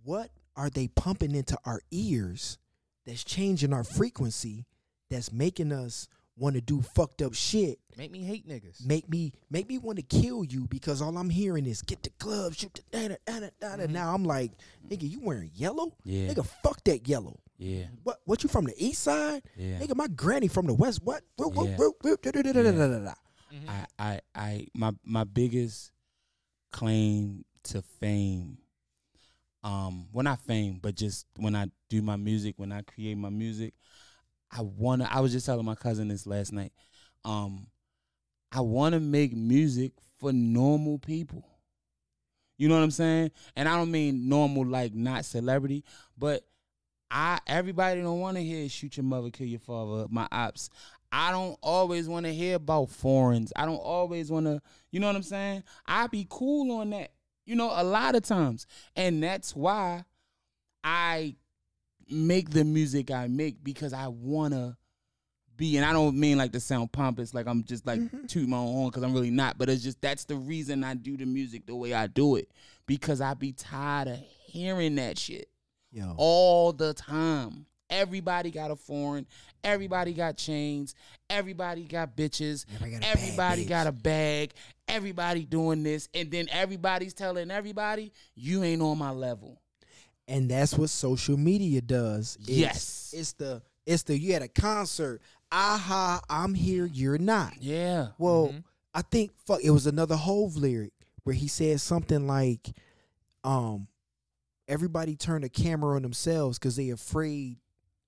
what 0.04 0.30
are 0.56 0.70
they 0.70 0.88
pumping 0.88 1.34
into 1.34 1.56
our 1.64 1.80
ears 1.90 2.58
that's 3.06 3.24
changing 3.24 3.72
our 3.72 3.84
frequency 3.84 4.66
that's 5.10 5.32
making 5.32 5.72
us 5.72 6.08
want 6.36 6.54
to 6.54 6.60
do 6.60 6.80
fucked 6.80 7.22
up 7.22 7.34
shit. 7.34 7.78
Make 7.96 8.10
me 8.10 8.22
hate 8.22 8.48
niggas. 8.48 8.86
Make 8.86 9.08
me 9.08 9.32
make 9.50 9.68
me 9.68 9.78
want 9.78 9.98
to 9.98 10.02
kill 10.02 10.44
you 10.44 10.66
because 10.66 11.02
all 11.02 11.16
I'm 11.18 11.28
hearing 11.28 11.66
is 11.66 11.82
get 11.82 12.02
the 12.02 12.10
club 12.10 12.54
shoot 12.54 12.80
the 12.90 13.08
da 13.08 13.08
da 13.08 13.40
da 13.40 13.48
da. 13.60 13.66
Mm-hmm. 13.76 13.92
Now 13.92 14.14
I'm 14.14 14.24
like, 14.24 14.52
nigga, 14.88 15.08
you 15.08 15.20
wearing 15.20 15.50
yellow? 15.54 15.92
Yeah. 16.04 16.28
Nigga, 16.28 16.46
fuck 16.62 16.82
that 16.84 17.06
yellow. 17.06 17.38
Yeah. 17.58 17.84
What 18.02 18.20
what 18.24 18.42
you 18.42 18.48
from 18.48 18.64
the 18.64 18.74
east 18.76 19.02
side? 19.02 19.42
Yeah. 19.56 19.78
Nigga, 19.78 19.94
my 19.94 20.08
granny 20.08 20.48
from 20.48 20.66
the 20.66 20.74
west. 20.74 21.00
What? 21.04 21.22
I 23.68 23.86
I 23.98 24.20
I 24.34 24.66
my 24.74 24.92
my 25.04 25.24
biggest 25.24 25.92
claim 26.72 27.44
to 27.64 27.82
fame 27.82 28.58
um, 29.64 30.08
well, 30.12 30.24
not 30.24 30.40
fame, 30.40 30.78
but 30.82 30.94
just 30.94 31.26
when 31.36 31.54
I 31.54 31.66
do 31.88 32.02
my 32.02 32.16
music, 32.16 32.54
when 32.56 32.72
I 32.72 32.82
create 32.82 33.16
my 33.16 33.30
music, 33.30 33.74
I 34.50 34.62
wanna. 34.62 35.08
I 35.10 35.20
was 35.20 35.32
just 35.32 35.46
telling 35.46 35.64
my 35.64 35.74
cousin 35.74 36.08
this 36.08 36.26
last 36.26 36.52
night. 36.52 36.72
Um, 37.24 37.68
I 38.50 38.60
wanna 38.60 39.00
make 39.00 39.34
music 39.34 39.92
for 40.18 40.32
normal 40.32 40.98
people. 40.98 41.44
You 42.58 42.68
know 42.68 42.76
what 42.76 42.84
I'm 42.84 42.90
saying? 42.90 43.30
And 43.56 43.68
I 43.68 43.76
don't 43.76 43.90
mean 43.90 44.28
normal 44.28 44.66
like 44.66 44.94
not 44.94 45.24
celebrity, 45.24 45.84
but 46.16 46.44
I 47.10 47.40
everybody 47.46 48.00
don't 48.00 48.20
want 48.20 48.36
to 48.36 48.42
hear 48.42 48.68
shoot 48.68 48.96
your 48.96 49.04
mother, 49.04 49.30
kill 49.30 49.46
your 49.46 49.60
father, 49.60 50.06
my 50.10 50.26
ops. 50.32 50.70
I 51.10 51.30
don't 51.30 51.58
always 51.62 52.08
want 52.08 52.24
to 52.24 52.32
hear 52.32 52.56
about 52.56 52.88
foreigns. 52.88 53.52
I 53.54 53.66
don't 53.66 53.76
always 53.76 54.30
want 54.30 54.46
to, 54.46 54.62
you 54.90 54.98
know 54.98 55.08
what 55.08 55.16
I'm 55.16 55.22
saying? 55.22 55.62
I 55.86 56.06
be 56.06 56.26
cool 56.30 56.72
on 56.80 56.90
that, 56.90 57.10
you 57.44 57.56
know, 57.56 57.70
a 57.74 57.82
lot 57.84 58.14
of 58.14 58.22
times. 58.22 58.66
And 58.96 59.22
that's 59.22 59.54
why 59.56 60.04
I 60.84 61.36
make 62.08 62.50
the 62.50 62.64
music 62.64 63.10
I 63.10 63.26
make 63.28 63.62
because 63.64 63.92
I 63.92 64.08
want 64.08 64.54
to 64.54 64.76
be, 65.56 65.76
and 65.76 65.84
I 65.86 65.92
don't 65.92 66.18
mean 66.18 66.38
like 66.38 66.52
to 66.52 66.60
sound 66.60 66.92
pompous, 66.92 67.34
like 67.34 67.46
I'm 67.46 67.62
just 67.64 67.86
like 67.86 68.00
Mhm. 68.00 68.26
toot 68.28 68.48
my 68.48 68.56
own 68.56 68.72
horn 68.72 68.88
because 68.90 69.02
I'm 69.02 69.12
really 69.12 69.30
not, 69.30 69.58
but 69.58 69.68
it's 69.68 69.82
just 69.82 70.00
that's 70.00 70.24
the 70.24 70.36
reason 70.36 70.82
I 70.82 70.94
do 70.94 71.16
the 71.16 71.26
music 71.26 71.66
the 71.66 71.76
way 71.76 71.94
I 71.94 72.06
do 72.06 72.36
it 72.36 72.50
because 72.86 73.20
I 73.20 73.34
be 73.34 73.52
tired 73.52 74.08
of 74.08 74.18
hearing 74.46 74.94
that 74.96 75.18
shit 75.18 75.48
yo 75.92 76.14
all 76.16 76.72
the 76.72 76.94
time. 76.94 77.66
Everybody 77.92 78.50
got 78.50 78.70
a 78.70 78.76
foreign. 78.76 79.26
Everybody 79.62 80.14
got 80.14 80.36
chains. 80.36 80.94
Everybody 81.30 81.84
got 81.84 82.16
bitches. 82.16 82.64
Everybody 82.74 82.90
got 82.92 83.02
a 83.04 83.08
Everybody 83.08 83.64
bitch. 83.64 83.68
got 83.68 83.86
a 83.86 83.92
bag. 83.92 84.52
Everybody 84.88 85.44
doing 85.44 85.82
this. 85.82 86.08
And 86.14 86.30
then 86.30 86.48
everybody's 86.50 87.14
telling 87.14 87.50
everybody, 87.50 88.12
you 88.34 88.62
ain't 88.64 88.82
on 88.82 88.98
my 88.98 89.10
level. 89.10 89.58
and 90.28 90.48
that's 90.48 90.74
what 90.78 90.88
social 90.88 91.36
media 91.36 91.80
does 91.80 92.36
It's- 92.42 92.56
Yes. 92.56 93.14
it's 93.16 93.32
the 93.32 93.60
it's 93.86 94.04
the 94.04 94.16
you 94.16 94.32
at 94.34 94.40
a 94.42 94.46
concert 94.46 95.20
aha 95.50 96.20
i'm 96.30 96.54
here 96.54 96.86
you're 96.86 97.18
not 97.18 97.60
Yeah. 97.60 98.10
Well, 98.18 98.48
Mhm. 98.50 98.64
I 98.94 99.02
think 99.02 99.32
fuck 99.44 99.60
it 99.64 99.70
was 99.70 99.86
another 99.88 100.14
Hove 100.16 100.56
lyric 100.56 100.92
where 101.24 101.34
he 101.34 101.48
said 101.48 101.80
something 101.80 102.28
like, 102.28 102.70
um, 103.42 103.88
everybody 104.68 105.16
turn 105.16 105.42
a 105.44 105.48
camera 105.48 105.96
on 105.96 106.02
themselves 106.02 106.58
because 106.58 106.76
they 106.76 106.90
afraid 106.90 107.58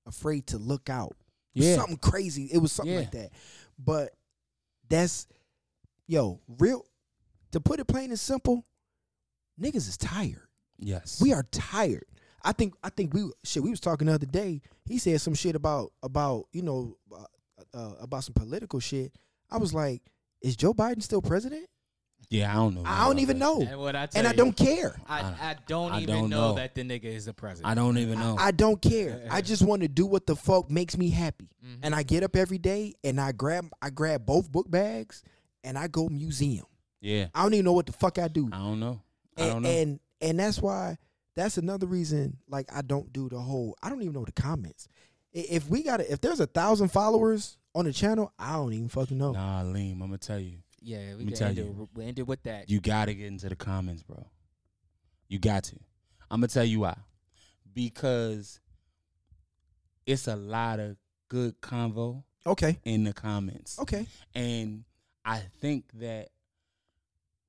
afraid 0.06 0.46
to 0.48 0.58
look 0.58 0.88
out. 0.90 1.16
Yeah. 1.54 1.76
Something 1.76 1.96
crazy. 1.98 2.48
It 2.52 2.58
was 2.58 2.72
something 2.72 2.92
Yeah. 2.92 3.00
like 3.00 3.12
that. 3.12 3.30
But 3.78 4.10
that's 4.88 5.26
yo, 6.06 6.40
real 6.58 6.84
to 7.52 7.60
put 7.60 7.80
it 7.80 7.86
plain 7.86 8.10
and 8.10 8.18
simple, 8.18 8.66
niggas 9.60 9.88
is 9.88 9.96
tired. 9.96 10.48
Yes. 10.78 11.20
We 11.22 11.32
are 11.32 11.44
tired. 11.50 12.06
I 12.42 12.52
think 12.52 12.74
I 12.82 12.90
think 12.90 13.14
we 13.14 13.30
shit. 13.44 13.62
We 13.62 13.70
was 13.70 13.80
talking 13.80 14.06
the 14.06 14.14
other 14.14 14.26
day. 14.26 14.60
He 14.84 14.98
said 14.98 15.20
some 15.20 15.34
shit 15.34 15.54
about 15.54 15.92
about 16.02 16.46
you 16.52 16.62
know 16.62 16.96
uh, 17.16 17.24
uh, 17.72 17.94
about 18.00 18.24
some 18.24 18.34
political 18.34 18.80
shit. 18.80 19.12
I 19.50 19.56
was 19.58 19.72
like, 19.72 20.02
is 20.42 20.56
Joe 20.56 20.74
Biden 20.74 21.02
still 21.02 21.22
president? 21.22 21.66
Yeah, 22.30 22.50
I 22.50 22.54
don't 22.54 22.74
know. 22.74 22.82
I 22.84 23.06
don't 23.06 23.18
even 23.18 23.38
know, 23.38 23.60
And 23.62 23.78
what 23.80 23.94
I 23.96 24.06
tell 24.06 24.18
and 24.20 24.26
I 24.28 24.30
you, 24.32 24.36
don't 24.36 24.56
care. 24.56 24.96
I, 25.08 25.20
I 25.20 25.56
don't 25.66 25.92
I 25.92 26.00
even 26.02 26.14
don't 26.14 26.30
know, 26.30 26.48
know. 26.50 26.54
that 26.54 26.74
the 26.74 26.82
nigga 26.82 27.04
is 27.04 27.24
the 27.26 27.32
president. 27.34 27.70
I 27.70 27.74
don't 27.74 27.98
even 27.98 28.18
know. 28.18 28.36
I 28.38 28.50
don't 28.50 28.80
care. 28.80 29.26
I 29.30 29.40
just 29.50 29.62
want 29.62 29.82
to 29.82 29.88
do 29.88 30.06
what 30.06 30.26
the 30.26 30.36
fuck 30.36 30.70
makes 30.70 30.96
me 30.98 31.10
happy. 31.10 31.48
Mhm. 31.64 31.78
And 31.82 31.94
I 31.94 32.02
get 32.02 32.22
up 32.22 32.36
every 32.36 32.58
day 32.58 32.94
and 33.04 33.20
I 33.20 33.32
grab 33.32 33.70
I 33.82 33.90
grab 33.90 34.26
both 34.26 34.50
book 34.50 34.70
bags 34.70 35.22
and 35.62 35.78
I 35.78 35.88
go 35.88 36.08
museum. 36.08 36.66
yeah. 37.00 37.26
I 37.34 37.42
don't 37.42 37.54
even 37.54 37.64
know 37.64 37.72
what 37.72 37.86
the 37.86 37.92
fuck 37.92 38.18
I 38.18 38.28
do. 38.28 38.48
I 38.52 38.58
don't 38.58 38.80
know. 38.80 39.00
I 39.36 39.46
don't 39.46 39.62
know. 39.62 39.68
and 39.68 40.00
and 40.20 40.38
that's 40.38 40.60
why 40.60 40.96
that's 41.36 41.58
another 41.58 41.86
reason 41.86 42.36
like 42.48 42.66
I 42.74 42.82
don't 42.82 43.12
do 43.12 43.28
the 43.28 43.38
whole 43.40 43.76
I 43.82 43.88
don't 43.90 44.02
even 44.02 44.14
know 44.14 44.24
the 44.24 44.32
comments. 44.32 44.88
If 45.32 45.68
we 45.68 45.82
got 45.82 46.00
if 46.00 46.20
there's 46.20 46.40
a 46.40 46.46
thousand 46.46 46.88
followers 46.88 47.58
on 47.74 47.86
the 47.86 47.92
channel, 47.92 48.32
I 48.38 48.52
don't 48.52 48.72
even 48.72 48.88
fucking 48.88 49.18
know. 49.18 49.32
nah, 49.32 49.62
Leem, 49.64 49.94
I'm 49.94 49.98
gonna 50.00 50.18
tell 50.18 50.38
you. 50.38 50.58
Yeah, 50.84 51.14
we 51.16 51.24
me 51.24 51.30
can 51.32 51.38
tell 51.38 51.48
end 51.48 51.56
you. 51.58 51.88
it, 51.92 51.98
we 51.98 52.04
ended 52.04 52.26
with 52.28 52.42
that. 52.44 52.68
You 52.70 52.80
gotta 52.80 53.14
get 53.14 53.26
into 53.26 53.48
the 53.48 53.56
comments, 53.56 54.02
bro. 54.02 54.24
You 55.28 55.38
got 55.38 55.64
to. 55.64 55.76
I'm 56.30 56.40
gonna 56.40 56.48
tell 56.48 56.64
you 56.64 56.80
why. 56.80 56.96
Because 57.72 58.60
it's 60.06 60.28
a 60.28 60.36
lot 60.36 60.78
of 60.80 60.96
good 61.28 61.60
convo 61.60 62.22
Okay. 62.46 62.78
in 62.84 63.04
the 63.04 63.12
comments. 63.12 63.78
Okay. 63.78 64.06
And 64.34 64.84
I 65.24 65.38
think 65.60 65.86
that 65.94 66.28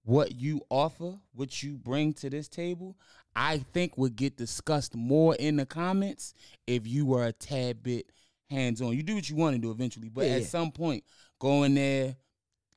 what 0.03 0.33
you 0.39 0.61
offer, 0.69 1.15
what 1.33 1.61
you 1.61 1.77
bring 1.77 2.13
to 2.13 2.29
this 2.29 2.47
table, 2.47 2.95
I 3.35 3.57
think 3.57 3.97
would 3.97 4.15
get 4.15 4.37
discussed 4.37 4.95
more 4.95 5.35
in 5.35 5.57
the 5.57 5.65
comments 5.65 6.33
if 6.65 6.87
you 6.87 7.05
were 7.05 7.25
a 7.25 7.33
tad 7.33 7.83
bit 7.83 8.09
hands 8.49 8.81
on. 8.81 8.95
You 8.95 9.03
do 9.03 9.15
what 9.15 9.29
you 9.29 9.35
want 9.35 9.55
to 9.55 9.61
do 9.61 9.71
eventually, 9.71 10.07
but 10.09 10.25
Yeah, 10.25 10.33
at 10.35 10.41
yeah. 10.41 10.47
some 10.47 10.71
point, 10.71 11.03
go 11.39 11.63
in 11.63 11.73
there, 11.75 12.15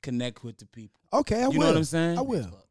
connect 0.09 0.42
with 0.42 0.56
the 0.56 0.64
people. 0.66 1.00
Okay, 1.12 1.42
I 1.42 1.48
will. 1.48 1.52
you 1.52 1.59
will. 1.59 1.66
know 1.66 1.72
what 1.72 1.78
I'm 1.78 1.84
saying? 1.84 2.18
I 2.18 2.22
will. 2.22 2.64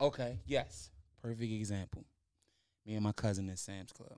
Okay, 0.00 0.38
yes. 0.46 0.90
Perfect 1.20 1.52
example. 1.52 2.04
Me 2.86 2.94
and 2.94 3.02
my 3.02 3.10
cousin 3.12 3.48
at 3.50 3.58
Sam's 3.58 3.92
Club. 3.92 4.16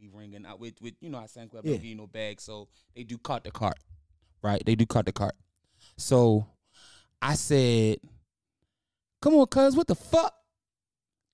We 0.00 0.08
ringing 0.12 0.46
out 0.46 0.60
with, 0.60 0.74
with 0.80 0.94
you 1.00 1.10
know, 1.10 1.18
our 1.18 1.26
Sam's 1.28 1.50
Club 1.50 1.64
Yeah. 1.64 1.72
don't 1.72 1.82
give 1.82 1.96
no 1.96 2.06
bag, 2.06 2.40
so 2.40 2.68
they 2.94 3.02
do 3.02 3.18
cart 3.18 3.42
the 3.44 3.50
cart. 3.50 3.78
Right? 4.42 4.62
They 4.64 4.74
do 4.76 4.86
cart 4.86 5.06
the 5.06 5.12
cart. 5.12 5.34
So 5.96 6.46
I 7.20 7.34
said, 7.34 7.98
Come 9.20 9.34
on, 9.34 9.46
cuz, 9.46 9.74
what 9.76 9.86
the 9.88 9.94
fuck? 9.96 10.34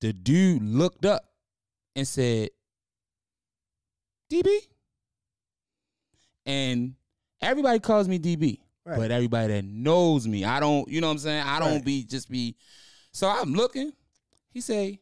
the 0.01 0.15
dude 0.15 0.63
looked 0.63 1.05
up 1.05 1.23
and 1.95 2.09
said, 2.09 2.49
DB? 4.33 4.49
And 6.47 6.95
everybody 7.43 7.81
calls 7.81 8.09
me 8.09 8.19
DB. 8.19 8.61
Right. 8.91 8.99
But 8.99 9.11
everybody 9.13 9.53
that 9.55 9.65
knows 9.65 10.27
me, 10.27 10.45
I 10.45 10.59
don't, 10.61 10.89
you 10.89 11.01
know 11.01 11.07
what 11.07 11.13
I'm 11.15 11.19
saying? 11.19 11.47
I 11.47 11.59
don't 11.61 11.75
Right. 11.75 11.85
be 11.85 12.03
just 12.05 12.29
be 12.31 12.57
so 13.13 13.29
I'm 13.29 13.53
looking. 13.55 13.93
He 14.51 14.61
say, 14.61 15.01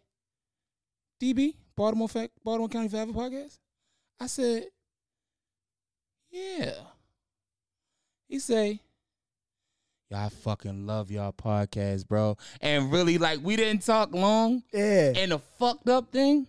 DB, 1.20 1.54
Baltimore 1.74 2.08
Fact, 2.08 2.32
Baltimore 2.44 2.68
County 2.68 2.88
Forever 2.88 3.12
Podcast. 3.12 3.58
I 4.20 4.26
said, 4.26 4.64
Yeah. 6.30 6.74
He 8.28 8.38
say, 8.38 8.80
Y'all 10.10 10.20
I 10.20 10.28
fucking 10.28 10.86
love 10.86 11.10
y'all 11.10 11.32
podcast, 11.32 12.06
bro. 12.08 12.36
And 12.60 12.90
really, 12.92 13.18
like, 13.18 13.40
we 13.42 13.56
didn't 13.56 13.84
talk 13.84 14.12
long. 14.12 14.62
Yeah. 14.72 15.12
And 15.16 15.32
the 15.32 15.38
fucked 15.38 15.88
up 15.88 16.12
thing, 16.12 16.46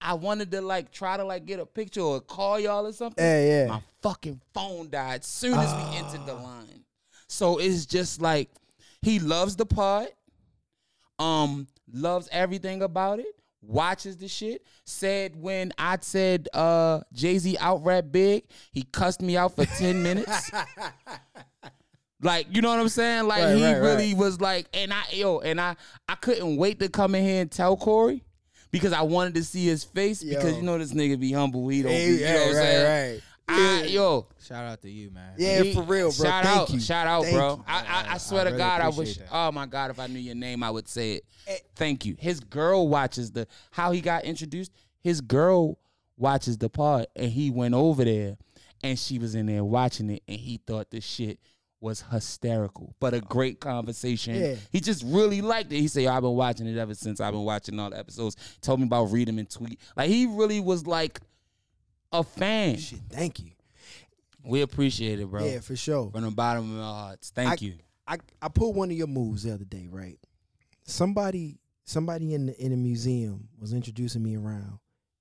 I 0.00 0.14
wanted 0.14 0.50
to 0.52 0.60
like 0.60 0.90
try 0.92 1.16
to 1.16 1.24
like 1.24 1.44
get 1.46 1.60
a 1.60 1.66
picture 1.66 2.00
or 2.00 2.20
call 2.20 2.58
y'all 2.58 2.86
or 2.86 2.92
something. 2.92 3.22
Yeah, 3.24 3.44
yeah. 3.44 3.66
My 3.68 3.82
fucking 4.02 4.40
phone 4.54 4.88
died 4.90 5.24
soon 5.24 5.58
as 5.58 5.72
we 5.74 5.98
entered 5.98 6.26
the 6.26 6.34
line. 6.34 6.84
So 7.28 7.58
it's 7.58 7.86
just 7.86 8.20
like 8.20 8.50
he 9.02 9.18
loves 9.18 9.56
the 9.56 9.66
pod, 9.66 10.08
um, 11.18 11.66
loves 11.92 12.28
everything 12.32 12.82
about 12.82 13.18
it, 13.20 13.34
watches 13.62 14.16
the 14.16 14.26
shit. 14.28 14.64
Said 14.84 15.36
when 15.36 15.72
I 15.78 15.98
said 16.00 16.48
uh 16.54 17.00
Jay 17.12 17.38
Z 17.38 17.56
out 17.60 17.84
rap 17.84 18.06
big, 18.10 18.44
he 18.72 18.82
cussed 18.82 19.20
me 19.22 19.36
out 19.36 19.54
for 19.54 19.64
10 19.66 20.02
minutes. 20.02 20.50
Like, 22.22 22.48
you 22.54 22.60
know 22.60 22.68
what 22.68 22.80
I'm 22.80 22.88
saying? 22.90 23.26
Like 23.26 23.42
Right, 23.42 23.56
he 23.56 23.64
right, 23.64 23.78
really 23.78 24.14
was 24.14 24.40
like, 24.40 24.66
and 24.74 24.92
I 24.92 25.02
yo, 25.12 25.38
and 25.40 25.60
I 25.60 25.76
I 26.08 26.16
couldn't 26.16 26.56
wait 26.56 26.78
to 26.80 26.88
come 26.88 27.14
in 27.14 27.24
here 27.24 27.42
and 27.42 27.50
tell 27.50 27.76
Corey 27.76 28.24
because 28.70 28.92
I 28.92 29.02
wanted 29.02 29.34
to 29.36 29.44
see 29.44 29.66
his 29.66 29.84
face 29.84 30.22
because 30.22 30.56
you 30.56 30.62
know 30.62 30.78
this 30.78 30.92
nigga 30.92 31.18
be 31.18 31.32
humble. 31.32 31.68
He 31.68 31.82
don't 31.82 31.92
Hey, 31.92 32.06
be, 32.08 32.12
you 32.14 32.24
know 32.24 32.32
what 32.32 32.40
I'm 32.40 32.46
right, 32.48 32.54
saying? 32.54 33.12
right. 33.14 33.22
I, 33.52 33.82
yo, 33.86 34.28
Shout 34.46 34.64
out 34.64 34.80
to 34.82 34.88
you, 34.90 35.10
man. 35.10 35.34
Yeah, 35.36 35.62
he- 35.64 35.74
for 35.74 35.82
real, 35.82 36.12
bro. 36.12 36.24
Shout 36.26 36.44
Thank 36.44 36.56
out, 36.60 36.70
you. 36.70 36.80
shout 36.80 37.06
out, 37.08 37.24
Thank 37.24 37.36
bro. 37.36 37.56
you. 37.56 37.64
I, 37.66 37.78
I, 37.78 37.82
I 37.82 38.14
I 38.14 38.18
swear 38.18 38.44
to 38.44 38.50
really 38.50 38.58
God, 38.58 38.80
I 38.80 38.88
wish. 38.90 39.16
that. 39.16 39.26
Oh 39.32 39.50
my 39.50 39.66
God, 39.66 39.90
if 39.90 39.98
I 39.98 40.06
knew 40.06 40.20
your 40.20 40.36
name, 40.36 40.62
I 40.62 40.70
would 40.70 40.86
say 40.88 41.14
it. 41.14 41.24
Eh. 41.48 41.56
Thank 41.74 42.06
you. 42.06 42.14
His 42.18 42.38
girl 42.38 42.86
watches 42.86 43.32
the 43.32 43.48
how 43.72 43.90
he 43.90 44.00
got 44.00 44.22
introduced. 44.24 44.70
His 45.00 45.20
girl 45.20 45.78
watches 46.16 46.58
the 46.58 46.68
part, 46.68 47.06
and 47.16 47.30
he 47.32 47.50
went 47.50 47.74
over 47.74 48.04
there, 48.04 48.36
and 48.84 48.96
she 48.96 49.18
was 49.18 49.34
in 49.34 49.46
there 49.46 49.64
watching 49.64 50.10
it, 50.10 50.22
and 50.28 50.38
he 50.38 50.60
thought 50.64 50.90
the 50.90 51.00
shit 51.00 51.40
was 51.80 52.04
hysterical, 52.10 52.94
but 53.00 53.14
a 53.14 53.20
great 53.20 53.58
conversation. 53.60 54.34
Yeah. 54.34 54.54
He 54.70 54.80
just 54.80 55.02
really 55.06 55.40
liked 55.40 55.72
it. 55.72 55.80
He 55.80 55.88
said, 55.88 56.06
"I've 56.06 56.22
been 56.22 56.34
watching 56.34 56.66
it 56.66 56.76
ever 56.78 56.94
since 56.94 57.20
I've 57.20 57.32
been 57.32 57.44
watching 57.44 57.78
all 57.78 57.90
the 57.90 57.98
episodes." 57.98 58.36
Told 58.60 58.80
me 58.80 58.86
about 58.86 59.04
read 59.04 59.12
reading 59.12 59.38
and 59.38 59.48
tweet. 59.50 59.80
Like 59.96 60.08
he 60.08 60.26
really 60.26 60.60
was 60.60 60.86
like 60.86 61.20
a 62.12 62.22
fan. 62.22 62.76
Shit, 62.76 63.00
thank 63.08 63.40
you. 63.40 63.52
We 64.44 64.62
appreciate 64.62 65.20
it, 65.20 65.26
bro. 65.30 65.44
Yeah, 65.44 65.60
for 65.60 65.76
sure. 65.76 66.10
From 66.10 66.22
the 66.24 66.30
bottom 66.30 66.74
of 66.76 66.82
our 66.82 66.94
hearts. 66.94 67.30
Thank 67.34 67.62
I- 67.62 67.64
you. 67.64 67.74
I, 68.06 68.18
I 68.42 68.48
pulled 68.48 68.74
one 68.74 68.90
of 68.90 68.96
your 68.96 69.06
moves 69.06 69.44
the 69.44 69.54
other 69.54 69.64
day, 69.64 69.86
right? 69.88 70.18
Somebody 70.84 71.58
somebody 71.84 72.34
in 72.34 72.46
the 72.46 72.60
in 72.64 72.70
the 72.72 72.76
museum 72.76 73.48
was 73.58 73.72
introducing 73.72 74.22
me 74.22 74.36
around 74.36 74.78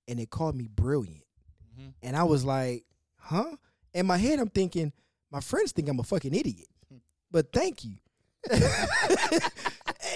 and 0.08 0.18
they 0.20 0.26
called 0.26 0.56
me 0.56 0.68
brilliant. 0.68 1.24
Mhm. 1.80 1.94
And 2.02 2.16
I 2.18 2.24
was 2.24 2.44
like, 2.44 2.86
huh? 3.18 3.56
In 3.94 4.06
my 4.08 4.18
head 4.18 4.40
I'm 4.40 4.50
thinking, 4.50 4.92
my 5.32 5.40
friends 5.40 5.72
think 5.72 5.90
I'm 5.90 6.00
a 6.00 6.04
fucking 6.04 6.34
idiot. 6.34 6.68
Hmm. 6.90 6.98
But 7.32 7.52
thank 7.52 7.84
you. 7.84 7.96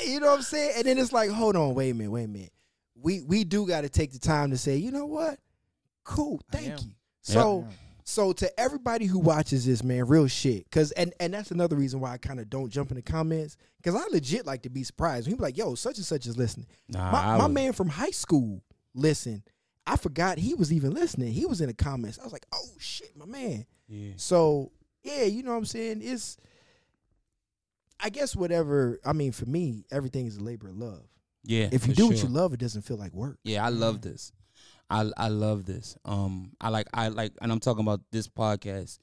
you 0.06 0.20
know 0.20 0.28
what 0.28 0.38
I'm 0.38 0.42
saying? 0.42 0.74
And 0.78 0.86
then 0.86 0.98
it's 0.98 1.12
like, 1.12 1.30
hold 1.30 1.56
on, 1.56 1.76
wait 1.76 1.92
a 1.92 1.94
minute, 1.94 2.12
wait 2.12 2.24
a 2.24 2.28
minute. 2.28 2.54
We 2.96 3.22
we 3.22 3.44
do 3.44 3.68
gotta 3.68 3.90
take 3.90 4.14
the 4.14 4.20
time 4.20 4.52
to 4.52 4.58
say, 4.58 4.78
you 4.78 4.92
know 4.92 5.06
what? 5.06 5.40
Cool, 6.04 6.42
thank 6.52 6.84
you. 6.84 6.92
So 7.22 7.68
so 8.06 8.34
to 8.34 8.60
everybody 8.60 9.06
who 9.06 9.20
watches 9.20 9.66
this, 9.66 9.84
man, 9.84 10.08
real 10.08 10.28
shit. 10.28 10.70
Cause 10.72 10.92
and 10.92 11.14
and 11.20 11.34
that's 11.34 11.52
another 11.52 11.76
reason 11.76 12.00
why 12.00 12.14
I 12.14 12.18
kind 12.18 12.40
of 12.40 12.50
don't 12.50 12.70
jump 12.70 12.92
in 12.92 12.96
the 12.96 13.02
comments. 13.02 13.58
Cause 13.84 13.96
I 13.96 14.04
legit 14.12 14.46
like 14.46 14.64
to 14.64 14.70
be 14.70 14.84
surprised. 14.84 15.28
He 15.28 15.34
People 15.34 15.44
like, 15.44 15.58
yo, 15.58 15.76
such 15.76 15.98
and 15.98 16.06
such 16.06 16.26
is 16.26 16.38
listening. 16.38 16.68
Nah, 16.90 17.12
My, 17.12 17.38
my 17.38 17.48
man 17.48 17.74
from 17.74 17.90
high 17.90 18.12
school, 18.12 18.64
listen. 18.94 19.44
I 19.86 19.98
forgot 19.98 20.38
he 20.38 20.54
was 20.54 20.72
even 20.72 20.92
listening. 20.92 21.34
He 21.34 21.46
was 21.46 21.60
in 21.60 21.68
the 21.68 21.74
comments. 21.74 22.18
I 22.18 22.24
was 22.24 22.32
like, 22.32 22.46
oh 22.54 22.70
shit, 22.80 23.18
my 23.18 23.26
man. 23.26 23.66
Yeah. 23.90 24.14
So 24.16 24.72
yeah, 25.04 25.24
you 25.24 25.44
know 25.44 25.52
what 25.52 25.58
I'm 25.58 25.66
saying? 25.66 26.02
It's 26.02 26.38
I 28.00 28.10
guess 28.10 28.36
whatever 28.36 29.00
I 29.06 29.14
mean 29.14 29.32
for 29.32 29.46
me, 29.46 29.86
everything 29.92 30.26
is 30.26 30.38
a 30.38 30.44
labor 30.44 30.70
of 30.70 30.78
love. 30.78 31.04
Yeah. 31.44 31.70
If 31.72 31.88
you 31.88 31.94
do 31.94 32.08
what 32.08 32.22
you 32.22 32.30
love, 32.30 32.54
it 32.54 32.60
doesn't 32.60 32.84
feel 32.84 32.98
like 32.98 33.14
work. 33.14 33.38
Yeah, 33.44 33.66
I 33.66 33.70
love 33.70 34.02
this. 34.02 34.32
I 34.90 35.10
I 35.18 35.28
love 35.28 35.66
this. 35.66 35.98
Um, 36.06 36.52
I 36.60 36.70
like 36.70 36.88
I 36.94 37.10
like, 37.10 37.34
and 37.42 37.52
I'm 37.52 37.60
talking 37.60 37.84
about 37.84 38.02
this 38.12 38.28
podcast 38.28 39.00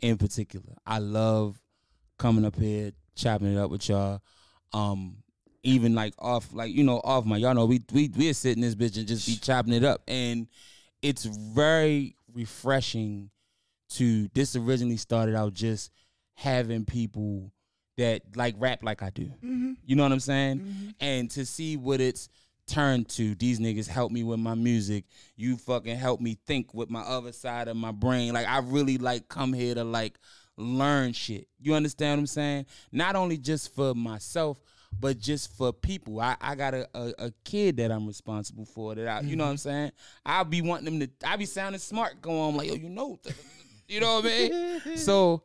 in 0.00 0.18
particular. 0.18 0.74
I 0.86 0.98
love 0.98 1.60
coming 2.18 2.44
up 2.44 2.56
here, 2.56 2.92
chopping 3.16 3.54
it 3.54 3.58
up 3.58 3.70
with 3.70 3.88
y'all. 3.88 4.20
Um, 4.72 5.16
even 5.62 5.94
like 5.94 6.14
off, 6.18 6.52
like 6.52 6.72
you 6.72 6.84
know, 6.84 7.00
off 7.02 7.24
my 7.24 7.36
y'all 7.36 7.54
know 7.54 7.66
we 7.66 7.82
we 7.92 8.10
we're 8.16 8.34
sitting 8.34 8.62
this 8.62 8.74
bitch 8.74 8.96
and 8.96 9.06
just 9.06 9.26
be 9.26 9.36
chopping 9.36 9.72
it 9.72 9.84
up, 9.84 10.02
and 10.06 10.46
it's 11.02 11.24
very 11.24 12.14
refreshing. 12.32 13.30
To 13.90 14.28
this 14.34 14.54
originally 14.56 14.96
started 14.96 15.34
out 15.34 15.52
just 15.52 15.90
having 16.34 16.84
people 16.84 17.52
that 17.98 18.22
like 18.34 18.54
rap 18.58 18.82
like 18.82 19.02
I 19.02 19.10
do. 19.10 19.26
Mm-hmm. 19.26 19.72
You 19.84 19.96
know 19.96 20.04
what 20.04 20.12
I'm 20.12 20.20
saying? 20.20 20.94
And 21.00 21.30
to 21.32 21.44
see 21.44 21.76
what 21.76 22.00
it's 22.00 22.28
turned 22.66 23.08
to, 23.08 23.34
these 23.34 23.58
niggas 23.58 23.88
help 23.88 24.12
me 24.12 24.22
with 24.22 24.38
my 24.38 24.54
music. 24.54 25.04
You 25.36 25.56
fucking 25.56 25.96
help 25.96 26.20
me 26.20 26.38
think 26.46 26.72
with 26.72 26.88
my 26.88 27.00
other 27.00 27.32
side 27.32 27.68
of 27.68 27.76
my 27.76 27.90
brain. 27.90 28.32
Like 28.32 28.46
I 28.46 28.58
really 28.60 28.96
like 28.96 29.28
come 29.28 29.52
here 29.52 29.74
to 29.74 29.84
like 29.84 30.18
learn 30.56 31.12
shit. 31.12 31.48
You 31.60 31.74
understand 31.74 32.18
what 32.18 32.20
I'm 32.20 32.26
saying? 32.26 32.66
Not 32.92 33.16
only 33.16 33.36
just 33.36 33.74
for 33.74 33.94
myself, 33.94 34.60
but 34.98 35.18
just 35.18 35.56
for 35.56 35.72
people. 35.72 36.20
I, 36.20 36.36
I 36.40 36.54
got 36.54 36.74
a, 36.74 36.88
a, 36.94 37.12
a 37.18 37.32
kid 37.44 37.76
that 37.78 37.92
I'm 37.92 38.06
responsible 38.06 38.64
for 38.64 38.94
that 38.94 39.06
I, 39.06 39.20
you 39.20 39.36
know 39.36 39.44
what 39.44 39.50
I'm 39.50 39.56
saying? 39.56 39.92
I'll 40.24 40.44
be 40.44 40.62
wanting 40.62 40.98
them 40.98 41.00
to 41.00 41.28
I 41.28 41.36
be 41.36 41.46
sounding 41.46 41.80
smart, 41.80 42.20
going 42.22 42.56
like, 42.56 42.68
yo, 42.68 42.74
you 42.74 42.88
know 42.88 43.20
you 43.90 44.00
know 44.00 44.16
what 44.20 44.24
I 44.26 44.28
mean? 44.28 44.96
so 44.96 45.42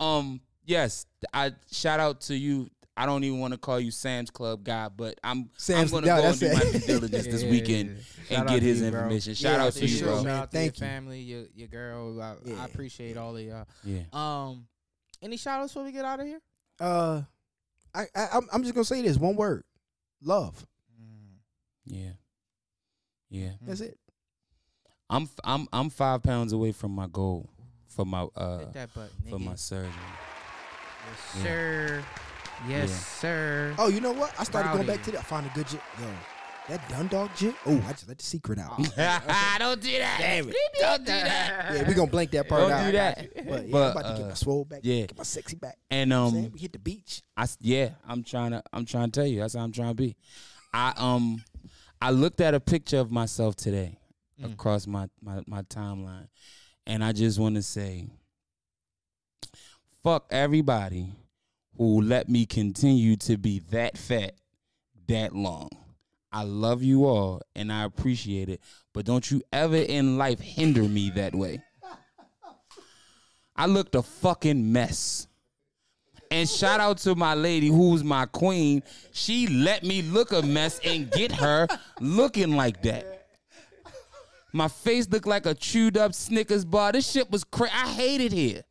um 0.00 0.40
yes, 0.64 1.06
I 1.32 1.52
shout 1.70 2.00
out 2.00 2.20
to 2.22 2.36
you. 2.36 2.68
I 2.94 3.06
don't 3.06 3.24
even 3.24 3.40
want 3.40 3.54
to 3.54 3.58
call 3.58 3.80
you 3.80 3.90
Sam's 3.90 4.30
Club 4.30 4.64
guy, 4.64 4.88
but 4.88 5.18
I'm 5.24 5.48
Sam's- 5.56 5.92
I'm 5.92 6.02
gonna 6.02 6.06
yeah, 6.08 6.20
go 6.20 6.26
and 6.28 6.34
that's 6.34 6.38
do 6.40 6.52
my 6.52 6.60
it. 6.60 6.72
due 6.72 6.86
diligence 7.08 7.26
this 7.26 7.42
weekend 7.50 7.90
yeah, 7.96 8.02
yeah. 8.28 8.40
and 8.40 8.48
get 8.50 8.62
his 8.62 8.80
you, 8.80 8.86
information. 8.88 9.34
Shout 9.34 9.54
Yeah, 9.58 9.64
out 9.64 9.72
to 9.72 9.80
you, 9.86 9.88
sure, 9.88 10.06
bro. 10.08 10.16
Shout 10.16 10.24
man. 10.26 10.38
out 10.40 10.50
to 10.50 10.56
Thank 10.58 10.78
your 10.80 10.86
you. 10.88 10.92
family, 10.94 11.20
your 11.20 11.44
your 11.54 11.68
girl. 11.68 12.20
I, 12.20 12.34
Yeah. 12.44 12.62
I 12.62 12.64
appreciate 12.66 13.16
all 13.16 13.34
of 13.36 13.42
y'all. 13.42 13.66
Yeah. 13.84 14.02
Um, 14.12 14.66
any 15.22 15.36
shout 15.38 15.60
outs 15.62 15.72
before 15.72 15.84
we 15.84 15.92
get 15.92 16.04
out 16.04 16.20
of 16.20 16.26
here? 16.26 16.40
Uh 16.80 17.22
I, 17.94 18.06
I 18.14 18.26
I'm- 18.32 18.48
I'm 18.52 18.62
just 18.62 18.74
gonna 18.74 18.84
say 18.84 19.00
this 19.02 19.16
one 19.16 19.36
word. 19.36 19.64
Love. 20.22 20.66
Yeah. 21.86 22.10
Yeah. 23.30 23.52
That's 23.62 23.80
it. 23.80 23.98
I'm 25.10 25.22
f- 25.24 25.40
I'm 25.44 25.66
I'm 25.72 25.88
five 25.90 26.22
pounds 26.22 26.52
away 26.52 26.72
from 26.72 26.92
my 26.92 27.06
goal 27.06 27.48
for 27.94 28.04
my 28.04 28.22
uh 28.36 28.58
Hit 28.58 28.72
that 28.74 28.94
button, 28.94 29.10
for 29.30 29.38
nigga. 29.38 29.44
my 29.44 29.54
surgery. 29.54 29.90
Yes, 29.92 31.36
Yeah. 31.36 31.42
sir. 31.42 32.04
Yes, 32.68 32.90
Yeah. 32.90 32.96
sir. 32.96 33.74
Oh, 33.78 33.88
you 33.88 34.00
know 34.00 34.12
what? 34.12 34.32
I 34.38 34.44
started 34.44 34.68
going 34.68 34.86
Rowdy. 34.86 34.96
back 34.98 35.02
to 35.06 35.10
that. 35.12 35.20
I 35.20 35.22
found 35.22 35.46
a 35.46 35.50
good 35.50 35.66
gym. 35.66 35.80
Yo, 36.00 36.06
that 36.68 36.88
Dundalk 36.88 37.34
gym. 37.36 37.54
Oh, 37.66 37.82
I 37.88 37.92
just 37.92 38.06
let 38.08 38.18
the 38.18 38.24
secret 38.24 38.58
out. 38.60 38.76
don't 39.58 39.80
do 39.80 39.98
that. 39.98 40.16
Damn 40.20 40.48
it. 40.48 40.56
Don't 40.78 41.00
do 41.00 41.06
that. 41.06 41.74
yeah, 41.74 41.88
we 41.88 41.94
gonna 41.94 42.10
blank 42.10 42.30
that 42.30 42.48
part 42.48 42.62
Don't 42.62 42.70
out. 42.70 42.86
do 42.86 42.92
that. 42.92 43.34
But 43.34 43.66
yeah, 43.66 43.72
But, 43.72 43.82
I'm 43.82 43.96
about 43.96 44.10
to 44.10 44.16
get 44.16 44.24
uh, 44.26 44.28
my 44.28 44.34
swole 44.34 44.64
back. 44.64 44.80
yeah. 44.82 45.06
Get 45.06 45.18
my 45.18 45.24
sexy 45.24 45.56
back. 45.56 45.76
And 45.90 46.08
You 46.10 46.14
know 46.16 46.24
what 46.26 46.34
I'm 46.34 46.44
um 46.46 46.52
we 46.52 46.60
hit 46.60 46.72
the 46.72 46.78
beach. 46.78 47.22
I 47.36 47.42
s- 47.42 47.58
yeah, 47.60 47.90
I'm 48.06 48.22
trying 48.22 48.52
to 48.52 48.62
I'm 48.72 48.84
trying 48.86 49.10
to 49.10 49.20
tell 49.20 49.26
you. 49.26 49.40
That's 49.40 49.54
how 49.54 49.60
I'm 49.64 49.72
trying 49.72 49.88
to 49.90 49.94
be. 49.94 50.16
I 50.72 50.92
um 50.96 51.42
I 52.00 52.10
looked 52.10 52.40
at 52.40 52.54
a 52.54 52.60
picture 52.60 52.98
of 52.98 53.10
myself 53.10 53.56
today 53.56 53.98
Mm. 54.40 54.54
across 54.54 54.86
my, 54.86 55.08
my 55.20 55.42
my 55.46 55.62
timeline, 55.62 56.26
and 56.86 57.04
I 57.04 57.12
just 57.12 57.38
want 57.38 57.56
to 57.56 57.62
say, 57.62 58.06
fuck 60.02 60.26
everybody 60.30 61.12
who 61.76 62.02
let 62.02 62.28
me 62.28 62.46
continue 62.46 63.16
to 63.16 63.36
be 63.36 63.60
that 63.70 63.96
fat 63.96 64.34
that 65.08 65.34
long. 65.34 65.68
I 66.32 66.44
love 66.44 66.82
you 66.82 67.04
all 67.04 67.42
and 67.54 67.72
I 67.72 67.84
appreciate 67.84 68.48
it, 68.48 68.60
but 68.92 69.04
don't 69.04 69.30
you 69.30 69.42
ever 69.52 69.76
in 69.76 70.16
life 70.16 70.40
hinder 70.40 70.82
me 70.82 71.10
that 71.10 71.34
way. 71.34 71.62
I 73.54 73.66
looked 73.66 73.94
a 73.94 74.02
fucking 74.02 74.72
mess. 74.72 75.28
And 76.30 76.48
shout 76.48 76.80
out 76.80 76.96
to 76.98 77.14
my 77.14 77.34
lady 77.34 77.68
who's 77.68 78.02
my 78.02 78.24
queen. 78.24 78.82
She 79.12 79.46
let 79.46 79.84
me 79.84 80.00
look 80.00 80.32
a 80.32 80.40
mess 80.40 80.80
and 80.82 81.10
get 81.10 81.30
her 81.32 81.68
looking 82.00 82.56
like 82.56 82.82
that. 82.84 83.21
My 84.52 84.68
face 84.68 85.08
looked 85.08 85.26
like 85.26 85.46
a 85.46 85.54
chewed 85.54 85.96
up 85.96 86.14
Snickers 86.14 86.64
bar. 86.64 86.92
This 86.92 87.10
shit 87.10 87.30
was 87.30 87.42
crazy. 87.44 87.72
I 87.74 87.88
hated 87.88 88.32
here. 88.32 88.62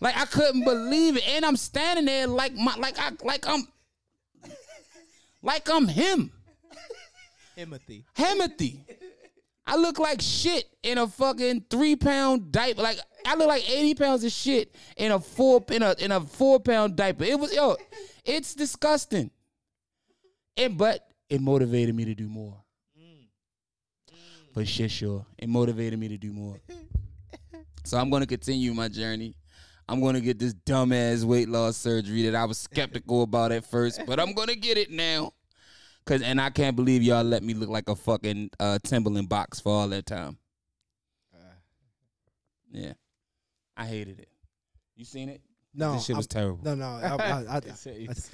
Like 0.00 0.16
I 0.16 0.26
couldn't 0.26 0.64
believe 0.64 1.16
it. 1.16 1.28
And 1.28 1.44
I'm 1.44 1.56
standing 1.56 2.04
there 2.04 2.26
like 2.26 2.54
my 2.54 2.74
like 2.76 2.98
I 2.98 3.10
like 3.22 3.46
I'm 3.48 3.66
like 5.42 5.68
I'm 5.70 5.88
him. 5.88 6.30
Timothy. 7.56 8.04
Hemothy. 8.14 8.84
I 9.66 9.76
look 9.76 9.98
like 9.98 10.20
shit 10.20 10.64
in 10.82 10.98
a 10.98 11.06
fucking 11.06 11.64
three 11.70 11.96
pound 11.96 12.52
diaper. 12.52 12.82
Like 12.82 12.98
I 13.24 13.34
look 13.34 13.48
like 13.48 13.68
eighty 13.68 13.94
pounds 13.94 14.24
of 14.24 14.32
shit 14.32 14.74
in 14.96 15.10
a 15.10 15.18
four 15.18 15.64
in 15.70 15.82
a 15.82 15.94
in 15.98 16.12
a 16.12 16.20
four 16.20 16.60
pound 16.60 16.96
diaper. 16.96 17.24
It 17.24 17.38
was 17.38 17.54
yo, 17.54 17.76
it's 18.24 18.54
disgusting. 18.54 19.30
And 20.56 20.76
but 20.76 21.08
it 21.28 21.40
motivated 21.40 21.94
me 21.94 22.04
to 22.04 22.14
do 22.14 22.28
more. 22.28 22.63
For 24.54 24.64
shit, 24.64 24.92
sure, 24.92 25.26
it 25.36 25.48
motivated 25.48 25.98
me 25.98 26.08
to 26.08 26.16
do 26.16 26.32
more. 26.32 26.60
So 27.86 27.98
I'm 27.98 28.08
gonna 28.08 28.24
continue 28.26 28.72
my 28.72 28.88
journey. 28.88 29.36
I'm 29.86 30.00
gonna 30.00 30.22
get 30.22 30.38
this 30.38 30.54
dumbass 30.54 31.22
weight 31.22 31.50
loss 31.50 31.76
surgery 31.76 32.22
that 32.22 32.34
I 32.34 32.46
was 32.46 32.56
skeptical 32.56 33.22
about 33.24 33.52
at 33.52 33.66
first, 33.66 34.00
but 34.06 34.18
I'm 34.18 34.32
gonna 34.32 34.54
get 34.54 34.78
it 34.78 34.90
now. 34.90 35.34
Cause 36.06 36.22
and 36.22 36.40
I 36.40 36.48
can't 36.48 36.76
believe 36.76 37.02
y'all 37.02 37.22
let 37.22 37.42
me 37.42 37.52
look 37.52 37.68
like 37.68 37.90
a 37.90 37.94
fucking 37.94 38.52
uh, 38.58 38.78
Timberland 38.82 39.28
box 39.28 39.60
for 39.60 39.70
all 39.70 39.88
that 39.88 40.06
time. 40.06 40.38
Yeah, 42.72 42.94
I 43.76 43.84
hated 43.84 44.18
it. 44.18 44.28
You 44.96 45.04
seen 45.04 45.28
it? 45.28 45.42
No, 45.74 45.94
this 45.94 46.04
shit 46.04 46.16
was 46.16 46.26
I'm- 46.26 46.42
terrible. 46.42 46.60
no, 46.64 46.74
no. 46.74 46.84
I, 46.86 47.08
I, 47.08 47.40
I, 47.42 47.54
all 47.58 47.60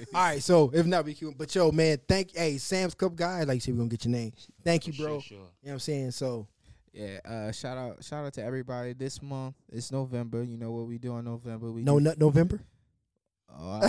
right, 0.13 0.41
so 0.43 0.69
if 0.73 0.85
not, 0.85 1.05
we 1.05 1.13
can. 1.13 1.31
But 1.31 1.53
yo, 1.55 1.71
man, 1.71 1.97
thank. 2.07 2.35
Hey, 2.35 2.57
Sam's 2.57 2.93
Club 2.93 3.15
guy, 3.15 3.43
like 3.43 3.55
you 3.55 3.59
said, 3.61 3.73
we 3.73 3.77
gonna 3.79 3.89
get 3.89 4.05
your 4.05 4.11
name. 4.11 4.31
Thank 4.63 4.87
you, 4.87 4.93
bro. 4.93 5.19
Sure, 5.19 5.21
sure. 5.21 5.37
You 5.37 5.41
know 5.43 5.47
what 5.63 5.71
I'm 5.73 5.79
saying? 5.79 6.11
So 6.11 6.47
Yeah, 6.93 7.19
uh, 7.25 7.51
shout 7.51 7.77
out, 7.77 8.03
shout 8.03 8.25
out 8.25 8.33
to 8.33 8.43
everybody. 8.43 8.93
This 8.93 9.21
month 9.21 9.55
it's 9.71 9.91
November. 9.91 10.43
You 10.43 10.57
know 10.57 10.71
what 10.71 10.87
we 10.87 10.97
do 10.97 11.17
in 11.17 11.25
November? 11.25 11.71
We 11.71 11.83
no, 11.83 11.97
do- 11.99 12.03
nut 12.03 12.19
November. 12.19 12.59
Oh, 13.49 13.81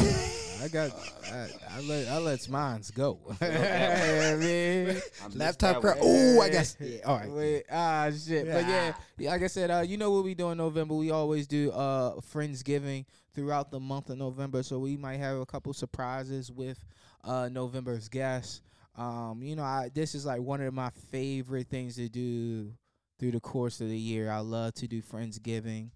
I, 0.63 0.69
got, 0.69 0.91
I, 1.33 1.49
I 1.71 1.81
let, 1.81 2.09
I 2.09 2.19
let 2.19 2.49
mines 2.49 2.91
go. 2.91 3.19
I 3.41 4.37
mean, 4.39 5.01
Laptop 5.35 5.81
crap. 5.81 5.97
Oh, 6.01 6.41
I 6.41 6.49
guess. 6.51 6.77
Yeah. 6.79 6.99
All 7.05 7.19
right. 7.19 7.31
Wait, 7.31 7.65
ah, 7.71 8.11
shit. 8.11 8.47
But 8.47 8.69
yeah, 8.69 8.95
yeah, 9.19 9.31
like 9.31 9.43
I 9.43 9.47
said, 9.49 9.71
uh, 9.71 9.81
you 9.81 9.97
know 9.97 10.11
what 10.13 10.25
we 10.25 10.35
do 10.35 10.51
in 10.51 10.59
November? 10.59 10.95
We 10.95 11.11
always 11.11 11.47
do 11.47 11.73
uh 11.73 12.21
Friendsgiving 12.33 13.07
throughout 13.35 13.71
the 13.71 13.81
month 13.81 14.11
of 14.11 14.19
November. 14.19 14.63
So 14.63 14.79
we 14.79 14.97
might 14.97 15.19
have 15.19 15.39
a 15.39 15.47
couple 15.47 15.73
surprises 15.73 16.51
with 16.53 16.85
uh 17.25 17.49
November's 17.51 18.09
guests. 18.09 18.63
Um, 18.97 19.43
you 19.43 19.57
know, 19.57 19.65
I 19.65 19.91
this 19.93 20.15
is 20.15 20.27
like 20.27 20.41
one 20.41 20.61
of 20.61 20.75
my 20.75 20.91
favorite 21.11 21.69
things 21.69 21.97
to 21.97 22.09
do 22.09 22.73
through 23.19 23.33
the 23.33 23.41
course 23.41 23.81
of 23.81 23.89
the 23.89 23.99
year. 23.99 24.31
I 24.31 24.39
love 24.39 24.75
to 24.75 24.87
do 24.87 25.03
Friendsgiving. 25.03 25.91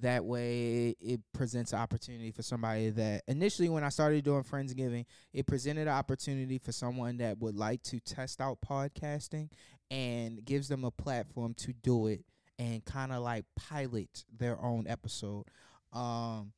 That 0.00 0.24
way, 0.24 0.96
it 1.00 1.20
presents 1.34 1.72
an 1.74 1.78
opportunity 1.80 2.30
for 2.30 2.42
somebody 2.42 2.88
that 2.90 3.24
initially, 3.28 3.68
when 3.68 3.84
I 3.84 3.90
started 3.90 4.24
doing 4.24 4.42
Friendsgiving, 4.42 5.04
it 5.34 5.46
presented 5.46 5.82
an 5.82 5.88
opportunity 5.88 6.56
for 6.58 6.72
someone 6.72 7.18
that 7.18 7.38
would 7.38 7.54
like 7.56 7.82
to 7.84 8.00
test 8.00 8.40
out 8.40 8.58
podcasting 8.66 9.50
and 9.90 10.42
gives 10.46 10.68
them 10.68 10.84
a 10.84 10.90
platform 10.90 11.52
to 11.58 11.74
do 11.74 12.06
it 12.06 12.24
and 12.58 12.82
kind 12.86 13.12
of 13.12 13.22
like 13.22 13.44
pilot 13.54 14.24
their 14.38 14.58
own 14.62 14.86
episode. 14.88 15.44
Um, 15.92 16.52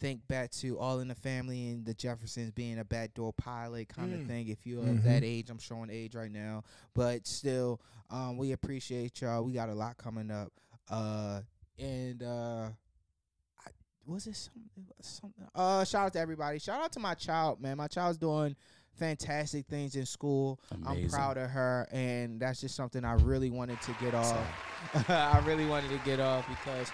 think 0.00 0.26
back 0.26 0.50
to 0.52 0.76
All 0.78 0.98
in 0.98 1.06
the 1.06 1.14
Family 1.14 1.68
and 1.68 1.84
the 1.84 1.94
Jeffersons 1.94 2.50
being 2.50 2.80
a 2.80 2.84
backdoor 2.84 3.32
pilot 3.34 3.88
kind 3.88 4.14
of 4.14 4.20
Mm. 4.20 4.26
thing. 4.26 4.48
If 4.48 4.66
you're 4.66 4.82
Mhm. 4.82 4.98
of 4.98 5.02
that 5.04 5.22
age, 5.22 5.48
I'm 5.50 5.58
showing 5.58 5.90
age 5.90 6.16
right 6.16 6.30
now, 6.32 6.64
but 6.94 7.24
still, 7.26 7.80
um, 8.08 8.36
we 8.36 8.50
appreciate 8.50 9.20
y'all. 9.20 9.44
We 9.44 9.52
got 9.52 9.68
a 9.68 9.74
lot 9.74 9.96
coming 9.96 10.30
up. 10.32 10.52
Uh, 10.88 11.42
and 11.80 12.22
uh, 12.22 12.68
I, 13.66 13.70
was 14.06 14.26
it 14.26 14.36
something? 14.36 14.86
Something? 15.00 15.46
Uh, 15.54 15.84
shout 15.84 16.06
out 16.06 16.12
to 16.14 16.20
everybody. 16.20 16.58
Shout 16.58 16.82
out 16.82 16.92
to 16.92 17.00
my 17.00 17.14
child, 17.14 17.60
man. 17.60 17.76
My 17.76 17.88
child's 17.88 18.18
doing 18.18 18.56
fantastic 18.98 19.66
things 19.66 19.96
in 19.96 20.06
school. 20.06 20.60
I'm 20.86 21.08
proud 21.08 21.38
of 21.38 21.50
her, 21.50 21.88
and 21.90 22.38
that's 22.40 22.60
just 22.60 22.76
something 22.76 23.04
I 23.04 23.14
really 23.14 23.50
wanted 23.50 23.80
to 23.82 23.96
get 24.00 24.14
off. 24.14 25.08
I 25.08 25.42
really 25.46 25.66
wanted 25.66 25.90
to 25.90 26.00
get 26.04 26.20
off 26.20 26.46
because 26.48 26.90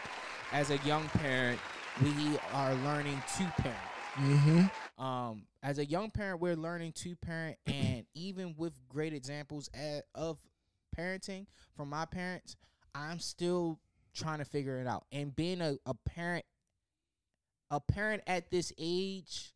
as 0.53 0.70
a 0.70 0.76
young 0.78 1.09
parent, 1.09 1.59
we 2.03 2.39
are 2.53 2.74
learning 2.76 3.22
to 3.39 3.53
parent. 3.59 3.78
Mm-hmm. 4.14 5.03
Um, 5.03 5.43
as 5.62 5.78
a 5.78 5.84
young 5.84 6.11
parent, 6.11 6.41
we're 6.41 6.57
learning 6.57 6.93
to 6.93 7.16
parent, 7.16 7.59
and 7.66 8.07
even 8.14 8.55
with 8.57 8.72
great 8.89 9.12
examples 9.12 9.68
a 9.74 10.03
of 10.14 10.39
parenting 10.97 11.47
from 11.76 11.91
my 11.91 12.05
parents, 12.05 12.57
I'm 12.95 13.18
still 13.18 13.78
trying 14.17 14.39
to 14.39 14.45
figure 14.45 14.79
it 14.81 14.87
out. 14.87 15.05
And 15.12 15.35
being 15.35 15.61
a, 15.61 15.77
a 15.87 15.95
parent, 15.95 16.45
a 17.71 17.81
parent 17.81 18.23
at 18.27 18.51
this 18.51 18.73
age, 18.79 19.53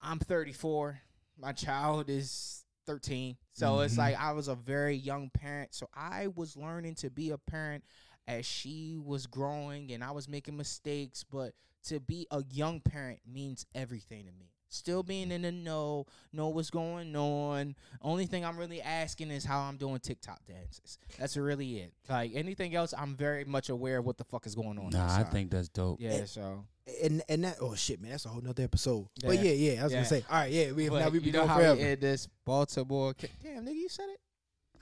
I'm 0.00 0.18
34. 0.18 1.00
My 1.38 1.52
child 1.52 2.08
is 2.08 2.64
13. 2.86 3.36
So 3.52 3.80
it's 3.80 3.94
Mhm. 3.94 3.98
like 3.98 4.16
I 4.16 4.32
was 4.32 4.48
a 4.48 4.54
very 4.54 4.96
young 4.96 5.30
parent. 5.30 5.74
So 5.74 5.88
I 5.94 6.28
was 6.28 6.56
learning 6.56 6.94
to 6.96 7.10
be 7.10 7.30
a 7.30 7.38
parent 7.38 7.84
as 8.26 8.46
she 8.46 8.96
was 8.98 9.26
growing 9.26 9.92
and 9.92 10.02
I 10.02 10.10
was 10.12 10.28
making 10.28 10.56
mistakes. 10.56 11.24
But 11.24 11.54
to 11.84 12.00
be 12.00 12.26
a 12.30 12.42
young 12.50 12.80
parent 12.80 13.20
means 13.26 13.66
everything 13.74 14.26
to 14.26 14.32
me. 14.32 14.52
Still 14.72 15.02
being 15.02 15.32
in 15.32 15.42
the 15.42 15.50
know, 15.50 16.06
know 16.32 16.48
what's 16.48 16.70
going 16.70 17.14
on. 17.16 17.74
Only 18.02 18.26
thing 18.26 18.44
I'm 18.44 18.56
really 18.56 18.80
asking 18.80 19.30
is 19.32 19.44
how 19.44 19.58
I'm 19.60 19.76
doing 19.76 19.98
TikTok 19.98 20.38
dances. 20.46 20.96
That's 21.18 21.36
really 21.36 21.78
it. 21.80 21.92
Like 22.08 22.30
anything 22.34 22.74
else, 22.76 22.94
I'm 22.96 23.16
very 23.16 23.44
much 23.44 23.68
aware 23.68 23.98
of 23.98 24.06
what 24.06 24.16
the 24.16 24.22
fuck 24.24 24.46
is 24.46 24.54
going 24.54 24.78
on. 24.78 24.90
Nah, 24.90 25.18
I 25.18 25.24
think 25.24 25.50
that's 25.50 25.68
dope. 25.68 26.00
Yeah, 26.00 26.24
so 26.24 26.64
And 27.02 27.20
and 27.28 27.42
that 27.44 27.56
oh 27.60 27.74
shit 27.74 28.00
man, 28.00 28.12
that's 28.12 28.26
a 28.26 28.28
whole 28.28 28.40
nother 28.42 28.62
episode. 28.62 29.08
But 29.24 29.36
Yeah. 29.36 29.50
yeah, 29.50 29.72
yeah, 29.72 29.80
I 29.80 29.84
was 29.84 29.92
Yeah. 29.92 29.98
gonna 29.98 30.08
say. 30.08 30.24
All 30.30 30.36
right, 30.38 30.52
yeah, 30.52 30.70
we 30.72 30.88
But 30.88 31.00
now 31.00 31.08
we 31.08 31.18
be 31.18 31.26
you 31.26 31.32
know 31.32 31.38
going 31.40 31.48
how 31.48 31.56
forever. 31.56 31.76
we 31.76 31.82
end 31.82 32.00
this 32.00 32.28
Baltimore. 32.44 33.14
Ca- 33.14 33.26
Damn, 33.42 33.64
nigga, 33.66 33.74
you 33.74 33.88
said 33.88 34.08
it. 34.08 34.20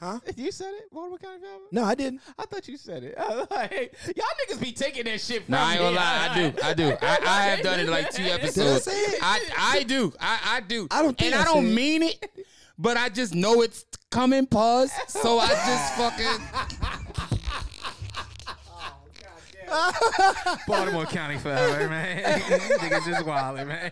Huh? 0.00 0.20
You 0.36 0.52
said 0.52 0.72
it, 0.74 0.92
Baltimore 0.92 1.18
County 1.18 1.40
Fair? 1.40 1.50
No, 1.72 1.82
I 1.84 1.94
didn't. 1.96 2.20
I 2.38 2.44
thought 2.46 2.68
you 2.68 2.76
said 2.76 3.02
it. 3.02 3.16
like, 3.50 3.94
y'all 4.06 4.26
niggas 4.48 4.60
be 4.60 4.70
taking 4.72 5.04
that 5.06 5.20
shit 5.20 5.44
from 5.44 5.52
Nah, 5.52 5.66
I 5.66 5.70
ain't 5.72 5.78
gonna 5.80 5.90
me. 5.90 5.96
lie. 5.96 6.28
I 6.30 6.34
do. 6.34 6.52
I 6.62 6.74
do. 6.74 6.96
I, 7.02 7.18
I 7.26 7.42
have 7.46 7.62
done 7.62 7.80
it 7.80 7.88
like 7.88 8.10
two 8.10 8.22
Did 8.22 8.32
I 8.32 8.34
episodes. 8.36 8.84
say 8.84 8.92
it? 8.92 9.18
I 9.22 9.40
I 9.58 9.82
do. 9.82 10.12
I 10.20 10.38
I 10.44 10.60
do. 10.60 10.86
I 10.90 11.02
don't 11.02 11.18
think 11.18 11.32
and 11.32 11.40
I 11.40 11.42
I, 11.42 11.52
don't 11.52 11.64
said 11.64 11.72
it. 11.72 11.74
mean 11.74 12.02
it, 12.04 12.30
but 12.78 12.96
I 12.96 13.08
just 13.08 13.34
know 13.34 13.62
it's 13.62 13.84
coming. 14.10 14.46
Pause. 14.46 14.92
So 15.08 15.38
I 15.40 15.48
just 15.48 15.94
fucking. 15.94 17.48
Oh, 19.70 20.56
Baltimore 20.66 21.04
County 21.06 21.36
forever, 21.38 21.88
man. 21.90 22.40
niggas 22.40 23.04
just 23.04 23.26
wildin', 23.26 23.66
man. 23.66 23.90